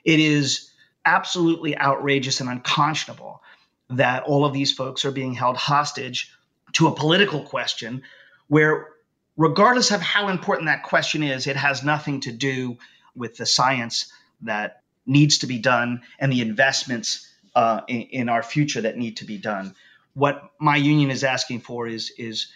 It 0.05 0.19
is 0.19 0.71
absolutely 1.05 1.77
outrageous 1.77 2.39
and 2.39 2.49
unconscionable 2.49 3.41
that 3.89 4.23
all 4.23 4.45
of 4.45 4.53
these 4.53 4.71
folks 4.71 5.03
are 5.03 5.11
being 5.11 5.33
held 5.33 5.57
hostage 5.57 6.31
to 6.73 6.87
a 6.87 6.95
political 6.95 7.43
question 7.43 8.01
where, 8.47 8.87
regardless 9.35 9.91
of 9.91 10.01
how 10.01 10.29
important 10.29 10.67
that 10.67 10.83
question 10.83 11.23
is, 11.23 11.45
it 11.45 11.57
has 11.57 11.83
nothing 11.83 12.21
to 12.21 12.31
do 12.31 12.77
with 13.15 13.35
the 13.35 13.45
science 13.45 14.11
that 14.41 14.81
needs 15.05 15.39
to 15.39 15.47
be 15.47 15.59
done 15.59 16.01
and 16.19 16.31
the 16.31 16.41
investments 16.41 17.27
uh, 17.55 17.81
in, 17.89 18.01
in 18.01 18.29
our 18.29 18.43
future 18.43 18.79
that 18.79 18.97
need 18.97 19.17
to 19.17 19.25
be 19.25 19.37
done 19.37 19.75
what 20.13 20.51
my 20.59 20.75
union 20.75 21.11
is 21.11 21.23
asking 21.23 21.61
for 21.61 21.87
is 21.87 22.11
is 22.17 22.47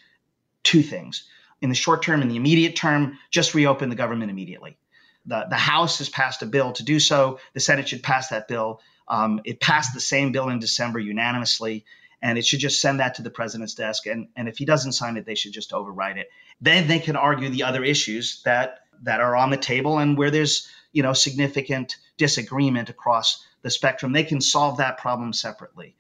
two 0.64 0.82
things. 0.82 1.28
In 1.62 1.70
the 1.70 1.76
short 1.76 2.04
term, 2.04 2.22
in 2.22 2.28
the 2.28 2.36
immediate 2.36 2.76
term, 2.76 3.18
just 3.32 3.54
reopen 3.54 3.90
the 3.90 3.96
government 3.96 4.30
immediately. 4.30 4.78
The, 5.26 5.48
the 5.50 5.56
House 5.56 6.00
has 6.00 6.10
passed 6.10 6.44
a 6.44 6.46
bill 6.46 6.74
to 6.74 6.84
do 6.84 7.00
so. 7.00 7.40
The 7.54 7.60
Senate 7.60 7.88
should 7.88 8.04
pass 8.04 8.30
that 8.30 8.48
bill. 8.48 8.82
Um, 9.08 9.42
it 9.46 9.60
passed 9.60 9.94
the 9.94 10.00
same 10.00 10.32
bill 10.32 10.50
in 10.50 10.60
December 10.60 11.00
unanimously, 11.00 11.86
and 12.22 12.38
it 12.38 12.46
should 12.46 12.60
just 12.60 12.82
send 12.82 13.00
that 13.00 13.16
to 13.16 13.22
the 13.22 13.30
president's 13.30 13.76
desk. 13.76 14.06
And, 14.06 14.28
and 14.36 14.48
if 14.48 14.58
he 14.58 14.66
doesn't 14.66 14.94
sign 14.94 15.18
it, 15.18 15.26
they 15.26 15.36
should 15.36 15.54
just 15.54 15.74
override 15.74 16.18
it. 16.18 16.30
Then 16.62 16.88
they 16.88 17.00
can 17.00 17.16
argue 17.16 17.50
the 17.50 17.64
other 17.64 17.84
issues 17.84 18.42
that 18.44 18.80
that 19.04 19.20
are 19.20 19.36
on 19.36 19.50
the 19.50 19.58
table 19.58 20.00
and 20.00 20.18
where 20.18 20.32
there's 20.32 20.70
you 20.94 21.04
know 21.04 21.14
significant 21.14 21.98
disagreement 22.18 22.90
across 22.90 23.46
the 23.62 23.70
spectrum. 23.70 24.14
They 24.14 24.24
can 24.24 24.42
solve 24.42 24.78
that 24.78 24.98
problem 24.98 25.34
separately. 25.34 25.96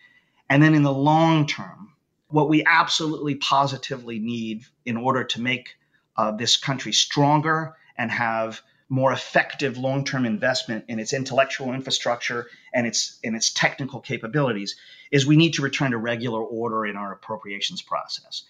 And 0.49 0.61
then 0.61 0.75
in 0.75 0.83
the 0.83 0.93
long 0.93 1.47
term, 1.47 1.93
what 2.27 2.49
we 2.49 2.63
absolutely 2.65 3.35
positively 3.35 4.19
need 4.19 4.65
in 4.85 4.97
order 4.97 5.23
to 5.23 5.41
make 5.41 5.75
uh, 6.17 6.31
this 6.31 6.57
country 6.57 6.93
stronger 6.93 7.75
and 7.97 8.11
have 8.11 8.61
more 8.87 9.11
effective 9.11 9.77
long-term 9.77 10.25
investment 10.25 10.85
in 10.87 10.99
its 10.99 11.11
intellectual 11.13 11.73
infrastructure 11.73 12.47
and 12.73 12.85
its 12.85 13.19
in 13.23 13.33
its 13.33 13.51
technical 13.51 13.99
capabilities 13.99 14.75
is 15.11 15.25
we 15.25 15.37
need 15.37 15.53
to 15.53 15.63
return 15.63 15.91
to 15.91 15.97
regular 15.97 16.41
order 16.41 16.85
in 16.85 16.95
our 16.95 17.11
appropriations 17.11 17.81
process. 17.81 18.43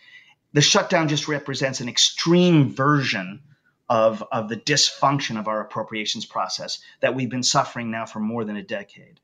The 0.53 0.61
shutdown 0.61 1.07
just 1.07 1.27
represents 1.27 1.79
an 1.79 1.89
extreme 1.89 2.69
version 2.73 3.41
of, 3.89 4.23
of 4.31 4.49
the 4.49 4.57
dysfunction 4.57 5.39
of 5.39 5.47
our 5.47 5.61
appropriations 5.61 6.25
process 6.25 6.79
that 7.01 7.13
we've 7.13 7.29
been 7.29 7.43
suffering 7.43 7.91
now 7.91 8.05
for 8.05 8.19
more 8.19 8.43
than 8.43 8.55
a 8.55 8.63
decade. 8.63 9.19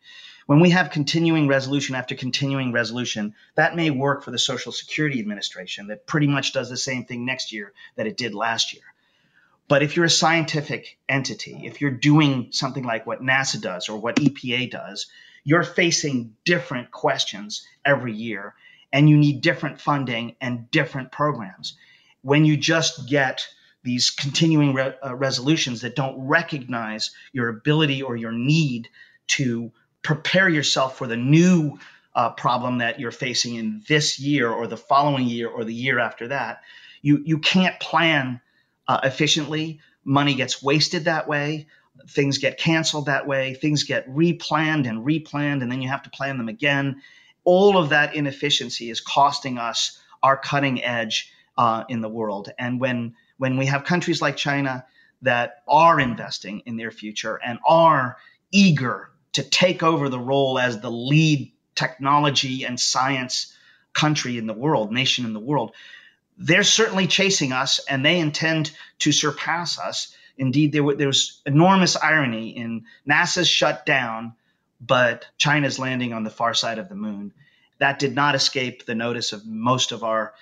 When 0.47 0.59
we 0.59 0.71
have 0.71 0.89
continuing 0.89 1.47
resolution 1.47 1.95
after 1.95 2.15
continuing 2.15 2.71
resolution, 2.71 3.35
that 3.55 3.75
may 3.75 3.89
work 3.89 4.23
for 4.23 4.31
the 4.31 4.39
Social 4.39 4.71
Security 4.71 5.19
Administration 5.19 5.87
that 5.87 6.07
pretty 6.07 6.27
much 6.27 6.53
does 6.53 6.69
the 6.69 6.77
same 6.77 7.05
thing 7.05 7.25
next 7.25 7.51
year 7.51 7.73
that 7.95 8.07
it 8.07 8.17
did 8.17 8.33
last 8.33 8.73
year. 8.73 8.83
But 9.67 9.83
if 9.83 9.95
you're 9.95 10.05
a 10.05 10.09
scientific 10.09 10.97
entity, 11.07 11.61
if 11.63 11.79
you're 11.79 11.91
doing 11.91 12.51
something 12.51 12.83
like 12.83 13.05
what 13.07 13.21
NASA 13.21 13.61
does 13.61 13.87
or 13.87 13.97
what 13.97 14.17
EPA 14.17 14.71
does, 14.71 15.07
you're 15.43 15.63
facing 15.63 16.35
different 16.43 16.91
questions 16.91 17.65
every 17.85 18.13
year 18.13 18.53
and 18.91 19.09
you 19.09 19.17
need 19.17 19.41
different 19.41 19.79
funding 19.79 20.35
and 20.41 20.69
different 20.71 21.11
programs. 21.11 21.77
When 22.21 22.45
you 22.45 22.57
just 22.57 23.07
get 23.07 23.47
these 23.83 24.09
continuing 24.09 24.73
re- 24.73 24.95
uh, 25.03 25.15
resolutions 25.15 25.81
that 25.81 25.95
don't 25.95 26.27
recognize 26.27 27.11
your 27.31 27.47
ability 27.47 28.01
or 28.01 28.15
your 28.15 28.31
need 28.31 28.89
to 29.27 29.71
prepare 30.03 30.49
yourself 30.49 30.97
for 30.97 31.07
the 31.07 31.17
new 31.17 31.77
uh, 32.15 32.29
problem 32.31 32.79
that 32.79 32.99
you're 32.99 33.11
facing 33.11 33.55
in 33.55 33.83
this 33.87 34.19
year 34.19 34.49
or 34.49 34.67
the 34.67 34.77
following 34.77 35.25
year 35.25 35.47
or 35.47 35.63
the 35.63 35.73
year 35.73 35.99
after 35.99 36.27
that. 36.27 36.61
You 37.01 37.21
you 37.25 37.39
can't 37.39 37.79
plan 37.79 38.41
uh, 38.87 38.99
efficiently. 39.03 39.79
Money 40.03 40.33
gets 40.33 40.61
wasted 40.61 41.05
that 41.05 41.27
way. 41.27 41.67
Things 42.09 42.37
get 42.37 42.57
canceled 42.57 43.05
that 43.05 43.27
way. 43.27 43.53
Things 43.53 43.83
get 43.83 44.09
replanned 44.09 44.87
and 44.87 45.05
replanned, 45.05 45.61
and 45.61 45.71
then 45.71 45.81
you 45.81 45.89
have 45.89 46.03
to 46.03 46.09
plan 46.09 46.37
them 46.37 46.49
again. 46.49 47.01
All 47.43 47.77
of 47.77 47.89
that 47.89 48.15
inefficiency 48.15 48.89
is 48.89 48.99
costing 48.99 49.57
us 49.57 49.99
our 50.23 50.37
cutting 50.37 50.83
edge 50.83 51.31
uh, 51.57 51.83
in 51.89 52.01
the 52.01 52.09
world. 52.09 52.51
And 52.57 52.79
when 52.79 53.15
when 53.37 53.57
we 53.57 53.65
have 53.67 53.83
countries 53.83 54.21
like 54.21 54.37
China 54.37 54.85
that 55.21 55.63
are 55.67 55.99
investing 55.99 56.61
in 56.65 56.77
their 56.77 56.91
future 56.91 57.39
and 57.43 57.59
are 57.67 58.17
eager 58.51 59.10
to 59.33 59.43
take 59.43 59.83
over 59.83 60.09
the 60.09 60.19
role 60.19 60.59
as 60.59 60.79
the 60.79 60.91
lead 60.91 61.51
technology 61.75 62.63
and 62.65 62.79
science 62.79 63.55
country 63.93 64.37
in 64.37 64.47
the 64.47 64.53
world, 64.53 64.91
nation 64.91 65.25
in 65.25 65.33
the 65.33 65.39
world. 65.39 65.73
They're 66.37 66.63
certainly 66.63 67.07
chasing 67.07 67.51
us 67.51 67.79
and 67.89 68.05
they 68.05 68.19
intend 68.19 68.71
to 68.99 69.11
surpass 69.11 69.79
us. 69.79 70.15
Indeed, 70.37 70.71
there, 70.71 70.83
was 70.83 71.41
enormous 71.45 71.95
irony 71.95 72.49
in 72.57 72.85
NASA's 73.07 73.47
shut 73.47 73.85
down, 73.85 74.33
but 74.79 75.27
China's 75.37 75.77
landing 75.77 76.13
on 76.13 76.23
the 76.23 76.29
far 76.29 76.53
side 76.53 76.79
of 76.79 76.89
the 76.89 76.95
moon. 76.95 77.33
That 77.77 77.99
did 77.99 78.15
not 78.15 78.35
escape 78.35 78.85
the 78.85 78.95
notice 78.95 79.33
of 79.33 79.45
most 79.45 79.91
of 79.91 80.03
our 80.03 80.33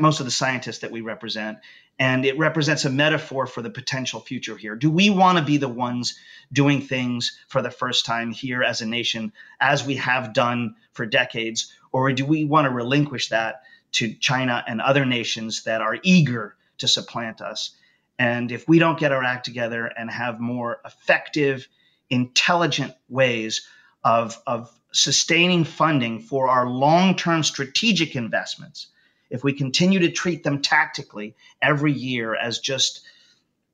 most 0.00 0.20
of 0.20 0.26
the 0.26 0.32
scientists 0.32 0.80
that 0.80 0.90
we 0.90 1.00
represent 1.00 1.58
and 1.98 2.24
it 2.24 2.38
represents 2.38 2.84
a 2.84 2.90
metaphor 2.90 3.46
for 3.46 3.62
the 3.62 3.70
potential 3.70 4.20
future 4.20 4.56
here. 4.56 4.74
Do 4.74 4.90
we 4.90 5.10
want 5.10 5.38
to 5.38 5.44
be 5.44 5.56
the 5.56 5.68
ones 5.68 6.18
doing 6.52 6.80
things 6.80 7.38
for 7.48 7.62
the 7.62 7.70
first 7.70 8.06
time 8.06 8.32
here 8.32 8.62
as 8.62 8.80
a 8.80 8.86
nation, 8.86 9.32
as 9.60 9.84
we 9.84 9.96
have 9.96 10.32
done 10.32 10.74
for 10.92 11.06
decades, 11.06 11.72
or 11.92 12.12
do 12.12 12.24
we 12.24 12.44
want 12.44 12.64
to 12.66 12.70
relinquish 12.70 13.28
that 13.28 13.62
to 13.92 14.14
China 14.14 14.64
and 14.66 14.80
other 14.80 15.04
nations 15.04 15.64
that 15.64 15.80
are 15.80 15.98
eager 16.02 16.56
to 16.78 16.88
supplant 16.88 17.40
us? 17.40 17.76
And 18.18 18.52
if 18.52 18.68
we 18.68 18.78
don't 18.78 18.98
get 18.98 19.12
our 19.12 19.24
act 19.24 19.44
together 19.44 19.86
and 19.86 20.10
have 20.10 20.40
more 20.40 20.80
effective, 20.84 21.66
intelligent 22.10 22.94
ways 23.08 23.66
of, 24.04 24.40
of 24.46 24.70
sustaining 24.92 25.64
funding 25.64 26.20
for 26.20 26.48
our 26.48 26.68
long 26.68 27.16
term 27.16 27.42
strategic 27.42 28.14
investments, 28.16 28.88
if 29.32 29.42
we 29.42 29.54
continue 29.54 30.00
to 30.00 30.10
treat 30.10 30.44
them 30.44 30.60
tactically 30.60 31.34
every 31.60 31.92
year 31.92 32.36
as 32.36 32.58
just 32.58 33.00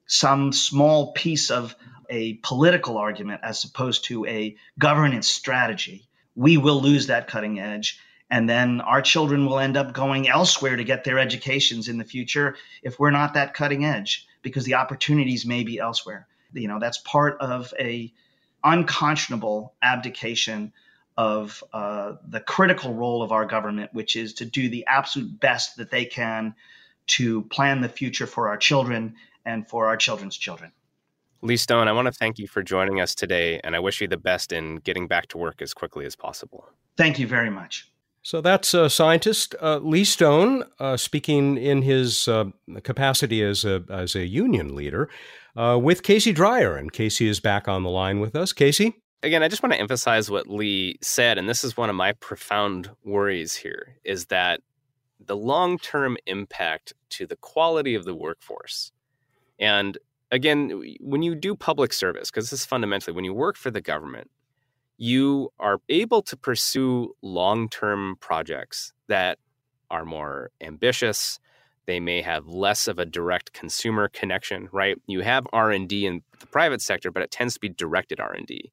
some 0.06 0.52
small 0.52 1.12
piece 1.12 1.50
of 1.50 1.74
a 2.08 2.34
political 2.44 2.96
argument 2.96 3.40
as 3.42 3.64
opposed 3.64 4.04
to 4.04 4.24
a 4.26 4.56
governance 4.78 5.28
strategy, 5.28 6.08
we 6.36 6.56
will 6.56 6.80
lose 6.80 7.08
that 7.08 7.26
cutting 7.26 7.58
edge. 7.58 7.98
And 8.30 8.48
then 8.48 8.80
our 8.80 9.02
children 9.02 9.46
will 9.46 9.58
end 9.58 9.76
up 9.76 9.92
going 9.92 10.28
elsewhere 10.28 10.76
to 10.76 10.84
get 10.84 11.02
their 11.02 11.18
educations 11.18 11.88
in 11.88 11.98
the 11.98 12.04
future 12.04 12.56
if 12.82 13.00
we're 13.00 13.10
not 13.10 13.34
that 13.34 13.52
cutting 13.52 13.84
edge 13.84 14.26
because 14.42 14.64
the 14.64 14.74
opportunities 14.74 15.44
may 15.44 15.64
be 15.64 15.80
elsewhere. 15.80 16.28
You 16.52 16.68
know, 16.68 16.78
that's 16.78 16.98
part 16.98 17.38
of 17.40 17.74
a 17.78 18.12
unconscionable 18.62 19.74
abdication 19.82 20.72
of 21.18 21.64
uh, 21.72 22.14
the 22.28 22.38
critical 22.38 22.94
role 22.94 23.22
of 23.22 23.32
our 23.32 23.44
government, 23.44 23.92
which 23.92 24.14
is 24.14 24.32
to 24.34 24.44
do 24.44 24.68
the 24.68 24.86
absolute 24.86 25.40
best 25.40 25.76
that 25.76 25.90
they 25.90 26.04
can 26.04 26.54
to 27.08 27.42
plan 27.42 27.80
the 27.80 27.88
future 27.88 28.26
for 28.26 28.48
our 28.48 28.56
children 28.56 29.16
and 29.44 29.68
for 29.68 29.86
our 29.86 29.96
children's 29.96 30.36
children. 30.36 30.70
Lee 31.42 31.56
Stone, 31.56 31.88
I 31.88 31.92
want 31.92 32.06
to 32.06 32.12
thank 32.12 32.38
you 32.38 32.46
for 32.46 32.62
joining 32.62 33.00
us 33.00 33.16
today, 33.16 33.60
and 33.64 33.74
I 33.74 33.80
wish 33.80 34.00
you 34.00 34.06
the 34.06 34.16
best 34.16 34.52
in 34.52 34.76
getting 34.76 35.08
back 35.08 35.26
to 35.28 35.38
work 35.38 35.60
as 35.60 35.74
quickly 35.74 36.06
as 36.06 36.14
possible. 36.14 36.68
Thank 36.96 37.18
you 37.18 37.26
very 37.26 37.50
much. 37.50 37.90
So 38.22 38.40
that's 38.40 38.74
uh, 38.74 38.88
scientist 38.88 39.56
uh, 39.60 39.78
Lee 39.78 40.04
Stone 40.04 40.64
uh, 40.78 40.96
speaking 40.96 41.56
in 41.56 41.82
his 41.82 42.28
uh, 42.28 42.46
capacity 42.84 43.42
as 43.42 43.64
a, 43.64 43.84
as 43.90 44.14
a 44.14 44.26
union 44.26 44.76
leader 44.76 45.08
uh, 45.56 45.78
with 45.80 46.02
Casey 46.02 46.32
Dreyer. 46.32 46.76
And 46.76 46.92
Casey 46.92 47.28
is 47.28 47.40
back 47.40 47.66
on 47.66 47.82
the 47.82 47.90
line 47.90 48.20
with 48.20 48.36
us. 48.36 48.52
Casey? 48.52 48.96
Again, 49.22 49.42
I 49.42 49.48
just 49.48 49.62
want 49.62 49.72
to 49.72 49.80
emphasize 49.80 50.30
what 50.30 50.46
Lee 50.46 50.96
said, 51.02 51.38
and 51.38 51.48
this 51.48 51.64
is 51.64 51.76
one 51.76 51.90
of 51.90 51.96
my 51.96 52.12
profound 52.12 52.90
worries 53.04 53.56
here, 53.56 53.96
is 54.04 54.26
that 54.26 54.60
the 55.18 55.36
long 55.36 55.78
term 55.78 56.16
impact 56.26 56.92
to 57.10 57.26
the 57.26 57.36
quality 57.36 57.96
of 57.96 58.04
the 58.04 58.14
workforce. 58.14 58.92
And 59.58 59.98
again, 60.30 60.96
when 61.00 61.22
you 61.22 61.34
do 61.34 61.56
public 61.56 61.92
service, 61.92 62.30
because 62.30 62.50
this 62.50 62.60
is 62.60 62.66
fundamentally 62.66 63.14
when 63.14 63.24
you 63.24 63.34
work 63.34 63.56
for 63.56 63.72
the 63.72 63.80
government, 63.80 64.30
you 64.98 65.52
are 65.58 65.80
able 65.88 66.22
to 66.22 66.36
pursue 66.36 67.14
long-term 67.22 68.16
projects 68.20 68.92
that 69.08 69.38
are 69.90 70.04
more 70.04 70.50
ambitious 70.60 71.38
they 71.86 72.00
may 72.00 72.20
have 72.20 72.46
less 72.46 72.86
of 72.86 72.98
a 72.98 73.06
direct 73.06 73.54
consumer 73.54 74.08
connection 74.08 74.68
right 74.72 74.98
you 75.06 75.20
have 75.20 75.46
r&d 75.52 76.04
in 76.06 76.20
the 76.40 76.46
private 76.46 76.82
sector 76.82 77.10
but 77.10 77.22
it 77.22 77.30
tends 77.30 77.54
to 77.54 77.60
be 77.60 77.70
directed 77.70 78.20
r&d 78.20 78.70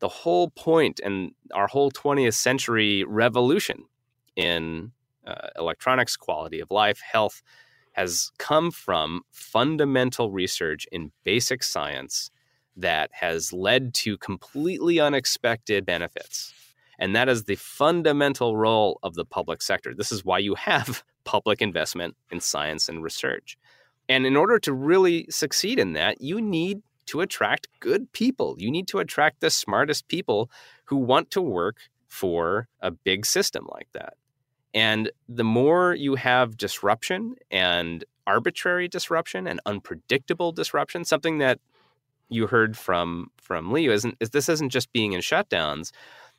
the 0.00 0.08
whole 0.08 0.50
point 0.50 1.00
and 1.02 1.32
our 1.54 1.66
whole 1.66 1.90
20th 1.90 2.34
century 2.34 3.04
revolution 3.04 3.84
in 4.36 4.92
uh, 5.26 5.48
electronics 5.56 6.16
quality 6.16 6.60
of 6.60 6.70
life 6.70 7.00
health 7.00 7.42
has 7.92 8.30
come 8.38 8.70
from 8.70 9.22
fundamental 9.30 10.30
research 10.30 10.86
in 10.90 11.12
basic 11.24 11.62
science 11.62 12.30
that 12.76 13.10
has 13.12 13.52
led 13.52 13.92
to 13.92 14.16
completely 14.18 15.00
unexpected 15.00 15.84
benefits. 15.84 16.54
And 16.98 17.16
that 17.16 17.28
is 17.28 17.44
the 17.44 17.56
fundamental 17.56 18.56
role 18.56 18.98
of 19.02 19.14
the 19.14 19.24
public 19.24 19.62
sector. 19.62 19.94
This 19.94 20.12
is 20.12 20.24
why 20.24 20.38
you 20.38 20.54
have 20.54 21.02
public 21.24 21.60
investment 21.60 22.16
in 22.30 22.40
science 22.40 22.88
and 22.88 23.02
research. 23.02 23.58
And 24.08 24.26
in 24.26 24.36
order 24.36 24.58
to 24.60 24.72
really 24.72 25.26
succeed 25.30 25.78
in 25.78 25.92
that, 25.92 26.20
you 26.20 26.40
need 26.40 26.82
to 27.10 27.20
attract 27.20 27.68
good 27.80 28.12
people. 28.12 28.56
You 28.58 28.70
need 28.70 28.88
to 28.88 28.98
attract 28.98 29.40
the 29.40 29.50
smartest 29.50 30.08
people 30.08 30.50
who 30.84 30.96
want 30.96 31.30
to 31.32 31.42
work 31.42 31.76
for 32.08 32.68
a 32.80 32.90
big 32.90 33.26
system 33.26 33.68
like 33.70 33.88
that. 33.92 34.14
And 34.74 35.10
the 35.28 35.44
more 35.44 35.94
you 35.94 36.14
have 36.14 36.56
disruption 36.56 37.34
and 37.50 38.04
arbitrary 38.26 38.88
disruption 38.88 39.46
and 39.46 39.60
unpredictable 39.66 40.52
disruption, 40.52 41.04
something 41.04 41.38
that 41.38 41.58
you 42.28 42.46
heard 42.46 42.76
from 42.76 43.30
from 43.36 43.72
Lee 43.72 43.88
isn't 43.88 44.14
is 44.20 44.30
this 44.30 44.48
isn't 44.48 44.70
just 44.70 44.92
being 44.92 45.12
in 45.12 45.20
shutdowns. 45.20 45.90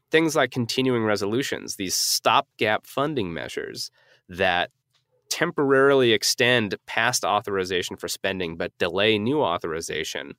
Things 0.10 0.36
like 0.36 0.52
continuing 0.52 1.04
resolutions, 1.04 1.76
these 1.76 1.96
stopgap 1.96 2.86
funding 2.86 3.34
measures 3.34 3.92
that 4.30 4.72
temporarily 5.30 6.12
extend 6.12 6.76
past 6.86 7.24
authorization 7.24 7.96
for 7.96 8.08
spending 8.08 8.58
but 8.58 8.78
delay 8.78 9.18
new 9.18 9.42
authorization. 9.42 10.34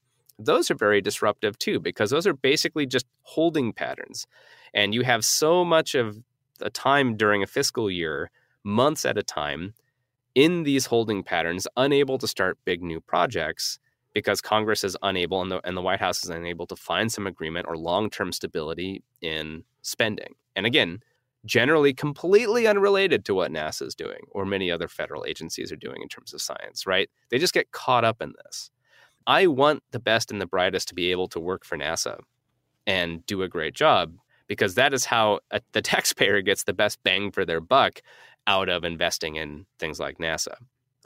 Those 0.45 0.71
are 0.71 0.75
very 0.75 1.01
disruptive 1.01 1.59
too 1.59 1.81
because 1.81 2.11
those 2.11 2.27
are 2.27 2.35
basically 2.35 2.87
just 2.87 3.07
holding 3.23 3.73
patterns. 3.73 4.27
And 4.75 4.95
you 4.95 5.03
have 5.03 5.25
so 5.25 5.65
much 5.65 5.95
of 5.95 6.19
a 6.61 6.71
time 6.71 7.17
during 7.17 7.43
a 7.43 7.47
fiscal 7.47 7.91
year, 7.91 8.31
months 8.65 9.05
at 9.05 9.19
a 9.19 9.23
time, 9.23 9.75
in 10.35 10.63
these 10.63 10.87
holding 10.87 11.23
patterns, 11.23 11.67
unable 11.77 12.19
to 12.19 12.27
start 12.27 12.59
big 12.65 12.83
new 12.83 13.01
projects 13.01 13.79
because 14.15 14.41
Congress 14.41 14.85
is 14.85 14.97
unable 15.03 15.43
and 15.43 15.51
the, 15.51 15.61
and 15.67 15.77
the 15.77 15.83
White 15.83 16.01
House 16.01 16.23
is 16.23 16.31
unable 16.31 16.67
to 16.67 16.77
find 16.77 17.11
some 17.11 17.27
agreement 17.27 17.67
or 17.69 17.77
long 17.77 18.11
term 18.11 18.33
stability 18.33 19.03
in 19.21 19.65
spending. 19.83 20.35
And 20.55 20.67
again, 20.67 21.01
generally 21.45 21.93
completely 21.93 22.67
unrelated 22.67 23.25
to 23.25 23.35
what 23.35 23.51
NASA 23.51 23.83
is 23.83 23.95
doing 23.95 24.27
or 24.31 24.45
many 24.45 24.71
other 24.71 24.89
federal 24.89 25.25
agencies 25.25 25.73
are 25.73 25.77
doing 25.77 26.01
in 26.03 26.09
terms 26.09 26.33
of 26.33 26.41
science, 26.41 26.87
right? 26.87 27.11
They 27.31 27.39
just 27.39 27.55
get 27.55 27.73
caught 27.73 28.05
up 28.05 28.23
in 28.23 28.35
this. 28.45 28.71
I 29.27 29.47
want 29.47 29.83
the 29.91 30.01
best 30.01 30.31
and 30.31 30.41
the 30.41 30.47
brightest 30.47 30.89
to 30.89 30.95
be 30.95 31.11
able 31.11 31.29
to 31.29 31.41
work 31.41 31.65
for 31.65 31.77
NASA 31.77 32.19
and 32.87 33.25
do 33.27 33.43
a 33.43 33.49
great 33.49 33.75
job 33.75 34.15
because 34.47 34.75
that 34.75 34.93
is 34.93 35.05
how 35.05 35.41
a, 35.51 35.61
the 35.73 35.83
taxpayer 35.93 36.41
gets 36.43 36.65
the 36.65 36.73
best 36.73 37.03
bang 37.03 37.31
for 37.31 37.45
their 37.45 37.61
buck 37.61 38.03
out 38.47 38.69
of 38.69 38.85
investing 38.85 39.37
in 39.37 39.67
things 39.79 40.01
like 40.01 40.19
NASA. 40.19 40.55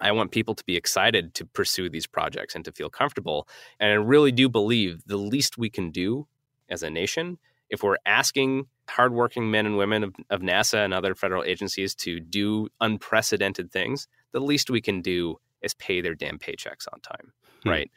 I 0.00 0.12
want 0.12 0.30
people 0.30 0.54
to 0.54 0.64
be 0.64 0.76
excited 0.76 1.34
to 1.34 1.46
pursue 1.46 1.88
these 1.88 2.06
projects 2.06 2.54
and 2.54 2.64
to 2.66 2.72
feel 2.72 2.90
comfortable. 2.90 3.48
And 3.80 3.90
I 3.90 3.94
really 3.94 4.32
do 4.32 4.48
believe 4.48 5.02
the 5.06 5.16
least 5.16 5.56
we 5.56 5.70
can 5.70 5.90
do 5.90 6.26
as 6.68 6.82
a 6.82 6.90
nation, 6.90 7.38
if 7.70 7.82
we're 7.82 7.96
asking 8.04 8.66
hardworking 8.88 9.50
men 9.50 9.66
and 9.66 9.76
women 9.76 10.04
of, 10.04 10.14
of 10.30 10.40
NASA 10.40 10.84
and 10.84 10.94
other 10.94 11.14
federal 11.14 11.42
agencies 11.44 11.94
to 11.96 12.20
do 12.20 12.68
unprecedented 12.80 13.72
things, 13.72 14.06
the 14.32 14.40
least 14.40 14.70
we 14.70 14.80
can 14.80 15.02
do 15.02 15.36
is 15.62 15.74
pay 15.74 16.00
their 16.00 16.14
damn 16.14 16.38
paychecks 16.38 16.86
on 16.92 17.00
time, 17.00 17.32
hmm. 17.66 17.72
right? 17.72 17.90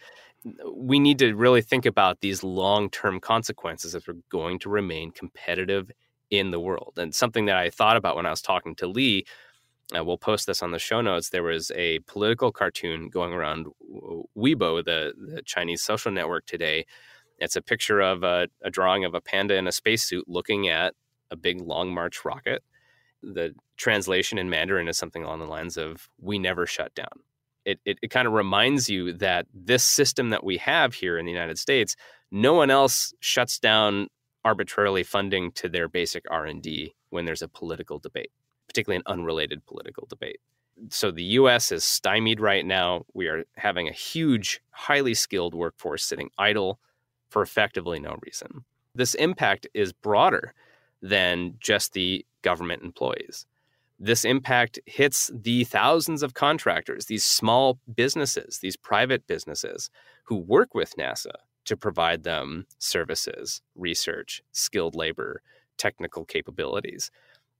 We 0.74 1.00
need 1.00 1.20
to 1.20 1.34
really 1.36 1.62
think 1.62 1.86
about 1.86 2.22
these 2.22 2.44
long 2.44 2.90
term 2.90 3.20
consequences 3.20 3.96
if 3.96 4.08
we're 4.08 4.16
going 4.30 4.60
to 4.60 4.70
remain 4.70 5.12
competitive 5.12 5.92
in 6.30 6.52
the 6.52 6.60
world. 6.60 6.94
And 6.98 7.14
something 7.14 7.46
that 7.46 7.58
I 7.58 7.70
thought 7.70 7.98
about 7.98 8.16
when 8.16 8.26
I 8.26 8.30
was 8.30 8.42
talking 8.42 8.76
to 8.76 8.88
Lee 8.88 9.26
uh, 9.98 10.04
we'll 10.04 10.18
post 10.18 10.46
this 10.46 10.62
on 10.62 10.72
the 10.72 10.80
show 10.80 11.02
notes. 11.02 11.30
There 11.30 11.44
was 11.44 11.72
a 11.76 12.00
political 12.00 12.52
cartoon 12.52 13.10
going 13.10 13.34
around 13.34 13.68
Weibo, 14.38 14.84
the, 14.84 15.14
the 15.18 15.42
Chinese 15.44 15.82
social 15.82 16.12
network 16.12 16.46
today. 16.46 16.86
It's 17.40 17.56
a 17.56 17.62
picture 17.62 18.00
of 18.00 18.24
a, 18.24 18.48
a 18.62 18.70
drawing 18.70 19.06
of 19.06 19.16
a 19.16 19.22
panda 19.22 19.56
in 19.56 19.68
a 19.68 19.72
spacesuit 19.72 20.26
looking 20.28 20.68
at 20.68 20.94
a 21.32 21.36
big 21.36 21.62
Long 21.62 21.94
March 21.94 22.24
rocket. 22.24 22.64
The 23.24 23.56
translation 23.78 24.38
in 24.38 24.50
Mandarin 24.50 24.88
is 24.88 24.98
something 24.98 25.24
along 25.24 25.40
the 25.40 25.46
lines 25.46 25.78
of 25.78 26.10
"We 26.20 26.40
never 26.40 26.66
shut 26.66 26.94
down." 26.96 27.24
It, 27.66 27.80
it, 27.86 28.00
it 28.02 28.08
kind 28.10 28.28
of 28.28 28.34
reminds 28.34 28.90
you 28.90 29.14
that 29.14 29.46
this 29.54 29.84
system 29.84 30.30
that 30.30 30.44
we 30.44 30.58
have 30.58 30.94
here 30.94 31.18
in 31.18 31.26
the 31.26 31.32
United 31.32 31.60
States, 31.60 31.96
no 32.32 32.54
one 32.54 32.72
else 32.72 33.14
shuts 33.20 33.60
down 33.60 34.08
arbitrarily 34.46 35.04
funding 35.04 35.52
to 35.52 35.70
their 35.70 35.88
basic 35.88 36.24
R 36.32 36.46
and 36.46 36.62
D 36.62 36.96
when 37.10 37.26
there's 37.26 37.42
a 37.42 37.48
political 37.48 38.00
debate 38.00 38.32
particularly 38.70 38.98
an 38.98 39.12
unrelated 39.12 39.66
political 39.66 40.08
debate. 40.08 40.40
So 40.90 41.12
the 41.12 41.24
US 41.24 41.74
is 41.74 41.84
stymied 41.84 42.40
right 42.40 42.66
now. 42.66 43.06
We 43.14 43.28
are 43.28 43.44
having 43.58 43.90
a 43.90 43.92
huge, 43.92 44.62
highly 44.70 45.14
skilled 45.14 45.54
workforce 45.54 46.06
sitting 46.06 46.30
idle 46.38 46.80
for 47.30 47.42
effectively 47.42 48.00
no 48.00 48.18
reason. 48.22 48.64
This 48.96 49.16
impact 49.16 49.68
is 49.74 49.92
broader 49.92 50.54
than 51.02 51.56
just 51.60 51.94
the 51.94 52.26
government 52.44 52.84
employees. 52.84 53.46
This 54.00 54.26
impact 54.26 54.80
hits 54.86 55.30
the 55.34 55.66
thousands 55.66 56.24
of 56.24 56.34
contractors, 56.34 57.08
these 57.08 57.26
small 57.26 57.80
businesses, 57.96 58.60
these 58.62 58.78
private 58.78 59.28
businesses 59.28 59.90
who 60.26 60.38
work 60.38 60.74
with 60.74 60.96
NASA 60.98 61.34
to 61.66 61.78
provide 61.78 62.24
them 62.24 62.66
services, 62.80 63.62
research, 63.76 64.42
skilled 64.54 64.96
labor, 64.96 65.42
technical 65.78 66.26
capabilities 66.26 67.12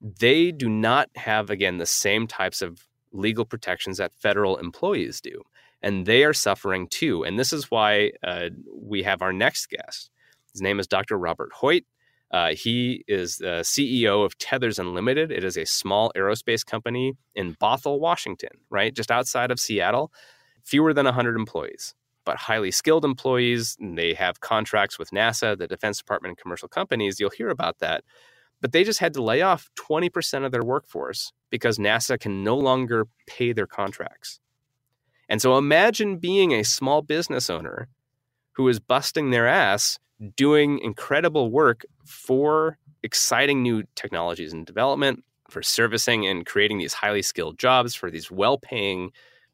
they 0.02 0.52
do 0.52 0.70
not 0.70 1.10
have, 1.16 1.50
again, 1.50 1.78
the 1.78 1.86
same 1.86 2.28
types 2.28 2.62
of 2.62 2.88
legal 3.12 3.46
protections 3.46 3.98
that 3.98 4.14
federal 4.16 4.58
employees 4.58 5.20
do. 5.22 5.44
And 5.82 6.06
they 6.06 6.24
are 6.24 6.34
suffering 6.34 6.88
too. 6.88 7.24
And 7.24 7.40
this 7.40 7.54
is 7.54 7.72
why 7.72 8.12
uh, 8.24 8.50
we 8.74 9.04
have 9.04 9.22
our 9.22 9.34
next 9.34 9.68
guest. 9.70 10.12
His 10.52 10.62
name 10.62 10.80
is 10.80 10.88
Dr. 10.88 11.18
Robert 11.18 11.52
Hoyt. 11.54 11.86
Uh, 12.32 12.54
he 12.54 13.04
is 13.08 13.38
the 13.38 13.62
CEO 13.64 14.24
of 14.24 14.38
Tethers 14.38 14.78
Unlimited. 14.78 15.32
It 15.32 15.44
is 15.44 15.58
a 15.58 15.66
small 15.66 16.12
aerospace 16.16 16.66
company 16.66 17.14
in 17.36 17.56
Bothell, 17.56 18.00
Washington, 18.00 18.52
right? 18.70 18.94
Just 18.94 19.12
outside 19.12 19.52
of 19.52 19.60
Seattle. 19.60 20.12
Fewer 20.64 20.94
than 20.94 21.06
100 21.06 21.36
employees, 21.36 21.96
but 22.26 22.38
highly 22.38 22.70
skilled 22.70 23.04
employees. 23.04 23.76
They 23.82 24.14
have 24.14 24.42
contracts 24.42 25.00
with 25.00 25.10
NASA, 25.10 25.58
the 25.58 25.68
Defense 25.68 25.98
Department, 25.98 26.32
and 26.32 26.38
commercial 26.38 26.68
companies. 26.68 27.20
You'll 27.20 27.32
hear 27.32 27.50
about 27.50 27.80
that. 27.80 28.04
But 28.62 28.74
they 28.74 28.84
just 28.84 29.00
had 29.00 29.14
to 29.14 29.24
lay 29.24 29.42
off 29.42 29.70
20% 29.80 30.46
of 30.46 30.52
their 30.52 30.64
workforce 30.64 31.32
because 31.50 31.80
NASA 31.80 32.20
can 32.20 32.44
no 32.44 32.56
longer 32.56 33.08
pay 33.26 33.54
their 33.54 33.66
contracts. 33.66 34.40
And 35.28 35.42
so 35.42 35.58
imagine 35.58 36.18
being 36.18 36.52
a 36.52 36.64
small 36.64 37.02
business 37.02 37.50
owner 37.50 37.88
who 38.54 38.68
is 38.68 38.80
busting 38.80 39.30
their 39.30 39.48
ass 39.48 39.98
doing 40.36 40.80
incredible 40.80 41.50
work 41.52 41.86
for 42.06 42.78
exciting 43.04 43.64
new 43.64 43.84
technologies 43.96 44.54
and 44.54 44.66
development, 44.66 45.24
for 45.50 45.62
servicing 45.62 46.26
and 46.28 46.46
creating 46.46 46.78
these 46.78 46.94
highly 46.94 47.22
skilled 47.22 47.58
jobs 47.58 47.96
for 47.96 48.12
these 48.12 48.30
well 48.30 48.58
paying 48.58 49.12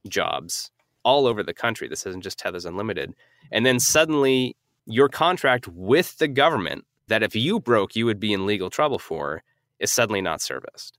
jobs 0.07 0.72
all 1.03 1.28
over 1.28 1.43
the 1.43 1.53
country. 1.53 1.88
This 1.88 2.05
isn't 2.05 2.24
just 2.24 2.39
Tethers 2.39 2.66
Unlimited. 2.66 3.13
And 3.51 3.66
then 3.66 3.80
suddenly 3.80 4.55
your 4.86 5.09
contract 5.09 5.68
with 5.68 6.18
the 6.18 6.28
government 6.28 6.86
that 7.07 7.24
if 7.24 7.36
you 7.36 7.59
broke, 7.59 7.95
you 7.95 8.05
would 8.05 8.20
be 8.20 8.34
in 8.34 8.45
legal 8.45 8.70
trouble 8.70 8.99
for 8.99 9.43
is 9.80 9.91
suddenly 9.91 10.22
not 10.22 10.41
serviced. 10.41 10.97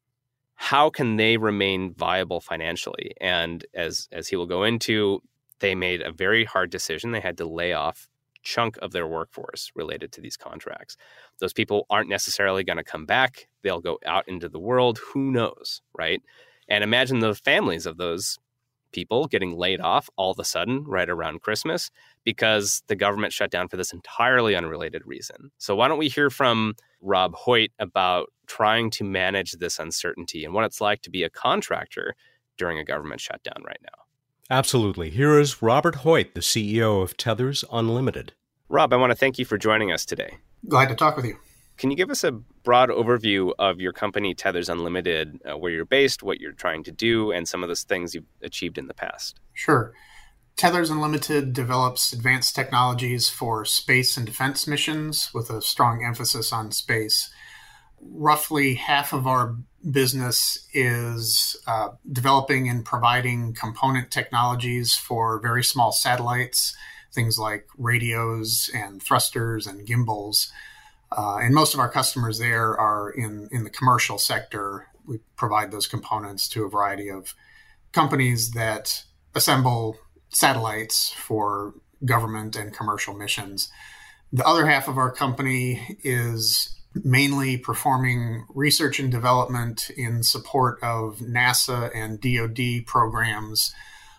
How 0.55 0.89
can 0.91 1.17
they 1.17 1.37
remain 1.37 1.93
viable 1.93 2.41
financially? 2.41 3.13
And 3.21 3.65
as 3.75 4.09
as 4.13 4.29
he 4.29 4.37
will 4.37 4.47
go 4.47 4.63
into, 4.63 5.23
they 5.59 5.75
made 5.75 6.01
a 6.01 6.13
very 6.13 6.45
hard 6.45 6.71
decision. 6.71 7.11
They 7.11 7.21
had 7.21 7.37
to 7.39 7.47
lay 7.47 7.73
off 7.73 8.09
chunk 8.47 8.79
of 8.81 8.93
their 8.93 9.07
workforce 9.09 9.73
related 9.75 10.13
to 10.13 10.21
these 10.21 10.37
contracts. 10.37 10.97
Those 11.41 11.53
people 11.53 11.85
aren't 11.91 12.09
necessarily 12.09 12.63
going 12.65 12.77
to 12.79 12.85
come 12.85 13.05
back. 13.05 13.49
They'll 13.63 13.81
go 13.81 13.99
out 14.07 14.27
into 14.29 14.49
the 14.49 14.61
world. 14.61 14.99
Who 15.13 15.33
knows, 15.33 15.83
right? 15.93 16.23
And 16.69 16.85
imagine 16.85 17.19
the 17.19 17.35
families 17.35 17.87
of 17.87 17.97
those 17.97 18.39
people 18.93 19.27
getting 19.27 19.57
laid 19.57 19.81
off 19.81 20.09
all 20.17 20.31
of 20.31 20.39
a 20.39 20.45
sudden 20.45 20.85
right 20.85 21.11
around 21.11 21.43
Christmas 21.43 21.91
because 22.25 22.83
the 22.87 22.97
government 22.97 23.33
shut 23.33 23.51
down 23.51 23.69
for 23.69 23.77
this 23.77 23.93
entirely 23.93 24.55
unrelated 24.55 25.03
reason. 25.05 25.51
So, 25.59 25.75
why 25.75 25.89
don't 25.89 25.99
we 25.99 26.09
hear 26.09 26.31
from 26.31 26.75
Rob 27.03 27.35
Hoyt 27.35 27.73
about 27.81 28.33
trying 28.47 28.91
to 28.91 29.05
manage 29.05 29.53
this 29.53 29.79
uncertainty 29.81 30.45
and 30.45 30.55
what 30.55 30.65
it's 30.65 30.81
like 30.81 31.03
to 31.03 31.11
be 31.11 31.25
a 31.25 31.31
contractor 31.31 32.15
during 32.57 32.79
a 32.79 32.85
government 32.85 33.21
shutdown 33.21 33.63
right 33.67 33.81
now? 33.83 34.06
Absolutely. 34.49 35.11
Here 35.11 35.39
is 35.41 35.61
Robert 35.61 35.97
Hoyt, 35.97 36.35
the 36.35 36.41
CEO 36.41 37.03
of 37.03 37.17
Tethers 37.17 37.65
Unlimited. 37.73 38.33
Rob, 38.69 38.93
I 38.93 38.97
want 38.97 39.11
to 39.11 39.17
thank 39.17 39.39
you 39.39 39.45
for 39.45 39.59
joining 39.59 39.91
us 39.91 40.05
today. 40.05 40.39
Glad 40.69 40.89
to 40.89 40.95
talk 40.95 41.17
with 41.17 41.25
you. 41.25 41.37
Can 41.77 41.91
you 41.91 41.97
give 41.97 42.11
us 42.11 42.25
a 42.25 42.33
broad 42.33 42.89
overview 42.89 43.53
of 43.59 43.81
your 43.81 43.93
company, 43.93 44.35
Tethers 44.35 44.69
Unlimited, 44.69 45.41
uh, 45.45 45.59
where 45.59 45.73
you're 45.73 45.85
based, 45.85 46.23
what 46.23 46.41
you're 46.41 46.53
trying 46.53 46.85
to 46.85 46.93
do, 46.93 47.33
and 47.33 47.47
some 47.47 47.63
of 47.63 47.69
those 47.69 47.83
things 47.83 48.15
you've 48.15 48.25
achieved 48.41 48.79
in 48.79 48.87
the 48.87 48.95
past? 48.95 49.41
Sure. 49.53 49.93
Tethers 50.57 50.91
Unlimited 50.91 51.53
develops 51.53 52.13
advanced 52.13 52.55
technologies 52.55 53.29
for 53.29 53.65
space 53.65 54.17
and 54.17 54.25
defense 54.25 54.67
missions 54.67 55.31
with 55.35 55.51
a 55.51 55.61
strong 55.61 56.03
emphasis 56.05 56.53
on 56.53 56.71
space. 56.73 57.31
Roughly 58.01 58.75
half 58.77 59.13
of 59.13 59.27
our 59.27 59.57
business 59.91 60.67
is 60.73 61.57
uh, 61.67 61.91
developing 62.11 62.69
and 62.69 62.85
providing 62.85 63.55
component 63.55 64.11
technologies 64.11 64.95
for 64.95 65.39
very 65.41 65.63
small 65.63 65.93
satellites, 65.93 66.77
things 67.13 67.39
like 67.39 67.67
radios 67.79 68.71
and 68.75 69.03
thrusters 69.03 69.67
and 69.67 69.87
gimbals. 69.87 70.51
Uh, 71.17 71.37
and 71.37 71.55
most 71.55 71.73
of 71.73 71.81
our 71.81 71.89
customers 71.89 72.39
there 72.39 72.79
are 72.79 73.11
in, 73.11 73.49
in 73.53 73.65
the 73.65 73.71
commercial 73.71 74.19
sector. 74.19 74.87
We 75.07 75.21
provide 75.37 75.71
those 75.71 75.87
components 75.87 76.49
to 76.49 76.65
a 76.65 76.69
variety 76.69 77.09
of 77.09 77.35
companies 77.93 78.51
that 78.53 79.05
assemble 79.35 79.97
satellites 80.31 81.11
for 81.11 81.75
government 82.05 82.57
and 82.57 82.75
commercial 82.75 83.15
missions. 83.15 83.71
The 84.33 84.47
other 84.47 84.67
half 84.67 84.89
of 84.89 84.99
our 84.99 85.13
company 85.13 85.97
is 86.03 86.77
mainly 87.05 87.57
performing 87.57 88.47
research 88.55 88.99
and 88.99 89.11
development 89.11 89.91
in 89.91 90.23
support 90.23 90.83
of 90.83 91.19
NASA 91.19 91.91
and 91.95 92.21
DoD 92.21 92.87
programs 92.87 93.75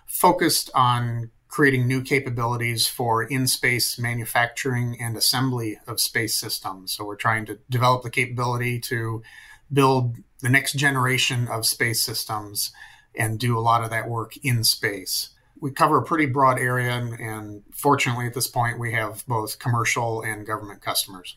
focused 0.06 0.70
on 0.74 1.32
creating 1.48 1.88
new 1.88 2.02
capabilities 2.02 2.88
for 2.88 3.24
in 3.24 3.48
space 3.48 3.98
manufacturing 3.98 4.98
and 5.00 5.16
assembly 5.16 5.80
of 5.88 6.00
space 6.00 6.36
systems. 6.36 6.92
So 6.92 7.06
we're 7.06 7.16
trying 7.16 7.46
to 7.46 7.60
develop 7.70 8.04
the 8.04 8.10
capability 8.10 8.80
to 8.82 9.24
build 9.72 10.18
the 10.42 10.50
next 10.50 10.74
generation 10.74 11.48
of 11.48 11.66
space 11.66 12.02
systems 12.02 12.72
and 13.16 13.40
do 13.40 13.58
a 13.58 13.62
lot 13.62 13.84
of 13.84 13.90
that 13.90 14.08
work 14.08 14.38
in 14.44 14.64
space. 14.64 15.30
We 15.60 15.72
cover 15.72 15.98
a 15.98 16.04
pretty 16.04 16.28
broad 16.28 16.60
area, 16.60 16.92
and, 16.92 17.20
and 17.20 17.64
fortunately, 17.74 18.28
at 18.28 18.36
this 18.36 18.48
point, 18.48 18.78
we 18.78 18.92
have 18.92 19.26
both 19.26 19.58
commercial 19.58 20.22
and 20.22 20.46
government 20.46 20.82
customers. 20.82 21.36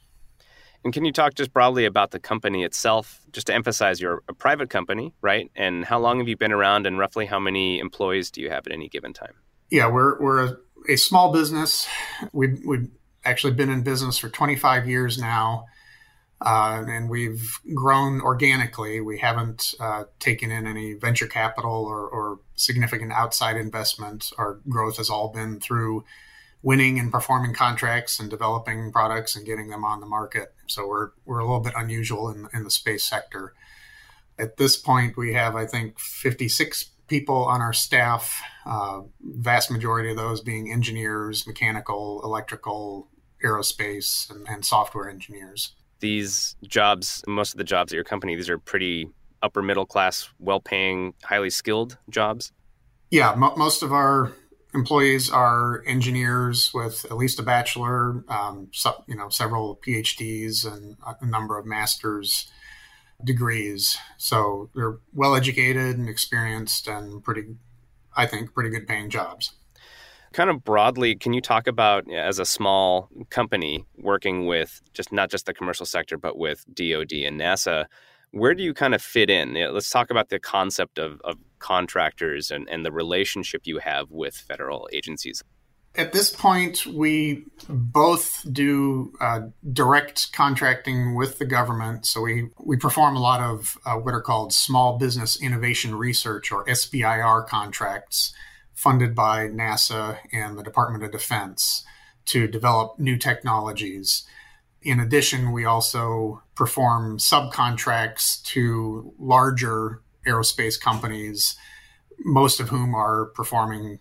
And 0.84 0.92
can 0.92 1.04
you 1.04 1.12
talk 1.12 1.34
just 1.34 1.52
broadly 1.52 1.84
about 1.84 2.10
the 2.10 2.18
company 2.18 2.64
itself, 2.64 3.20
just 3.32 3.48
to 3.48 3.54
emphasize 3.54 4.00
you're 4.00 4.22
a 4.28 4.34
private 4.34 4.70
company, 4.70 5.12
right? 5.20 5.50
And 5.54 5.84
how 5.84 5.98
long 5.98 6.18
have 6.18 6.28
you 6.28 6.36
been 6.36 6.52
around, 6.52 6.86
and 6.86 6.98
roughly 6.98 7.26
how 7.26 7.38
many 7.38 7.78
employees 7.78 8.30
do 8.30 8.40
you 8.40 8.50
have 8.50 8.66
at 8.66 8.72
any 8.72 8.88
given 8.88 9.12
time? 9.12 9.34
Yeah, 9.70 9.88
we're 9.88 10.20
we're 10.20 10.44
a, 10.44 10.56
a 10.88 10.96
small 10.96 11.32
business. 11.32 11.86
We've 12.32 12.60
we've 12.64 12.88
actually 13.24 13.52
been 13.52 13.68
in 13.68 13.82
business 13.82 14.16
for 14.16 14.30
25 14.30 14.88
years 14.88 15.18
now, 15.18 15.66
uh, 16.40 16.84
and 16.88 17.10
we've 17.10 17.58
grown 17.74 18.20
organically. 18.22 19.00
We 19.00 19.18
haven't 19.18 19.74
uh, 19.78 20.04
taken 20.18 20.50
in 20.50 20.66
any 20.66 20.94
venture 20.94 21.26
capital 21.26 21.84
or, 21.84 22.08
or 22.08 22.40
significant 22.54 23.12
outside 23.12 23.56
investment. 23.56 24.32
Our 24.38 24.60
growth 24.68 24.96
has 24.96 25.10
all 25.10 25.28
been 25.28 25.60
through 25.60 26.04
winning 26.62 26.98
and 26.98 27.10
performing 27.10 27.54
contracts 27.54 28.20
and 28.20 28.28
developing 28.28 28.92
products 28.92 29.34
and 29.34 29.46
getting 29.46 29.68
them 29.68 29.84
on 29.84 30.00
the 30.00 30.06
market. 30.06 30.54
So 30.66 30.86
we're 30.86 31.10
we're 31.24 31.38
a 31.38 31.44
little 31.44 31.60
bit 31.60 31.74
unusual 31.76 32.28
in, 32.30 32.48
in 32.52 32.64
the 32.64 32.70
space 32.70 33.04
sector. 33.04 33.54
At 34.38 34.56
this 34.56 34.76
point, 34.76 35.16
we 35.16 35.34
have 35.34 35.56
I 35.56 35.66
think 35.66 35.98
56 35.98 36.90
people 37.08 37.44
on 37.44 37.60
our 37.60 37.72
staff, 37.72 38.40
uh, 38.64 39.00
vast 39.20 39.70
majority 39.70 40.10
of 40.10 40.16
those 40.16 40.40
being 40.40 40.70
engineers, 40.70 41.46
mechanical, 41.46 42.20
electrical, 42.22 43.08
aerospace, 43.44 44.30
and, 44.30 44.46
and, 44.48 44.64
software 44.64 45.10
engineers. 45.10 45.74
These 45.98 46.56
jobs, 46.62 47.22
most 47.26 47.52
of 47.52 47.58
the 47.58 47.64
jobs 47.64 47.92
at 47.92 47.96
your 47.96 48.04
company, 48.04 48.36
these 48.36 48.48
are 48.48 48.58
pretty 48.58 49.10
upper 49.42 49.60
middle 49.60 49.86
class, 49.86 50.30
well 50.38 50.60
paying, 50.60 51.14
highly 51.24 51.50
skilled 51.50 51.98
jobs? 52.08 52.52
Yeah, 53.10 53.34
most 53.34 53.82
of 53.82 53.92
our 53.92 54.32
employees 54.74 55.30
are 55.30 55.82
engineers 55.86 56.70
with 56.72 57.04
at 57.04 57.16
least 57.16 57.38
a 57.38 57.42
bachelor, 57.42 58.24
um, 58.28 58.68
so, 58.72 59.04
you 59.06 59.16
know, 59.16 59.28
several 59.28 59.80
PhDs 59.84 60.64
and 60.64 60.96
a 61.20 61.26
number 61.26 61.58
of 61.58 61.66
masters 61.66 62.50
degrees. 63.24 63.98
So 64.16 64.70
they're 64.74 64.98
well 65.12 65.34
educated 65.34 65.98
and 65.98 66.08
experienced 66.08 66.88
and 66.88 67.22
pretty, 67.22 67.56
I 68.16 68.26
think, 68.26 68.54
pretty 68.54 68.70
good 68.70 68.86
paying 68.86 69.10
jobs. 69.10 69.52
Kind 70.32 70.48
of 70.48 70.62
broadly, 70.62 71.16
can 71.16 71.32
you 71.32 71.40
talk 71.40 71.66
about 71.66 72.10
as 72.10 72.38
a 72.38 72.44
small 72.44 73.08
company 73.30 73.84
working 73.98 74.46
with 74.46 74.80
just 74.94 75.12
not 75.12 75.28
just 75.28 75.46
the 75.46 75.52
commercial 75.52 75.84
sector, 75.84 76.16
but 76.16 76.38
with 76.38 76.64
DoD 76.72 77.12
and 77.12 77.40
NASA? 77.40 77.86
Where 78.30 78.54
do 78.54 78.62
you 78.62 78.72
kind 78.72 78.94
of 78.94 79.02
fit 79.02 79.28
in? 79.28 79.54
Let's 79.54 79.90
talk 79.90 80.08
about 80.08 80.28
the 80.28 80.38
concept 80.38 81.00
of, 81.00 81.20
of 81.24 81.36
contractors 81.60 82.50
and, 82.50 82.68
and 82.68 82.84
the 82.84 82.92
relationship 82.92 83.62
you 83.64 83.78
have 83.78 84.10
with 84.10 84.34
federal 84.34 84.88
agencies. 84.92 85.42
At 85.96 86.12
this 86.12 86.30
point, 86.30 86.86
we 86.86 87.46
both 87.68 88.46
do 88.50 89.12
uh, 89.20 89.40
direct 89.72 90.32
contracting 90.32 91.16
with 91.16 91.38
the 91.38 91.44
government. 91.44 92.06
So 92.06 92.20
we, 92.20 92.48
we 92.58 92.76
perform 92.76 93.16
a 93.16 93.20
lot 93.20 93.40
of 93.40 93.76
uh, 93.84 93.96
what 93.96 94.14
are 94.14 94.22
called 94.22 94.52
Small 94.52 94.98
Business 94.98 95.40
Innovation 95.40 95.96
Research 95.96 96.52
or 96.52 96.64
SBIR 96.66 97.46
contracts 97.48 98.32
funded 98.72 99.14
by 99.14 99.48
NASA 99.48 100.18
and 100.32 100.56
the 100.56 100.62
Department 100.62 101.02
of 101.02 101.10
Defense 101.10 101.84
to 102.26 102.46
develop 102.46 102.98
new 102.98 103.18
technologies. 103.18 104.22
In 104.82 105.00
addition, 105.00 105.52
we 105.52 105.64
also 105.64 106.42
perform 106.54 107.18
subcontracts 107.18 108.42
to 108.44 109.12
larger 109.18 110.02
aerospace 110.26 110.80
companies, 110.80 111.56
most 112.18 112.60
of 112.60 112.68
whom 112.68 112.94
are 112.94 113.26
performing 113.26 113.98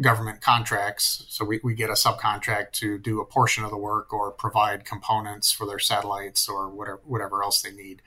government 0.00 0.40
contracts. 0.40 1.24
So 1.28 1.44
we, 1.44 1.60
we 1.62 1.74
get 1.74 1.90
a 1.90 1.94
subcontract 1.94 2.72
to 2.74 2.98
do 2.98 3.20
a 3.20 3.24
portion 3.24 3.64
of 3.64 3.70
the 3.70 3.76
work 3.76 4.12
or 4.12 4.30
provide 4.30 4.84
components 4.84 5.50
for 5.50 5.66
their 5.66 5.78
satellites 5.78 6.48
or 6.48 6.68
whatever 6.70 7.00
whatever 7.04 7.42
else 7.42 7.62
they 7.62 7.72
need. 7.72 8.02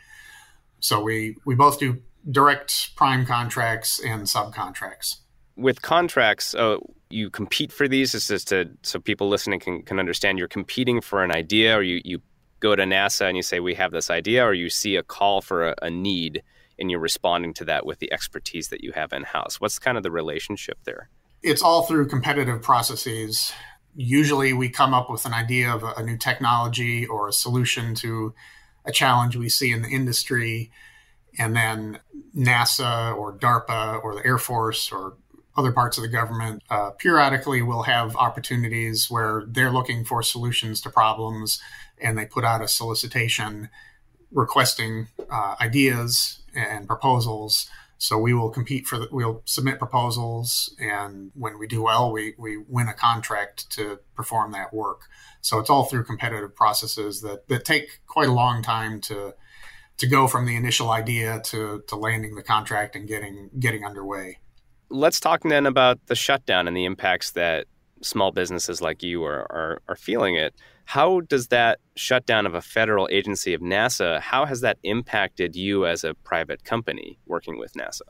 So 0.79 1.01
we 1.01 1.37
we 1.45 1.55
both 1.55 1.79
do 1.79 2.01
direct 2.29 2.95
prime 2.95 3.25
contracts 3.25 3.99
and 4.03 4.23
subcontracts. 4.23 5.17
With 5.55 5.81
contracts, 5.81 6.55
uh, 6.55 6.77
you 7.09 7.29
compete 7.29 7.71
for 7.71 7.87
these. 7.87 8.13
This 8.13 8.31
is 8.31 8.45
to 8.45 8.71
so 8.83 8.99
people 8.99 9.27
listening 9.27 9.59
can, 9.59 9.83
can 9.83 9.99
understand. 9.99 10.39
You're 10.39 10.47
competing 10.47 11.01
for 11.01 11.23
an 11.23 11.31
idea, 11.31 11.77
or 11.77 11.83
you 11.83 12.01
you 12.05 12.21
go 12.61 12.75
to 12.75 12.83
NASA 12.83 13.27
and 13.27 13.35
you 13.35 13.43
say 13.43 13.59
we 13.59 13.75
have 13.75 13.91
this 13.91 14.09
idea, 14.09 14.45
or 14.45 14.53
you 14.53 14.69
see 14.69 14.95
a 14.95 15.03
call 15.03 15.41
for 15.41 15.69
a, 15.69 15.75
a 15.81 15.89
need 15.89 16.41
and 16.81 16.91
you're 16.91 16.99
responding 16.99 17.53
to 17.53 17.65
that 17.65 17.85
with 17.85 17.99
the 17.99 18.11
expertise 18.11 18.67
that 18.67 18.83
you 18.83 18.91
have 18.91 19.13
in 19.13 19.23
house. 19.23 19.61
What's 19.61 19.79
kind 19.79 19.95
of 19.95 20.03
the 20.03 20.11
relationship 20.11 20.79
there? 20.83 21.09
it's 21.43 21.61
all 21.61 21.83
through 21.83 22.07
competitive 22.07 22.61
processes. 22.61 23.51
Usually, 23.95 24.53
we 24.53 24.69
come 24.69 24.93
up 24.93 25.09
with 25.09 25.25
an 25.25 25.33
idea 25.33 25.73
of 25.73 25.83
a, 25.83 26.03
new 26.03 26.17
technology 26.17 27.05
or 27.05 27.27
a 27.27 27.33
solution 27.33 27.95
to 27.95 28.33
a 28.85 28.91
challenge 28.91 29.35
we 29.35 29.49
see 29.49 29.71
in 29.71 29.81
the 29.81 29.89
industry, 29.89 30.71
and 31.37 31.55
then 31.55 31.99
NASA 32.35 33.15
or 33.15 33.37
DARPA 33.37 34.03
or 34.03 34.15
the 34.15 34.25
Air 34.25 34.37
Force 34.37 34.91
or 34.91 35.17
other 35.57 35.71
parts 35.71 35.97
of 35.97 36.03
the 36.03 36.07
government 36.07 36.63
uh, 36.69 36.91
periodically 36.91 37.61
will 37.61 37.83
have 37.83 38.15
opportunities 38.15 39.07
where 39.09 39.43
they're 39.47 39.71
looking 39.71 40.05
for 40.05 40.23
solutions 40.23 40.79
to 40.81 40.89
problems, 40.89 41.61
and 41.99 42.17
they 42.17 42.25
put 42.25 42.45
out 42.45 42.61
a 42.61 42.67
solicitation 42.67 43.69
requesting 44.31 45.07
uh, 45.29 45.55
ideas, 45.59 46.40
and 46.55 46.87
proposals. 46.87 47.69
So 47.97 48.17
we 48.17 48.33
will 48.33 48.49
compete 48.49 48.87
for 48.87 48.97
the, 48.97 49.07
we'll 49.11 49.43
submit 49.45 49.77
proposals, 49.77 50.75
and 50.79 51.31
when 51.35 51.59
we 51.59 51.67
do 51.67 51.83
well, 51.83 52.11
we 52.11 52.33
we 52.37 52.57
win 52.57 52.87
a 52.87 52.93
contract 52.93 53.69
to 53.71 53.99
perform 54.15 54.53
that 54.53 54.73
work. 54.73 55.01
So 55.41 55.59
it's 55.59 55.69
all 55.69 55.85
through 55.85 56.05
competitive 56.05 56.55
processes 56.55 57.21
that 57.21 57.47
that 57.47 57.63
take 57.63 58.01
quite 58.07 58.27
a 58.27 58.33
long 58.33 58.63
time 58.63 59.01
to 59.01 59.35
to 59.97 60.07
go 60.07 60.27
from 60.27 60.47
the 60.47 60.55
initial 60.55 60.89
idea 60.89 61.41
to 61.45 61.83
to 61.87 61.95
landing 61.95 62.33
the 62.33 62.41
contract 62.41 62.95
and 62.95 63.07
getting 63.07 63.51
getting 63.59 63.85
underway. 63.85 64.39
Let's 64.89 65.19
talk 65.19 65.43
then 65.43 65.67
about 65.67 66.07
the 66.07 66.15
shutdown 66.15 66.67
and 66.67 66.75
the 66.75 66.85
impacts 66.85 67.31
that 67.31 67.67
small 68.01 68.31
businesses 68.31 68.81
like 68.81 69.03
you 69.03 69.23
are, 69.23 69.41
are, 69.51 69.81
are 69.87 69.95
feeling 69.95 70.35
it. 70.35 70.55
How 70.85 71.21
does 71.21 71.47
that 71.47 71.79
shutdown 71.95 72.45
of 72.45 72.53
a 72.53 72.61
federal 72.61 73.07
agency 73.11 73.53
of 73.53 73.61
NASA, 73.61 74.19
how 74.19 74.45
has 74.45 74.61
that 74.61 74.77
impacted 74.83 75.55
you 75.55 75.85
as 75.85 76.03
a 76.03 76.13
private 76.13 76.63
company 76.63 77.19
working 77.25 77.57
with 77.57 77.73
NASA? 77.73 78.01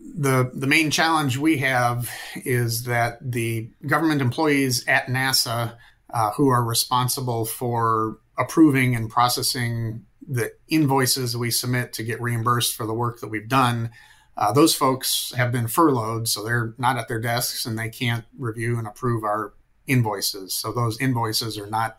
The, 0.00 0.50
the 0.54 0.66
main 0.66 0.90
challenge 0.90 1.38
we 1.38 1.58
have 1.58 2.10
is 2.36 2.84
that 2.84 3.18
the 3.20 3.70
government 3.86 4.20
employees 4.20 4.86
at 4.86 5.06
NASA 5.06 5.76
uh, 6.12 6.30
who 6.32 6.48
are 6.48 6.64
responsible 6.64 7.44
for 7.44 8.18
approving 8.38 8.94
and 8.94 9.10
processing 9.10 10.04
the 10.26 10.52
invoices 10.68 11.36
we 11.36 11.50
submit 11.50 11.92
to 11.94 12.04
get 12.04 12.20
reimbursed 12.20 12.76
for 12.76 12.86
the 12.86 12.94
work 12.94 13.20
that 13.20 13.28
we've 13.28 13.48
done 13.48 13.90
uh, 14.38 14.52
those 14.52 14.72
folks 14.72 15.32
have 15.36 15.50
been 15.50 15.66
furloughed, 15.66 16.28
so 16.28 16.44
they're 16.44 16.72
not 16.78 16.96
at 16.96 17.08
their 17.08 17.20
desks 17.20 17.66
and 17.66 17.76
they 17.76 17.88
can't 17.88 18.24
review 18.38 18.78
and 18.78 18.86
approve 18.86 19.24
our 19.24 19.52
invoices. 19.88 20.54
So 20.54 20.70
those 20.70 21.00
invoices 21.00 21.58
are 21.58 21.66
not 21.66 21.98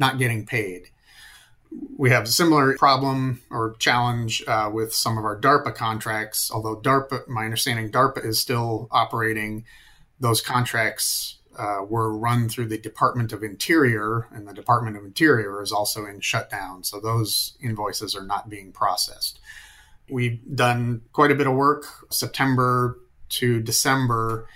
not 0.00 0.18
getting 0.18 0.46
paid. 0.46 0.88
We 1.96 2.10
have 2.10 2.24
a 2.24 2.26
similar 2.26 2.76
problem 2.76 3.42
or 3.50 3.76
challenge 3.78 4.42
uh, 4.48 4.70
with 4.72 4.92
some 4.92 5.18
of 5.18 5.24
our 5.24 5.38
DARPA 5.38 5.74
contracts. 5.74 6.50
Although 6.52 6.80
DARPA, 6.80 7.28
my 7.28 7.44
understanding, 7.44 7.92
DARPA 7.92 8.24
is 8.24 8.40
still 8.40 8.88
operating. 8.90 9.64
Those 10.18 10.40
contracts 10.40 11.36
uh, 11.56 11.84
were 11.88 12.16
run 12.16 12.48
through 12.48 12.66
the 12.66 12.78
Department 12.78 13.32
of 13.32 13.42
Interior, 13.42 14.26
and 14.32 14.48
the 14.48 14.54
Department 14.54 14.96
of 14.96 15.04
Interior 15.04 15.62
is 15.62 15.70
also 15.72 16.06
in 16.06 16.20
shutdown. 16.20 16.82
So 16.82 16.98
those 16.98 17.56
invoices 17.62 18.16
are 18.16 18.24
not 18.24 18.48
being 18.48 18.72
processed. 18.72 19.38
We've 20.08 20.40
done 20.56 21.02
quite 21.12 21.30
a 21.30 21.36
bit 21.36 21.46
of 21.46 21.54
work 21.54 21.84
September 22.10 22.98
to 23.30 23.60
December 23.60 24.48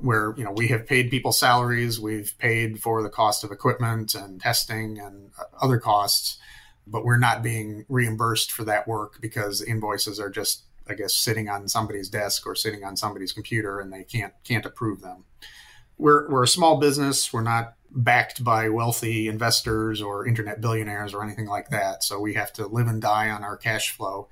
where 0.00 0.34
you 0.36 0.44
know 0.44 0.52
we 0.52 0.68
have 0.68 0.86
paid 0.86 1.10
people 1.10 1.32
salaries 1.32 2.00
we've 2.00 2.36
paid 2.38 2.80
for 2.80 3.02
the 3.02 3.08
cost 3.08 3.44
of 3.44 3.50
equipment 3.50 4.14
and 4.14 4.40
testing 4.40 4.98
and 4.98 5.30
other 5.60 5.78
costs 5.78 6.38
but 6.86 7.04
we're 7.04 7.18
not 7.18 7.42
being 7.42 7.84
reimbursed 7.88 8.50
for 8.50 8.64
that 8.64 8.88
work 8.88 9.20
because 9.20 9.60
invoices 9.60 10.18
are 10.20 10.30
just 10.30 10.64
i 10.88 10.94
guess 10.94 11.14
sitting 11.14 11.48
on 11.48 11.68
somebody's 11.68 12.08
desk 12.08 12.46
or 12.46 12.54
sitting 12.54 12.84
on 12.84 12.96
somebody's 12.96 13.32
computer 13.32 13.80
and 13.80 13.92
they 13.92 14.04
can't 14.04 14.32
can't 14.44 14.66
approve 14.66 15.00
them. 15.00 15.24
We're 15.96 16.28
we're 16.28 16.44
a 16.44 16.48
small 16.48 16.78
business. 16.78 17.32
We're 17.32 17.42
not 17.42 17.74
backed 17.90 18.44
by 18.44 18.68
wealthy 18.68 19.28
investors 19.28 20.02
or 20.02 20.26
internet 20.26 20.60
billionaires 20.60 21.14
or 21.14 21.22
anything 21.24 21.46
like 21.46 21.70
that. 21.70 22.04
So 22.04 22.20
we 22.20 22.34
have 22.34 22.52
to 22.54 22.66
live 22.66 22.86
and 22.86 23.00
die 23.00 23.30
on 23.30 23.44
our 23.44 23.56
cash 23.56 23.90
flow 23.90 24.28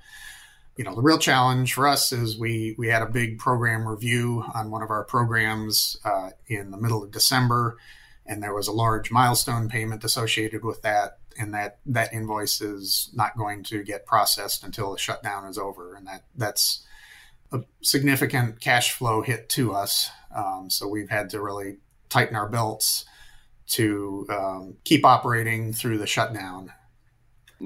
you 0.77 0.83
know 0.83 0.95
the 0.95 1.01
real 1.01 1.17
challenge 1.17 1.73
for 1.73 1.87
us 1.87 2.11
is 2.11 2.37
we 2.37 2.75
we 2.77 2.87
had 2.87 3.01
a 3.01 3.07
big 3.07 3.39
program 3.39 3.87
review 3.87 4.43
on 4.53 4.69
one 4.69 4.83
of 4.83 4.91
our 4.91 5.03
programs 5.03 5.97
uh, 6.05 6.29
in 6.47 6.71
the 6.71 6.77
middle 6.77 7.03
of 7.03 7.11
December, 7.11 7.77
and 8.25 8.41
there 8.43 8.53
was 8.53 8.67
a 8.67 8.71
large 8.71 9.11
milestone 9.11 9.69
payment 9.69 10.03
associated 10.03 10.63
with 10.63 10.83
that, 10.83 11.17
and 11.39 11.53
that 11.53 11.79
that 11.87 12.13
invoice 12.13 12.61
is 12.61 13.09
not 13.13 13.35
going 13.37 13.63
to 13.63 13.83
get 13.83 14.05
processed 14.05 14.63
until 14.63 14.91
the 14.91 14.99
shutdown 14.99 15.45
is 15.45 15.57
over, 15.57 15.95
and 15.95 16.05
that 16.07 16.23
that's 16.35 16.85
a 17.51 17.61
significant 17.81 18.59
cash 18.59 18.91
flow 18.91 19.21
hit 19.21 19.49
to 19.49 19.73
us. 19.73 20.09
Um, 20.35 20.69
so 20.69 20.87
we've 20.87 21.09
had 21.09 21.31
to 21.31 21.41
really 21.41 21.77
tighten 22.09 22.35
our 22.35 22.49
belts 22.49 23.05
to 23.69 24.25
um, 24.29 24.75
keep 24.83 25.05
operating 25.05 25.73
through 25.73 25.97
the 25.97 26.07
shutdown 26.07 26.71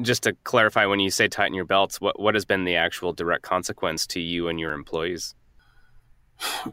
just 0.01 0.23
to 0.23 0.33
clarify, 0.43 0.85
when 0.85 0.99
you 0.99 1.09
say 1.09 1.27
tighten 1.27 1.53
your 1.53 1.65
belts, 1.65 1.99
what, 1.99 2.19
what 2.19 2.35
has 2.35 2.45
been 2.45 2.63
the 2.63 2.75
actual 2.75 3.13
direct 3.13 3.43
consequence 3.43 4.07
to 4.07 4.19
you 4.19 4.47
and 4.47 4.59
your 4.59 4.73
employees? 4.73 5.35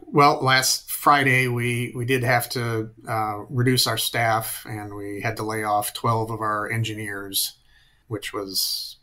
Well, 0.01 0.41
last 0.41 0.91
Friday 0.91 1.47
we 1.47 1.93
we 1.95 2.03
did 2.03 2.23
have 2.23 2.49
to 2.49 2.89
uh, 3.07 3.39
reduce 3.49 3.85
our 3.85 3.97
staff, 3.97 4.65
and 4.67 4.95
we 4.95 5.21
had 5.21 5.37
to 5.37 5.43
lay 5.43 5.63
off 5.63 5.93
twelve 5.93 6.31
of 6.31 6.41
our 6.41 6.71
engineers, 6.71 7.59
which 8.07 8.33
was 8.33 8.97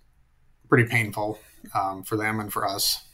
pretty 0.68 0.88
painful 0.88 1.38
um, 1.72 2.02
for 2.02 2.16
them 2.16 2.40
and 2.40 2.52
for 2.52 2.66
us. 2.66 3.04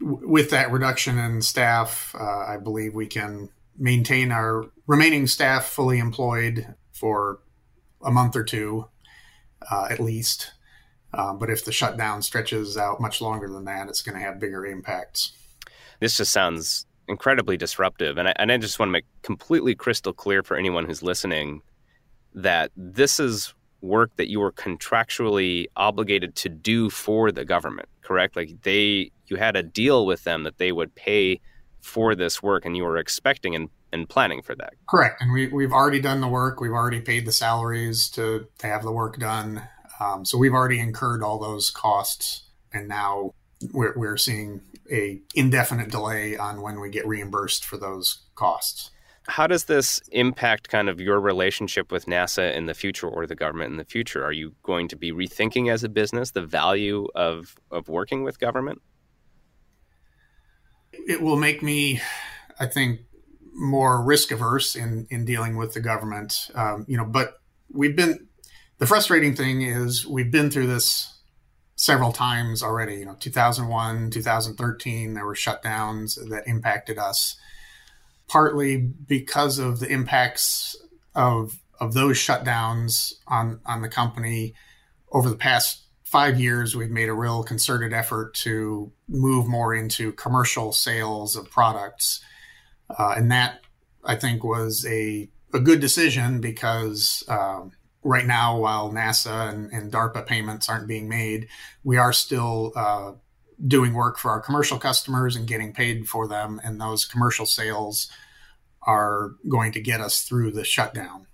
With 0.00 0.48
that 0.48 0.72
reduction 0.72 1.18
in 1.18 1.42
staff, 1.42 2.14
uh, 2.18 2.46
I 2.46 2.56
believe 2.56 2.94
we 2.94 3.06
can 3.06 3.50
maintain 3.76 4.32
our 4.32 4.70
remaining 4.86 5.26
staff 5.26 5.66
fully 5.66 5.98
employed 5.98 6.74
for 6.92 7.40
a 8.02 8.10
month 8.10 8.34
or 8.34 8.44
two 8.44 8.86
uh, 9.70 9.86
at 9.90 10.00
least. 10.00 10.52
Um, 11.14 11.38
but 11.38 11.50
if 11.50 11.64
the 11.64 11.72
shutdown 11.72 12.22
stretches 12.22 12.76
out 12.76 13.00
much 13.00 13.20
longer 13.20 13.48
than 13.48 13.64
that, 13.66 13.88
it's 13.88 14.02
going 14.02 14.18
to 14.18 14.24
have 14.24 14.40
bigger 14.40 14.64
impacts. 14.66 15.32
This 16.00 16.16
just 16.16 16.32
sounds 16.32 16.86
incredibly 17.08 17.56
disruptive. 17.56 18.16
And 18.16 18.28
I, 18.28 18.34
and 18.36 18.50
I 18.50 18.56
just 18.56 18.78
want 18.78 18.88
to 18.88 18.92
make 18.92 19.04
completely 19.22 19.74
crystal 19.74 20.12
clear 20.12 20.42
for 20.42 20.56
anyone 20.56 20.86
who's 20.86 21.02
listening 21.02 21.62
that 22.34 22.70
this 22.76 23.20
is 23.20 23.54
work 23.82 24.14
that 24.16 24.30
you 24.30 24.40
were 24.40 24.52
contractually 24.52 25.66
obligated 25.76 26.34
to 26.36 26.48
do 26.48 26.88
for 26.88 27.30
the 27.30 27.44
government, 27.44 27.88
correct? 28.00 28.36
Like 28.36 28.62
they, 28.62 29.10
you 29.26 29.36
had 29.36 29.56
a 29.56 29.62
deal 29.62 30.06
with 30.06 30.24
them 30.24 30.44
that 30.44 30.58
they 30.58 30.72
would 30.72 30.94
pay 30.94 31.40
for 31.80 32.14
this 32.14 32.42
work 32.42 32.64
and 32.64 32.76
you 32.76 32.84
were 32.84 32.96
expecting 32.96 33.54
and 33.54 33.68
and 33.92 34.08
planning 34.08 34.42
for 34.42 34.54
that. 34.54 34.74
Correct. 34.88 35.20
And 35.20 35.32
we, 35.32 35.48
we've 35.48 35.72
already 35.72 36.00
done 36.00 36.20
the 36.20 36.28
work. 36.28 36.60
We've 36.60 36.72
already 36.72 37.00
paid 37.00 37.26
the 37.26 37.32
salaries 37.32 38.08
to, 38.10 38.46
to 38.58 38.66
have 38.66 38.82
the 38.82 38.92
work 38.92 39.18
done. 39.18 39.62
Um, 40.00 40.24
so 40.24 40.38
we've 40.38 40.54
already 40.54 40.80
incurred 40.80 41.22
all 41.22 41.38
those 41.38 41.70
costs. 41.70 42.44
And 42.72 42.88
now 42.88 43.32
we're, 43.72 43.92
we're 43.96 44.16
seeing 44.16 44.62
a 44.90 45.20
indefinite 45.34 45.90
delay 45.90 46.36
on 46.36 46.60
when 46.60 46.80
we 46.80 46.90
get 46.90 47.06
reimbursed 47.06 47.64
for 47.64 47.76
those 47.76 48.22
costs. 48.34 48.90
How 49.28 49.46
does 49.46 49.64
this 49.66 50.00
impact 50.10 50.68
kind 50.68 50.88
of 50.88 51.00
your 51.00 51.20
relationship 51.20 51.92
with 51.92 52.06
NASA 52.06 52.54
in 52.56 52.66
the 52.66 52.74
future 52.74 53.06
or 53.06 53.26
the 53.26 53.36
government 53.36 53.70
in 53.70 53.76
the 53.76 53.84
future? 53.84 54.24
Are 54.24 54.32
you 54.32 54.54
going 54.64 54.88
to 54.88 54.96
be 54.96 55.12
rethinking 55.12 55.70
as 55.70 55.84
a 55.84 55.88
business 55.88 56.32
the 56.32 56.42
value 56.42 57.06
of, 57.14 57.54
of 57.70 57.88
working 57.88 58.24
with 58.24 58.40
government? 58.40 58.82
It 60.92 61.22
will 61.22 61.36
make 61.36 61.62
me, 61.62 62.00
I 62.58 62.66
think, 62.66 63.00
more 63.52 64.02
risk 64.02 64.30
averse 64.30 64.74
in 64.74 65.06
in 65.10 65.24
dealing 65.24 65.56
with 65.56 65.74
the 65.74 65.80
government. 65.80 66.50
Um, 66.54 66.84
you 66.88 66.96
know, 66.96 67.04
but 67.04 67.34
we've 67.70 67.96
been 67.96 68.28
the 68.78 68.86
frustrating 68.86 69.34
thing 69.34 69.62
is 69.62 70.06
we've 70.06 70.30
been 70.30 70.50
through 70.50 70.66
this 70.66 71.20
several 71.76 72.12
times 72.12 72.62
already. 72.62 72.96
You 72.96 73.06
know, 73.06 73.16
2001, 73.18 74.10
2013, 74.10 75.14
there 75.14 75.26
were 75.26 75.34
shutdowns 75.34 76.18
that 76.30 76.46
impacted 76.46 76.98
us, 76.98 77.36
partly 78.28 78.76
because 78.76 79.58
of 79.58 79.80
the 79.80 79.88
impacts 79.88 80.76
of 81.14 81.58
of 81.80 81.94
those 81.94 82.16
shutdowns 82.16 83.14
on 83.26 83.60
on 83.66 83.82
the 83.82 83.88
company 83.88 84.54
over 85.12 85.28
the 85.28 85.36
past 85.36 85.82
five 86.12 86.38
years, 86.38 86.76
we've 86.76 86.90
made 86.90 87.08
a 87.08 87.14
real 87.14 87.42
concerted 87.42 87.94
effort 87.94 88.34
to 88.34 88.92
move 89.08 89.48
more 89.48 89.74
into 89.74 90.12
commercial 90.12 90.70
sales 90.70 91.36
of 91.36 91.50
products. 91.50 92.22
Uh, 92.90 93.14
and 93.16 93.30
that 93.30 93.60
I 94.04 94.16
think 94.16 94.44
was 94.44 94.86
a, 94.86 95.28
a 95.52 95.60
good 95.60 95.80
decision 95.80 96.40
because 96.40 97.24
um, 97.28 97.72
right 98.02 98.26
now, 98.26 98.58
while 98.58 98.90
NASA 98.90 99.52
and, 99.52 99.70
and, 99.72 99.92
DARPA 99.92 100.26
payments 100.26 100.68
aren't 100.68 100.88
being 100.88 101.08
made, 101.08 101.48
we 101.84 101.96
are 101.96 102.12
still 102.12 102.72
uh, 102.74 103.12
doing 103.64 103.94
work 103.94 104.18
for 104.18 104.30
our 104.30 104.40
commercial 104.40 104.78
customers 104.78 105.36
and 105.36 105.46
getting 105.46 105.72
paid 105.72 106.08
for 106.08 106.26
them. 106.26 106.60
And 106.64 106.80
those 106.80 107.04
commercial 107.04 107.46
sales 107.46 108.10
are 108.82 109.32
going 109.48 109.72
to 109.72 109.80
get 109.80 110.00
us 110.00 110.22
through 110.22 110.52
the 110.52 110.64
shutdown. 110.64 111.26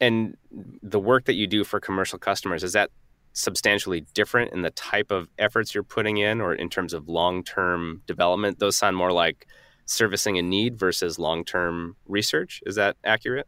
And 0.00 0.36
the 0.82 1.00
work 1.00 1.24
that 1.26 1.34
you 1.34 1.46
do 1.46 1.64
for 1.64 1.80
commercial 1.80 2.18
customers, 2.18 2.62
is 2.62 2.72
that 2.72 2.90
substantially 3.32 4.06
different 4.14 4.52
in 4.52 4.62
the 4.62 4.70
type 4.70 5.10
of 5.10 5.28
efforts 5.38 5.74
you're 5.74 5.84
putting 5.84 6.16
in 6.16 6.40
or 6.40 6.54
in 6.54 6.70
terms 6.70 6.94
of 6.94 7.08
long 7.08 7.44
term 7.44 8.02
development? 8.06 8.58
Those 8.58 8.76
sound 8.76 8.96
more 8.96 9.12
like 9.12 9.46
servicing 9.86 10.36
a 10.36 10.42
need 10.42 10.78
versus 10.78 11.18
long 11.18 11.44
term 11.44 11.96
research. 12.06 12.60
Is 12.66 12.74
that 12.74 12.96
accurate? 13.04 13.46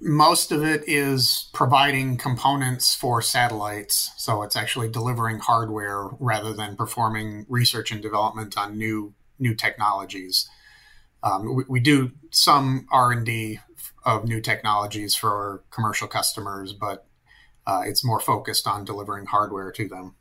Most 0.00 0.52
of 0.52 0.62
it 0.62 0.84
is 0.86 1.48
providing 1.52 2.18
components 2.18 2.94
for 2.94 3.20
satellites. 3.20 4.12
So 4.16 4.42
it's 4.42 4.54
actually 4.54 4.88
delivering 4.90 5.40
hardware 5.40 6.08
rather 6.20 6.52
than 6.52 6.76
performing 6.76 7.46
research 7.48 7.90
and 7.90 8.02
development 8.02 8.56
on 8.56 8.76
new 8.76 9.14
new 9.40 9.54
technologies. 9.54 10.48
Um, 11.22 11.54
we, 11.54 11.64
we, 11.68 11.80
do 11.80 12.12
some 12.30 12.86
R 12.92 13.12
and 13.12 13.26
D 13.26 13.60
of 14.04 14.24
new 14.24 14.40
technologies 14.40 15.14
for 15.14 15.64
commercial 15.70 16.06
customers, 16.06 16.72
but 16.72 17.06
uh, 17.66 17.82
it's 17.84 18.04
more 18.04 18.20
focused 18.20 18.66
on 18.66 18.84
delivering 18.84 19.26
hardware 19.26 19.72
to 19.72 19.88
them 19.88 20.14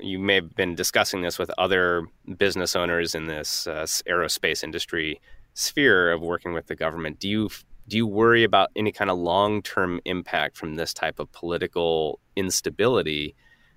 You 0.00 0.18
may 0.18 0.36
have 0.36 0.54
been 0.54 0.74
discussing 0.74 1.22
this 1.22 1.38
with 1.38 1.50
other 1.58 2.06
business 2.36 2.76
owners 2.76 3.14
in 3.14 3.26
this 3.26 3.66
uh, 3.66 3.86
aerospace 4.08 4.62
industry 4.62 5.20
sphere 5.54 6.12
of 6.12 6.20
working 6.20 6.52
with 6.52 6.66
the 6.66 6.76
government. 6.76 7.18
Do 7.18 7.28
you 7.28 7.48
do 7.88 7.96
you 7.96 8.06
worry 8.06 8.42
about 8.44 8.70
any 8.74 8.92
kind 8.92 9.10
of 9.10 9.18
long 9.18 9.62
term 9.62 10.00
impact 10.04 10.56
from 10.56 10.74
this 10.74 10.92
type 10.92 11.18
of 11.18 11.30
political 11.32 12.20
instability 12.34 13.34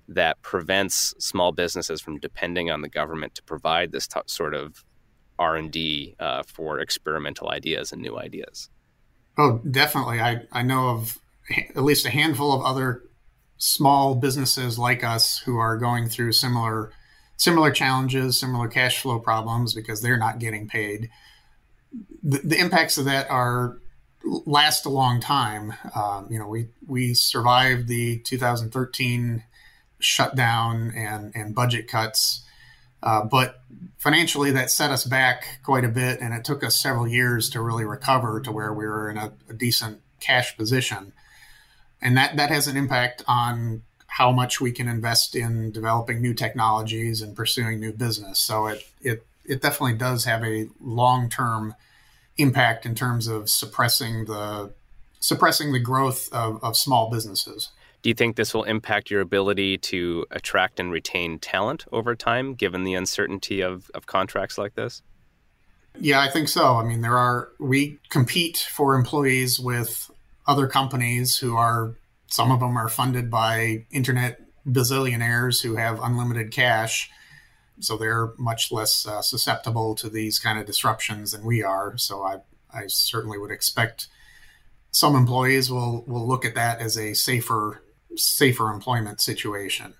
that 0.07 0.41
prevents 0.41 1.13
small 1.19 1.51
businesses 1.51 2.01
from 2.01 2.17
depending 2.19 2.71
on 2.71 2.81
the 2.81 2.89
government 2.89 3.35
to 3.35 3.43
provide 3.43 3.91
this 3.91 4.07
t- 4.07 4.19
sort 4.25 4.55
of 4.55 4.83
R 5.37 5.55
and 5.55 5.71
D 5.71 6.15
uh, 6.19 6.43
for 6.43 6.79
experimental 6.79 7.49
ideas 7.49 7.91
and 7.91 8.01
new 8.01 8.17
ideas? 8.17 8.69
Oh, 9.37 9.61
definitely. 9.69 10.19
I 10.19 10.41
I 10.51 10.63
know 10.63 10.89
of 10.89 11.19
at 11.75 11.83
least 11.83 12.05
a 12.05 12.09
handful 12.09 12.53
of 12.53 12.63
other 12.63 13.03
small 13.59 14.15
businesses 14.15 14.79
like 14.79 15.03
us 15.03 15.37
who 15.39 15.57
are 15.57 15.77
going 15.77 16.09
through 16.09 16.31
similar 16.31 16.91
similar 17.37 17.71
challenges, 17.71 18.37
similar 18.37 18.67
cash 18.67 18.99
flow 18.99 19.19
problems 19.19 19.73
because 19.73 20.01
they're 20.01 20.17
not 20.17 20.39
getting 20.39 20.67
paid. 20.67 21.09
The, 22.21 22.39
the 22.39 22.59
impacts 22.59 22.97
of 22.97 23.05
that 23.05 23.29
are 23.29 23.77
last 24.23 24.85
a 24.85 24.89
long 24.89 25.21
time. 25.21 25.73
Um, 25.95 26.27
you 26.29 26.39
know, 26.39 26.47
we 26.47 26.67
we 26.87 27.13
survived 27.13 27.87
the 27.87 28.19
2013 28.19 29.43
shutdown 29.99 30.91
and 30.95 31.31
and 31.35 31.53
budget 31.53 31.87
cuts, 31.87 32.45
uh, 33.03 33.23
but 33.23 33.61
financially 33.97 34.51
that 34.51 34.71
set 34.71 34.91
us 34.91 35.03
back 35.03 35.59
quite 35.63 35.83
a 35.83 35.89
bit, 35.89 36.19
and 36.21 36.33
it 36.33 36.45
took 36.45 36.63
us 36.63 36.75
several 36.75 37.07
years 37.07 37.49
to 37.49 37.61
really 37.61 37.85
recover 37.85 38.39
to 38.41 38.51
where 38.51 38.73
we 38.73 38.85
were 38.85 39.09
in 39.09 39.17
a, 39.17 39.33
a 39.49 39.53
decent 39.53 40.01
cash 40.19 40.55
position 40.57 41.13
and 42.01 42.17
that 42.17 42.37
that 42.37 42.49
has 42.49 42.67
an 42.67 42.77
impact 42.77 43.23
on 43.27 43.83
how 44.07 44.31
much 44.31 44.59
we 44.59 44.71
can 44.71 44.87
invest 44.87 45.35
in 45.35 45.71
developing 45.71 46.21
new 46.21 46.33
technologies 46.33 47.21
and 47.21 47.35
pursuing 47.35 47.79
new 47.79 47.91
business. 47.91 48.39
So 48.39 48.67
it 48.67 48.87
it 49.01 49.25
it 49.45 49.61
definitely 49.61 49.97
does 49.97 50.25
have 50.25 50.43
a 50.43 50.67
long 50.81 51.29
term 51.29 51.75
impact 52.37 52.85
in 52.85 52.95
terms 52.95 53.27
of 53.27 53.49
suppressing 53.49 54.25
the 54.25 54.71
suppressing 55.19 55.73
the 55.73 55.79
growth 55.79 56.31
of, 56.31 56.63
of 56.63 56.77
small 56.77 57.09
businesses. 57.09 57.69
Do 58.01 58.09
you 58.09 58.13
think 58.13 58.37
this 58.37 58.53
will 58.53 58.63
impact 58.63 59.11
your 59.11 59.19
ability 59.19 59.77
to 59.77 60.25
attract 60.31 60.79
and 60.79 60.91
retain 60.91 61.37
talent 61.39 61.85
over 61.91 62.15
time, 62.15 62.53
given 62.53 62.85
the 62.85 62.93
uncertainty 62.93 63.61
of, 63.61 63.91
of 63.93 64.05
contracts 64.05 64.57
like 64.57 64.75
this? 64.75 65.01
Yeah, 65.99 66.21
I 66.21 66.29
think 66.29 66.47
so. 66.47 66.77
I 66.77 66.83
mean, 66.85 67.01
there 67.01 67.17
are, 67.17 67.49
we 67.59 67.99
compete 68.09 68.57
for 68.71 68.95
employees 68.95 69.59
with 69.59 70.09
other 70.49 70.67
companies 70.67 71.37
who 71.37 71.55
are 71.55 71.95
some 72.27 72.51
of 72.51 72.59
them 72.59 72.75
are 72.75 72.89
funded 72.89 73.29
by 73.29 73.85
internet 73.91 74.41
bazillionaires 74.67 75.61
who 75.61 75.75
have 75.75 75.99
unlimited 76.01 76.51
cash 76.51 77.09
so 77.79 77.97
they're 77.97 78.33
much 78.37 78.71
less 78.71 79.07
uh, 79.07 79.21
susceptible 79.21 79.95
to 79.95 80.09
these 80.09 80.39
kind 80.39 80.59
of 80.59 80.65
disruptions 80.65 81.31
than 81.31 81.45
we 81.45 81.63
are. 81.63 81.97
So 81.97 82.23
i 82.23 82.37
i 82.71 82.85
certainly 82.87 83.37
would 83.37 83.51
expect 83.51 84.07
some 84.91 85.15
employees 85.15 85.71
will 85.71 86.03
will 86.05 86.27
look 86.27 86.45
at 86.45 86.55
that 86.55 86.79
as 86.79 86.97
a 86.97 87.13
safer 87.13 87.81
safer 88.15 88.69
employment 88.69 89.21
situation 89.21 89.93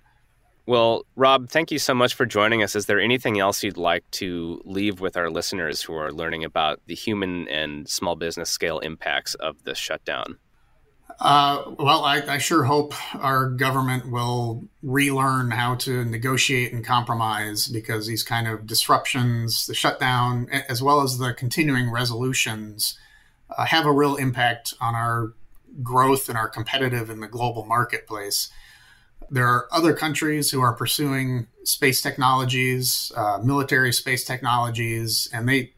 well, 0.69 1.03
Rob, 1.15 1.49
thank 1.49 1.71
you 1.71 1.79
so 1.79 1.95
much 1.95 2.13
for 2.13 2.27
joining 2.27 2.61
us. 2.61 2.75
Is 2.75 2.85
there 2.85 2.99
anything 2.99 3.39
else 3.39 3.63
you'd 3.63 3.75
like 3.75 4.03
to 4.11 4.61
leave 4.65 4.99
with 4.99 5.17
our 5.17 5.31
listeners 5.31 5.81
who 5.81 5.95
are 5.95 6.11
learning 6.11 6.43
about 6.43 6.79
the 6.85 6.93
human 6.93 7.47
and 7.47 7.89
small 7.89 8.15
business 8.15 8.51
scale 8.51 8.77
impacts 8.77 9.33
of 9.33 9.63
this 9.63 9.79
shutdown? 9.79 10.37
Uh, 11.19 11.71
well, 11.79 12.05
I, 12.05 12.21
I, 12.21 12.37
sure 12.37 12.65
hope 12.65 12.93
our 13.15 13.49
government 13.49 14.11
will 14.11 14.63
relearn 14.83 15.49
how 15.49 15.73
to 15.75 16.05
negotiate 16.05 16.71
and 16.71 16.85
compromise 16.85 17.67
because 17.67 18.05
these 18.05 18.21
kind 18.21 18.47
of 18.47 18.67
disruptions, 18.67 19.65
the 19.65 19.73
shutdown, 19.73 20.47
as 20.69 20.83
well 20.83 21.01
as 21.01 21.17
the 21.17 21.33
continuing 21.33 21.91
resolutions, 21.91 22.95
uh, 23.57 23.65
have 23.65 23.87
a 23.87 23.91
real 23.91 24.17
impact 24.17 24.75
on 24.79 24.93
our 24.93 25.33
growth 25.81 26.29
and 26.29 26.37
our 26.37 26.47
competitive 26.47 27.09
in 27.09 27.21
the 27.21 27.27
global 27.27 27.65
marketplace 27.65 28.49
there 29.31 29.47
are 29.47 29.67
other 29.71 29.93
countries 29.93 30.51
who 30.51 30.61
are 30.61 30.73
pursuing 30.73 31.47
space 31.63 32.01
technologies, 32.01 33.11
uh, 33.15 33.39
military 33.43 33.93
space 33.93 34.23
technologies, 34.23 35.29
and 35.33 35.47
they 35.47 35.73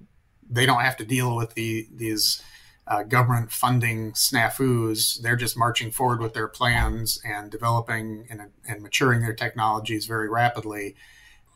they 0.49 0.65
don't 0.65 0.81
have 0.81 0.97
to 0.97 1.05
deal 1.05 1.35
with 1.35 1.53
the 1.53 1.87
these 1.93 2.41
uh, 2.87 3.03
government 3.03 3.51
funding 3.51 4.11
snafus. 4.13 5.21
They're 5.21 5.35
just 5.35 5.57
marching 5.57 5.91
forward 5.91 6.21
with 6.21 6.33
their 6.33 6.47
plans 6.47 7.21
and 7.23 7.49
developing 7.49 8.27
and, 8.29 8.41
and 8.67 8.81
maturing 8.81 9.21
their 9.21 9.33
technologies 9.33 10.05
very 10.05 10.29
rapidly. 10.29 10.95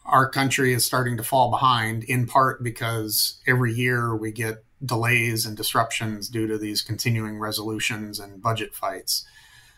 Our 0.05 0.29
country 0.29 0.71
is 0.71 0.85
starting 0.85 1.17
to 1.17 1.23
fall 1.23 1.49
behind, 1.49 2.03
in 2.03 2.27
part 2.27 2.63
because 2.63 3.41
every 3.47 3.73
year 3.73 4.15
we 4.15 4.31
get 4.31 4.63
delays 4.85 5.45
and 5.45 5.57
disruptions 5.57 6.29
due 6.29 6.47
to 6.47 6.57
these 6.57 6.81
continuing 6.81 7.39
resolutions 7.39 8.19
and 8.19 8.41
budget 8.41 8.75
fights. 8.75 9.25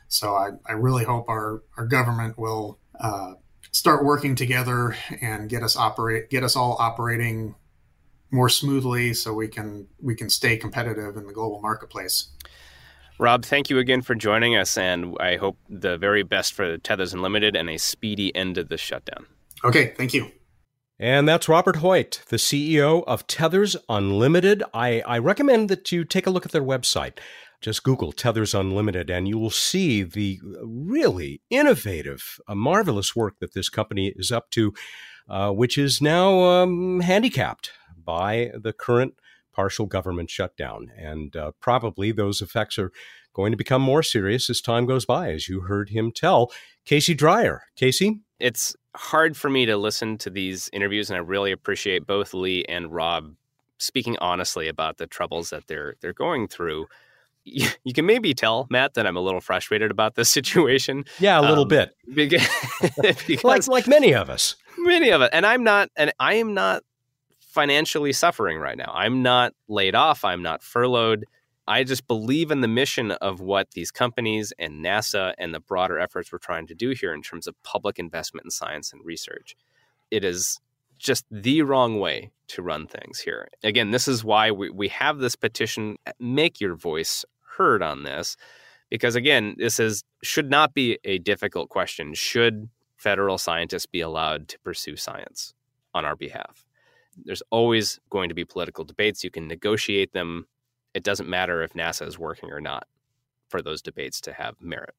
So 0.08 0.36
I, 0.36 0.52
I 0.66 0.74
really 0.74 1.04
hope 1.04 1.30
our, 1.30 1.64
our 1.78 1.86
government 1.86 2.38
will 2.38 2.80
uh, 3.00 3.34
start 3.72 4.04
working 4.04 4.36
together 4.36 4.96
and 5.22 5.50
get 5.50 5.64
us 5.64 5.76
operate 5.76 6.30
get 6.30 6.44
us 6.44 6.56
all 6.56 6.78
operating 6.80 7.56
more 8.32 8.50
smoothly 8.50 9.14
so 9.14 9.34
we 9.34 9.48
can 9.48 9.88
we 10.02 10.16
can 10.16 10.30
stay 10.30 10.58
competitive 10.58 11.16
in 11.16 11.28
the 11.28 11.34
global 11.34 11.62
marketplace. 11.62 12.30
Rob, 13.20 13.46
thank 13.46 13.70
you 13.70 13.80
again 13.80 14.02
for 14.04 14.14
joining 14.14 14.56
us, 14.56 14.78
and 14.78 15.16
I 15.20 15.38
hope 15.38 15.58
the 15.70 15.98
very 15.98 16.22
best 16.22 16.54
for 16.54 16.78
Tethers 16.78 17.14
Unlimited 17.14 17.56
and 17.56 17.68
a 17.70 17.78
speedy 17.78 18.36
end 18.36 18.56
to 18.56 18.64
the 18.64 18.78
shutdown. 18.78 19.26
Okay, 19.64 19.94
thank 19.98 20.14
you. 20.14 20.32
And 21.00 21.28
that's 21.28 21.48
Robert 21.48 21.78
Hoyt, 21.78 22.22
the 22.30 22.38
CEO 22.38 23.04
of 23.06 23.26
Tethers 23.28 23.76
Unlimited. 23.90 24.64
I, 24.74 25.02
I 25.02 25.18
recommend 25.20 25.70
that 25.70 25.92
you 25.92 26.04
take 26.04 26.28
a 26.28 26.32
look 26.32 26.46
at 26.46 26.52
their 26.52 26.64
website. 26.64 27.20
Just 27.62 27.84
Google 27.84 28.12
Tethers 28.12 28.54
Unlimited, 28.54 29.10
and 29.10 29.28
you 29.28 29.38
will 29.38 29.50
see 29.50 30.04
the 30.04 30.40
really 30.62 31.42
innovative, 31.50 32.40
uh, 32.48 32.56
marvelous 32.56 33.16
work 33.16 33.40
that 33.40 33.54
this 33.54 33.70
company 33.70 34.14
is 34.16 34.32
up 34.32 34.50
to, 34.52 34.74
uh, 35.30 35.52
which 35.52 35.78
is 35.78 36.02
now 36.02 36.44
um, 36.44 37.00
handicapped 37.00 37.72
by 38.04 38.52
the 38.54 38.74
current 38.74 39.16
partial 39.54 39.88
government 39.88 40.30
shutdown. 40.30 40.92
And 40.96 41.36
uh, 41.36 41.52
probably 41.60 42.12
those 42.12 42.42
effects 42.42 42.78
are 42.78 42.92
going 43.34 43.52
to 43.52 43.58
become 43.58 43.82
more 43.82 44.04
serious 44.04 44.50
as 44.50 44.62
time 44.62 44.86
goes 44.86 45.06
by, 45.06 45.32
as 45.32 45.50
you 45.50 45.62
heard 45.62 45.90
him 45.90 46.12
tell 46.12 46.52
Casey 46.86 47.16
Dreyer. 47.16 47.64
Casey? 47.76 48.22
It's 48.40 48.76
hard 48.96 49.36
for 49.36 49.50
me 49.50 49.66
to 49.66 49.78
listen 49.78 50.18
to 50.20 50.30
these 50.30 50.70
interviews, 50.74 51.10
and 51.10 51.18
I 51.18 51.22
really 51.22 51.52
appreciate 51.52 52.06
both 52.06 52.34
Lee 52.34 52.66
and 52.70 52.92
Rob 52.94 53.34
speaking 53.80 54.18
honestly 54.20 54.68
about 54.68 54.98
the 54.98 55.08
troubles 55.08 55.52
that 55.52 55.68
they're 55.68 55.96
they're 56.02 56.14
going 56.14 56.48
through 56.48 56.88
you 57.84 57.94
can 57.94 58.06
maybe 58.06 58.34
tell 58.34 58.68
Matt 58.70 58.96
that 58.96 59.08
I'm 59.08 59.18
a 59.18 59.22
little 59.22 59.42
frustrated 59.42 59.92
about 59.92 60.16
this 60.16 60.30
situation. 60.40 61.06
Yeah, 61.20 61.40
a 61.40 61.42
little 61.42 61.64
um, 61.64 61.70
bit. 61.70 61.96
Because, 62.14 62.48
because 63.28 63.44
like 63.44 63.68
like 63.68 63.88
many 63.88 64.14
of 64.14 64.30
us. 64.30 64.56
Many 64.78 65.12
of 65.12 65.22
it. 65.22 65.30
And 65.34 65.46
I'm 65.46 65.64
not 65.64 65.90
and 65.96 66.14
I 66.20 66.36
am 66.36 66.54
not 66.54 66.84
financially 67.40 68.14
suffering 68.14 68.60
right 68.60 68.78
now. 68.78 68.92
I'm 68.94 69.22
not 69.22 69.54
laid 69.68 69.94
off, 69.94 70.24
I'm 70.24 70.42
not 70.42 70.64
furloughed. 70.64 71.26
I 71.68 71.84
just 71.84 72.08
believe 72.08 72.50
in 72.50 72.62
the 72.62 72.68
mission 72.68 73.12
of 73.12 73.42
what 73.42 73.72
these 73.72 73.92
companies 73.92 74.54
and 74.58 74.84
NASA 74.84 75.34
and 75.38 75.54
the 75.54 75.60
broader 75.60 76.00
efforts 76.00 76.32
we're 76.32 76.38
trying 76.38 76.66
to 76.68 76.76
do 76.76 76.92
here 76.92 77.14
in 77.14 77.22
terms 77.22 77.46
of 77.46 77.62
public 77.64 78.00
investment 78.00 78.46
in 78.46 78.52
science 78.52 78.94
and 78.94 79.04
research. 79.04 79.56
It 80.10 80.24
is 80.24 80.62
just 80.98 81.26
the 81.30 81.62
wrong 81.64 82.00
way 82.00 82.32
to 82.48 82.62
run 82.62 82.88
things 82.88 83.20
here. 83.20 83.50
Again, 83.64 83.92
this 83.92 84.08
is 84.08 84.24
why 84.24 84.52
we, 84.52 84.70
we 84.70 84.88
have 84.90 85.18
this 85.18 85.36
petition. 85.36 85.98
Make 86.20 86.62
your 86.62 86.76
voice 86.76 87.26
heard 87.58 87.82
on 87.82 88.04
this 88.04 88.38
because 88.90 89.16
again 89.16 89.56
this 89.58 89.80
is 89.80 90.04
should 90.24 90.50
not 90.50 90.74
be 90.74 90.98
a 91.04 91.18
difficult 91.20 91.70
question. 91.70 92.14
Should 92.14 92.70
federal 92.98 93.38
scientists 93.38 93.86
be 93.86 94.02
allowed 94.02 94.48
to 94.50 94.60
pursue 94.60 94.96
science 94.96 95.54
on 95.94 96.06
our 96.06 96.16
behalf? 96.16 96.66
There's 97.26 97.44
always 97.50 98.00
going 98.10 98.30
to 98.30 98.36
be 98.36 98.46
political 98.46 98.84
debates. 98.84 99.24
You 99.24 99.32
can 99.32 99.48
negotiate 99.48 100.14
them. 100.14 100.48
It 100.94 101.04
doesn't 101.04 101.30
matter 101.30 101.64
if 101.64 101.74
nasa 101.74 102.08
is 102.08 102.20
working 102.20 102.52
or 102.52 102.62
not 102.62 102.88
for 103.50 103.62
those 103.62 103.82
debates 103.82 104.22
to 104.22 104.34
have 104.34 104.56
merit. 104.62 104.96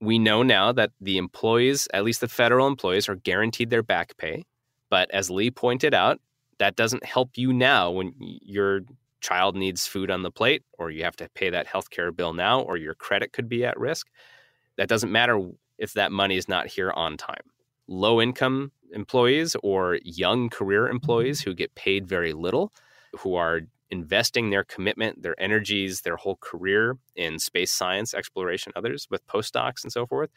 We 0.00 0.18
know 0.18 0.42
now 0.42 0.72
that 0.72 0.90
the 1.00 1.18
employees 1.18 1.88
at 1.94 2.04
least 2.04 2.20
the 2.20 2.28
federal 2.28 2.66
employees 2.66 3.08
are 3.08 3.16
guaranteed 3.16 3.70
their 3.70 3.82
back 3.82 4.16
pay 4.16 4.44
but 4.90 5.10
as 5.12 5.30
lee 5.30 5.50
pointed 5.50 5.94
out 5.94 6.20
that 6.58 6.76
doesn't 6.76 7.04
help 7.04 7.30
you 7.36 7.52
now 7.52 7.90
when 7.90 8.14
you're 8.18 8.82
child 9.24 9.56
needs 9.56 9.86
food 9.86 10.10
on 10.10 10.22
the 10.22 10.30
plate, 10.30 10.62
or 10.78 10.90
you 10.90 11.02
have 11.04 11.16
to 11.16 11.28
pay 11.34 11.48
that 11.50 11.66
healthcare 11.66 12.14
bill 12.14 12.34
now, 12.34 12.60
or 12.60 12.76
your 12.76 12.94
credit 12.94 13.32
could 13.32 13.48
be 13.48 13.64
at 13.64 13.78
risk. 13.78 14.08
That 14.76 14.88
doesn't 14.88 15.10
matter 15.10 15.40
if 15.78 15.94
that 15.94 16.12
money 16.12 16.36
is 16.36 16.48
not 16.48 16.66
here 16.66 16.90
on 16.90 17.16
time. 17.16 17.46
Low 17.88 18.20
income 18.20 18.70
employees 18.92 19.56
or 19.62 19.98
young 20.04 20.50
career 20.50 20.88
employees 20.88 21.40
mm-hmm. 21.40 21.50
who 21.50 21.54
get 21.54 21.74
paid 21.74 22.06
very 22.06 22.34
little, 22.34 22.72
who 23.18 23.34
are 23.34 23.62
investing 23.90 24.50
their 24.50 24.64
commitment, 24.64 25.22
their 25.22 25.40
energies, 25.40 26.02
their 26.02 26.16
whole 26.16 26.36
career 26.36 26.98
in 27.16 27.38
space 27.38 27.70
science, 27.70 28.12
exploration, 28.12 28.72
others 28.76 29.06
with 29.10 29.26
postdocs 29.26 29.82
and 29.82 29.92
so 29.92 30.06
forth, 30.06 30.30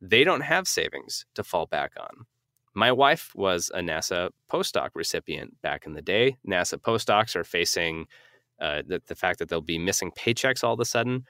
they 0.00 0.22
don't 0.22 0.42
have 0.42 0.68
savings 0.68 1.26
to 1.34 1.42
fall 1.42 1.66
back 1.66 1.92
on. 1.98 2.26
My 2.74 2.92
wife 2.92 3.32
was 3.34 3.70
a 3.74 3.80
NASA 3.80 4.30
postdoc 4.52 4.90
recipient 4.94 5.60
back 5.62 5.86
in 5.86 5.94
the 5.94 6.02
day. 6.02 6.36
NASA 6.46 6.78
postdocs 6.78 7.34
are 7.34 7.44
facing 7.44 8.06
uh, 8.60 8.82
the, 8.86 9.02
the 9.06 9.14
fact 9.14 9.38
that 9.38 9.48
they'll 9.48 9.60
be 9.60 9.78
missing 9.78 10.10
paychecks 10.12 10.64
all 10.64 10.74
of 10.74 10.80
a 10.80 10.84
sudden. 10.84 11.24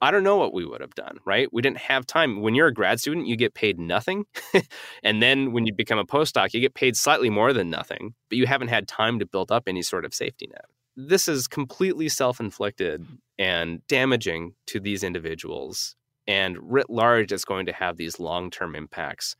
I 0.00 0.10
don't 0.10 0.22
know 0.22 0.38
what 0.38 0.54
we 0.54 0.64
would 0.64 0.80
have 0.80 0.94
done, 0.94 1.18
right? 1.26 1.52
We 1.52 1.60
didn't 1.60 1.78
have 1.78 2.06
time. 2.06 2.40
When 2.40 2.54
you're 2.54 2.68
a 2.68 2.72
grad 2.72 2.98
student, 2.98 3.26
you 3.26 3.36
get 3.36 3.52
paid 3.52 3.78
nothing. 3.78 4.24
and 5.02 5.22
then 5.22 5.52
when 5.52 5.66
you 5.66 5.74
become 5.74 5.98
a 5.98 6.06
postdoc, 6.06 6.54
you 6.54 6.60
get 6.60 6.74
paid 6.74 6.96
slightly 6.96 7.28
more 7.28 7.52
than 7.52 7.68
nothing, 7.68 8.14
but 8.30 8.38
you 8.38 8.46
haven't 8.46 8.68
had 8.68 8.88
time 8.88 9.18
to 9.18 9.26
build 9.26 9.52
up 9.52 9.64
any 9.66 9.82
sort 9.82 10.06
of 10.06 10.14
safety 10.14 10.46
net. 10.46 10.64
This 10.96 11.28
is 11.28 11.46
completely 11.46 12.08
self 12.08 12.40
inflicted 12.40 13.06
and 13.38 13.86
damaging 13.86 14.54
to 14.68 14.80
these 14.80 15.04
individuals. 15.04 15.94
And 16.26 16.56
writ 16.60 16.88
large, 16.88 17.30
it's 17.30 17.44
going 17.44 17.66
to 17.66 17.72
have 17.72 17.98
these 17.98 18.18
long 18.18 18.50
term 18.50 18.74
impacts 18.74 19.36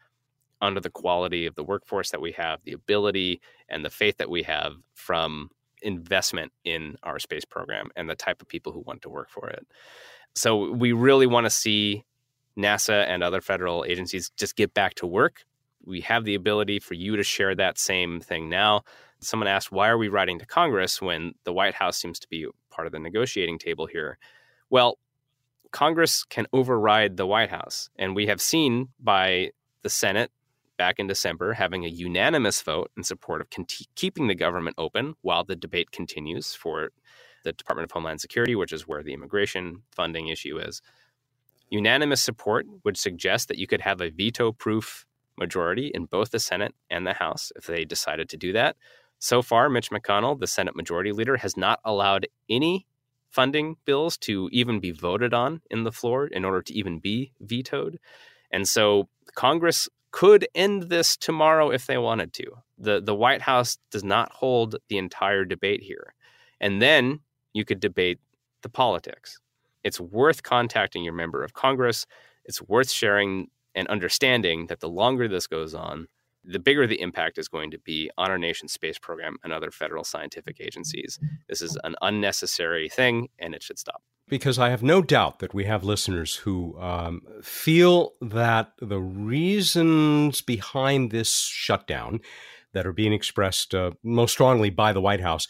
under 0.61 0.81
the 0.81 0.91
quality 0.91 1.47
of 1.47 1.55
the 1.55 1.65
workforce 1.65 2.11
that 2.11 2.21
we 2.21 2.33
have, 2.33 2.61
the 2.65 2.73
ability 2.73 3.41
and 3.69 3.85
the 3.85 3.91
faith 3.91 4.19
that 4.19 4.31
we 4.31 4.43
have 4.43 4.75
from 4.95 5.51
investment 5.83 6.53
in 6.65 6.97
our 7.03 7.19
space 7.19 7.45
program 7.45 7.91
and 7.97 8.09
the 8.09 8.15
type 8.15 8.41
of 8.41 8.49
people 8.49 8.73
who 8.73 8.81
want 8.81 9.03
to 9.03 9.09
work 9.09 9.31
for 9.31 9.49
it. 9.49 9.67
So 10.35 10.71
we 10.73 10.93
really 10.93 11.27
want 11.27 11.47
to 11.47 11.51
see 11.51 12.05
NASA 12.59 13.07
and 13.07 13.23
other 13.23 13.41
federal 13.41 13.85
agencies 13.87 14.31
just 14.37 14.57
get 14.57 14.75
back 14.75 14.95
to 14.97 15.07
work. 15.07 15.45
We 15.85 16.01
have 16.03 16.25
the 16.25 16.35
ability 16.35 16.81
for 16.81 16.95
you 16.95 17.17
to 17.17 17.23
share 17.23 17.55
that 17.55 17.79
same 17.79 18.21
thing 18.21 18.49
now. 18.49 18.83
Someone 19.21 19.49
asked, 19.49 19.73
why 19.73 19.89
are 19.89 19.99
we 19.99 20.09
writing 20.09 20.39
to 20.39 20.47
Congress 20.47 21.01
when 21.01 21.35
the 21.45 21.53
White 21.53 21.75
House 21.75 21.97
seems 21.97 22.19
to 22.21 22.29
be 22.29 22.47
part 22.71 22.87
of 22.87 22.93
the 22.93 22.99
negotiating 22.99 23.59
table 23.59 23.87
here? 23.87 24.19
Well, 24.69 24.99
Congress 25.71 26.25
can 26.25 26.47
override 26.53 27.17
the 27.17 27.27
White 27.27 27.51
House. 27.51 27.91
And 27.97 28.17
we 28.17 28.27
have 28.27 28.41
seen 28.41 28.89
by 28.99 29.51
the 29.83 29.91
Senate 29.91 30.31
back 30.77 30.99
in 30.99 31.07
December 31.07 31.55
having 31.55 31.85
a 31.85 31.89
unanimous 31.89 32.63
vote 32.63 32.91
in 32.97 33.03
support 33.03 33.41
of 33.41 33.49
keeping 33.95 34.27
the 34.27 34.35
government 34.35 34.77
open 34.79 35.15
while 35.23 35.45
the 35.45 35.57
debate 35.57 35.91
continues 35.91 36.55
for 36.55 36.91
the 37.45 37.53
Department 37.53 37.85
of 37.85 37.93
Homeland 37.93 38.21
Security, 38.21 38.55
which 38.55 38.73
is 38.73 38.89
where 38.89 39.03
the 39.03 39.15
immigration 39.15 39.83
funding 39.93 40.29
issue 40.29 40.59
is. 40.59 40.83
Unanimous 41.71 42.21
support 42.23 42.67
would 42.85 42.97
suggest 42.97 43.49
that 43.49 43.59
you 43.59 43.67
could 43.67 43.81
have 43.81 44.01
a 44.01 44.11
veto 44.11 44.53
proof 44.53 45.07
majority 45.39 45.91
in 45.93 46.07
both 46.07 46.31
the 46.31 46.41
Senate 46.41 46.75
and 46.91 47.07
the 47.07 47.15
House 47.15 47.53
if 47.57 47.67
they 47.67 47.85
decided 47.85 48.29
to 48.29 48.37
do 48.37 48.53
that. 48.53 48.77
So 49.19 49.43
far, 49.43 49.69
Mitch 49.69 49.91
McConnell, 49.91 50.39
the 50.39 50.47
Senate 50.47 50.77
Majority 50.77 51.13
Leader, 51.13 51.39
has 51.39 51.57
not 51.57 51.81
allowed 51.85 52.27
any 52.49 52.87
funding 53.31 53.77
bills 53.85 54.17
to 54.17 54.49
even 54.53 54.81
be 54.81 54.93
voted 54.93 55.35
on 55.35 55.61
in 55.71 55.85
the 55.85 55.93
floor 55.93 56.27
in 56.27 56.45
order 56.45 56.63
to 56.63 56.75
even 56.75 56.99
be 56.99 57.33
vetoed. 57.41 57.99
And 58.51 58.69
so 58.69 59.09
Congress 59.35 59.89
could 60.11 60.47
end 60.55 60.85
this 60.85 61.17
tomorrow 61.17 61.71
if 61.71 61.87
they 61.87 61.99
wanted 61.99 62.33
to. 62.35 62.45
The 62.79 63.01
the 63.01 63.15
White 63.15 63.43
House 63.43 63.79
does 63.91 64.05
not 64.05 64.33
hold 64.33 64.77
the 64.89 64.99
entire 64.99 65.45
debate 65.45 65.83
here. 65.83 66.15
And 66.61 66.81
then 66.81 67.21
you 67.53 67.65
could 67.65 67.81
debate 67.81 68.19
the 68.63 68.69
politics. 68.69 69.39
It's 69.85 70.01
worth 70.01 70.43
contacting 70.43 71.05
your 71.05 71.13
member 71.13 71.45
of 71.45 71.53
Congress. 71.53 72.07
It's 72.45 72.63
worth 72.63 72.91
sharing 72.91 73.49
and 73.75 73.87
understanding 73.89 74.67
that 74.67 74.81
the 74.81 74.89
longer 74.89 75.29
this 75.29 75.47
goes 75.47 75.75
on, 75.75 76.09
the 76.47 76.59
bigger 76.59 76.87
the 76.87 77.01
impact 77.01 77.39
is 77.39 77.49
going 77.49 77.71
to 77.73 77.79
be 77.79 78.11
on 78.17 78.31
our 78.31 78.39
nation's 78.39 78.73
space 78.73 78.99
program 78.99 79.37
and 79.43 79.53
other 79.53 79.71
federal 79.71 80.05
scientific 80.05 80.61
agencies. 80.61 81.19
This 81.49 81.61
is 81.61 81.77
an 81.85 81.97
unnecessary 82.03 82.89
thing 82.89 83.29
and 83.39 83.55
it 83.55 83.63
should 83.63 83.79
stop 83.79 84.03
because 84.29 84.59
I 84.59 84.71
have 84.71 84.83
no 84.83 85.03
doubt 85.03 85.39
that 85.39 85.55
we 85.55 85.65
have 85.65 85.85
listeners 85.85 86.37
who 86.37 86.79
um, 86.81 87.23
feel 87.43 88.13
that 88.21 88.73
the 88.81 89.01
reasons 89.01 90.43
behind 90.43 91.11
this 91.11 91.45
shutdown 91.45 92.21
that 92.73 92.87
are 92.87 92.93
being 92.93 93.13
expressed 93.13 93.75
uh, 93.75 93.93
most 94.03 94.33
strongly 94.33 94.71
by 94.71 94.93
the 94.93 95.01
White 95.01 95.21
House 95.21 95.47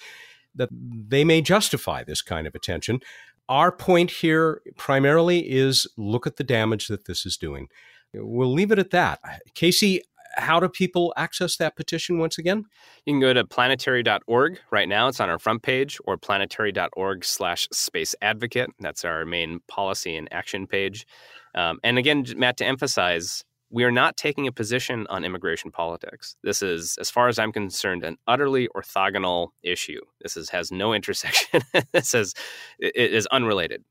that 0.54 0.68
they 0.72 1.24
may 1.24 1.40
justify 1.40 2.04
this 2.04 2.22
kind 2.22 2.46
of 2.46 2.54
attention. 2.54 3.00
Our 3.48 3.70
point 3.72 4.10
here 4.10 4.62
primarily 4.76 5.50
is 5.50 5.86
look 5.96 6.26
at 6.26 6.36
the 6.36 6.44
damage 6.44 6.88
that 6.88 7.06
this 7.06 7.24
is 7.24 7.36
doing. 7.36 7.68
We'll 8.12 8.52
leave 8.52 8.72
it 8.72 8.78
at 8.78 8.90
that. 8.90 9.20
Casey, 9.54 10.02
how 10.36 10.60
do 10.60 10.68
people 10.68 11.12
access 11.16 11.56
that 11.56 11.76
petition 11.76 12.18
once 12.18 12.38
again? 12.38 12.64
You 13.04 13.14
can 13.14 13.20
go 13.20 13.32
to 13.32 13.44
planetary.org 13.44 14.58
right 14.70 14.88
now. 14.88 15.08
It's 15.08 15.20
on 15.20 15.30
our 15.30 15.38
front 15.38 15.62
page, 15.62 15.98
or 16.04 16.16
planetary.org 16.16 17.24
slash 17.24 17.68
space 17.72 18.14
advocate. 18.22 18.70
That's 18.80 19.04
our 19.04 19.24
main 19.24 19.60
policy 19.68 20.16
and 20.16 20.28
action 20.32 20.66
page. 20.66 21.06
Um, 21.54 21.78
and 21.82 21.98
again, 21.98 22.24
Matt, 22.36 22.58
to 22.58 22.66
emphasize, 22.66 23.44
we 23.70 23.84
are 23.84 23.90
not 23.90 24.16
taking 24.16 24.46
a 24.46 24.52
position 24.52 25.06
on 25.08 25.24
immigration 25.24 25.70
politics. 25.70 26.36
This 26.42 26.62
is, 26.62 26.96
as 27.00 27.10
far 27.10 27.28
as 27.28 27.38
I'm 27.38 27.52
concerned, 27.52 28.04
an 28.04 28.16
utterly 28.26 28.68
orthogonal 28.76 29.48
issue. 29.62 30.00
This 30.20 30.36
is, 30.36 30.50
has 30.50 30.70
no 30.70 30.92
intersection. 30.94 31.62
this 31.92 32.14
is, 32.14 32.34
it 32.78 33.12
is 33.12 33.26
unrelated. 33.28 33.84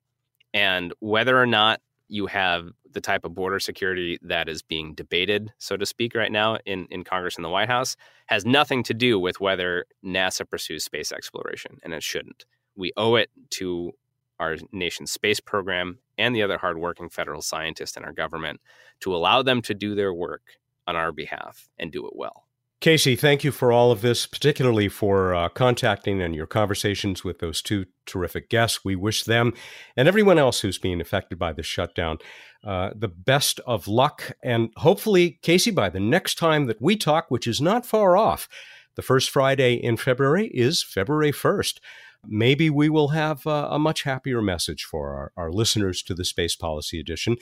And 0.53 0.93
whether 0.99 1.39
or 1.39 1.45
not 1.45 1.81
you 2.07 2.27
have 2.27 2.69
the 2.95 3.01
type 3.01 3.23
of 3.25 3.35
border 3.35 3.59
security 3.59 4.17
that 4.23 4.49
is 4.49 4.63
being 4.63 4.95
debated, 4.95 5.53
so 5.59 5.77
to 5.77 5.85
speak, 5.85 6.15
right 6.15 6.31
now 6.31 6.57
in, 6.65 6.87
in 6.89 7.03
Congress 7.03 7.35
and 7.35 7.45
the 7.45 7.49
White 7.49 7.67
House 7.67 7.95
has 8.25 8.45
nothing 8.45 8.81
to 8.83 8.93
do 8.95 9.19
with 9.19 9.39
whether 9.39 9.85
NASA 10.03 10.49
pursues 10.49 10.83
space 10.83 11.11
exploration, 11.11 11.77
and 11.83 11.93
it 11.93 12.01
shouldn't. 12.01 12.45
We 12.75 12.91
owe 12.97 13.15
it 13.15 13.29
to 13.51 13.91
our 14.39 14.57
nation's 14.71 15.11
space 15.11 15.39
program 15.39 15.99
and 16.17 16.35
the 16.35 16.41
other 16.41 16.57
hardworking 16.57 17.09
federal 17.09 17.41
scientists 17.41 17.95
in 17.95 18.03
our 18.03 18.13
government 18.13 18.59
to 19.01 19.15
allow 19.15 19.43
them 19.43 19.61
to 19.63 19.73
do 19.73 19.93
their 19.93 20.13
work 20.13 20.41
on 20.87 20.95
our 20.95 21.11
behalf 21.11 21.69
and 21.77 21.91
do 21.91 22.07
it 22.07 22.15
well. 22.15 22.44
Casey, 22.81 23.15
thank 23.15 23.43
you 23.43 23.51
for 23.51 23.71
all 23.71 23.91
of 23.91 24.01
this, 24.01 24.27
particularly 24.27 24.89
for 24.89 25.33
uh, 25.33 25.49
contacting 25.49 26.21
and 26.21 26.35
your 26.35 26.45
conversations 26.45 27.23
with 27.23 27.39
those 27.39 27.61
two 27.61 27.85
terrific 28.05 28.49
guests. 28.49 28.85
We 28.85 28.95
wish 28.95 29.23
them 29.23 29.53
and 29.95 30.07
everyone 30.07 30.37
else 30.37 30.59
who's 30.59 30.77
being 30.77 31.01
affected 31.01 31.39
by 31.39 31.53
this 31.53 31.65
shutdown 31.65 32.19
uh, 32.65 32.89
the 32.95 33.07
best 33.07 33.59
of 33.67 33.87
luck. 33.87 34.35
And 34.43 34.71
hopefully, 34.77 35.39
Casey, 35.41 35.71
by 35.71 35.89
the 35.89 35.99
next 35.99 36.35
time 36.35 36.65
that 36.65 36.81
we 36.81 36.95
talk, 36.95 37.29
which 37.29 37.47
is 37.47 37.61
not 37.61 37.85
far 37.85 38.17
off, 38.17 38.49
the 38.95 39.01
first 39.01 39.29
Friday 39.29 39.75
in 39.75 39.97
February 39.97 40.47
is 40.47 40.81
February 40.81 41.31
1st. 41.31 41.79
Maybe 42.27 42.71
we 42.71 42.89
will 42.89 43.09
have 43.09 43.45
uh, 43.45 43.67
a 43.69 43.77
much 43.77 44.01
happier 44.01 44.41
message 44.41 44.83
for 44.83 45.13
our, 45.13 45.31
our, 45.37 45.51
listeners 45.51 46.01
to 46.03 46.15
the 46.15 46.25
Space 46.25 46.55
Policy 46.55 46.99
Edition. 46.99 47.37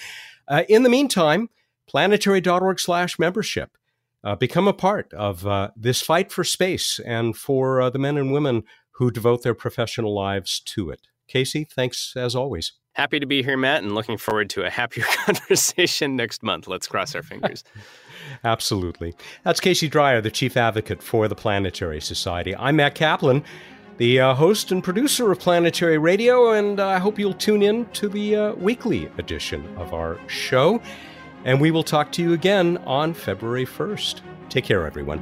Uh, 0.48 0.64
in 0.68 0.84
the 0.84 0.90
meantime, 0.90 1.50
planetary.org 1.88 2.80
slash 2.80 3.18
membership 3.18 3.78
uh, 4.24 4.36
become 4.36 4.68
a 4.68 4.74
part 4.74 5.14
of 5.14 5.46
uh, 5.46 5.72
this 5.76 6.02
fight 6.02 6.32
for 6.32 6.44
space 6.44 7.00
and 7.06 7.36
for 7.36 7.82
uh, 7.82 7.90
the 7.90 8.00
men 8.00 8.18
and 8.18 8.32
women 8.32 8.64
who 8.96 9.12
devote 9.12 9.44
their 9.44 9.54
professional 9.54 10.14
lives 10.14 10.60
to 10.60 10.90
it. 10.90 11.08
Casey, 11.28 11.66
thanks 11.66 12.14
as 12.16 12.36
always. 12.36 12.74
Happy 12.94 13.20
to 13.20 13.26
be 13.26 13.42
here, 13.42 13.58
Matt, 13.58 13.82
and 13.82 13.96
looking 13.96 14.18
forward 14.18 14.52
to 14.52 14.64
a 14.64 14.70
happier 14.70 15.06
conversation 15.26 16.16
next 16.16 16.44
month. 16.44 16.68
Let's 16.68 16.88
cross 16.88 17.16
our 17.16 17.24
fingers. 17.24 17.64
Absolutely. 18.44 19.16
That's 19.44 19.60
Casey 19.60 19.88
Dreyer, 19.88 20.22
the 20.22 20.30
chief 20.30 20.56
advocate 20.56 21.02
for 21.02 21.28
the 21.28 21.36
Planetary 21.36 22.00
Society. 22.00 22.56
I'm 22.56 22.76
Matt 22.76 22.94
Kaplan, 22.94 23.44
the 23.98 24.20
uh, 24.20 24.36
host 24.36 24.72
and 24.72 24.84
producer 24.84 25.32
of 25.32 25.40
Planetary 25.40 25.98
Radio, 25.98 26.52
and 26.52 26.80
I 26.80 27.00
hope 27.00 27.18
you'll 27.18 27.34
tune 27.34 27.64
in 27.64 27.86
to 27.94 28.08
the 28.08 28.36
uh, 28.36 28.54
weekly 28.54 29.10
edition 29.18 29.66
of 29.78 29.94
our 29.94 30.20
show. 30.28 30.80
And 31.46 31.60
we 31.60 31.72
will 31.72 31.84
talk 31.84 32.12
to 32.14 32.22
you 32.22 32.34
again 32.34 32.78
on 32.86 33.14
February 33.14 33.66
1st. 33.66 34.22
Take 34.50 34.66
care, 34.66 34.86
everyone. 34.86 35.20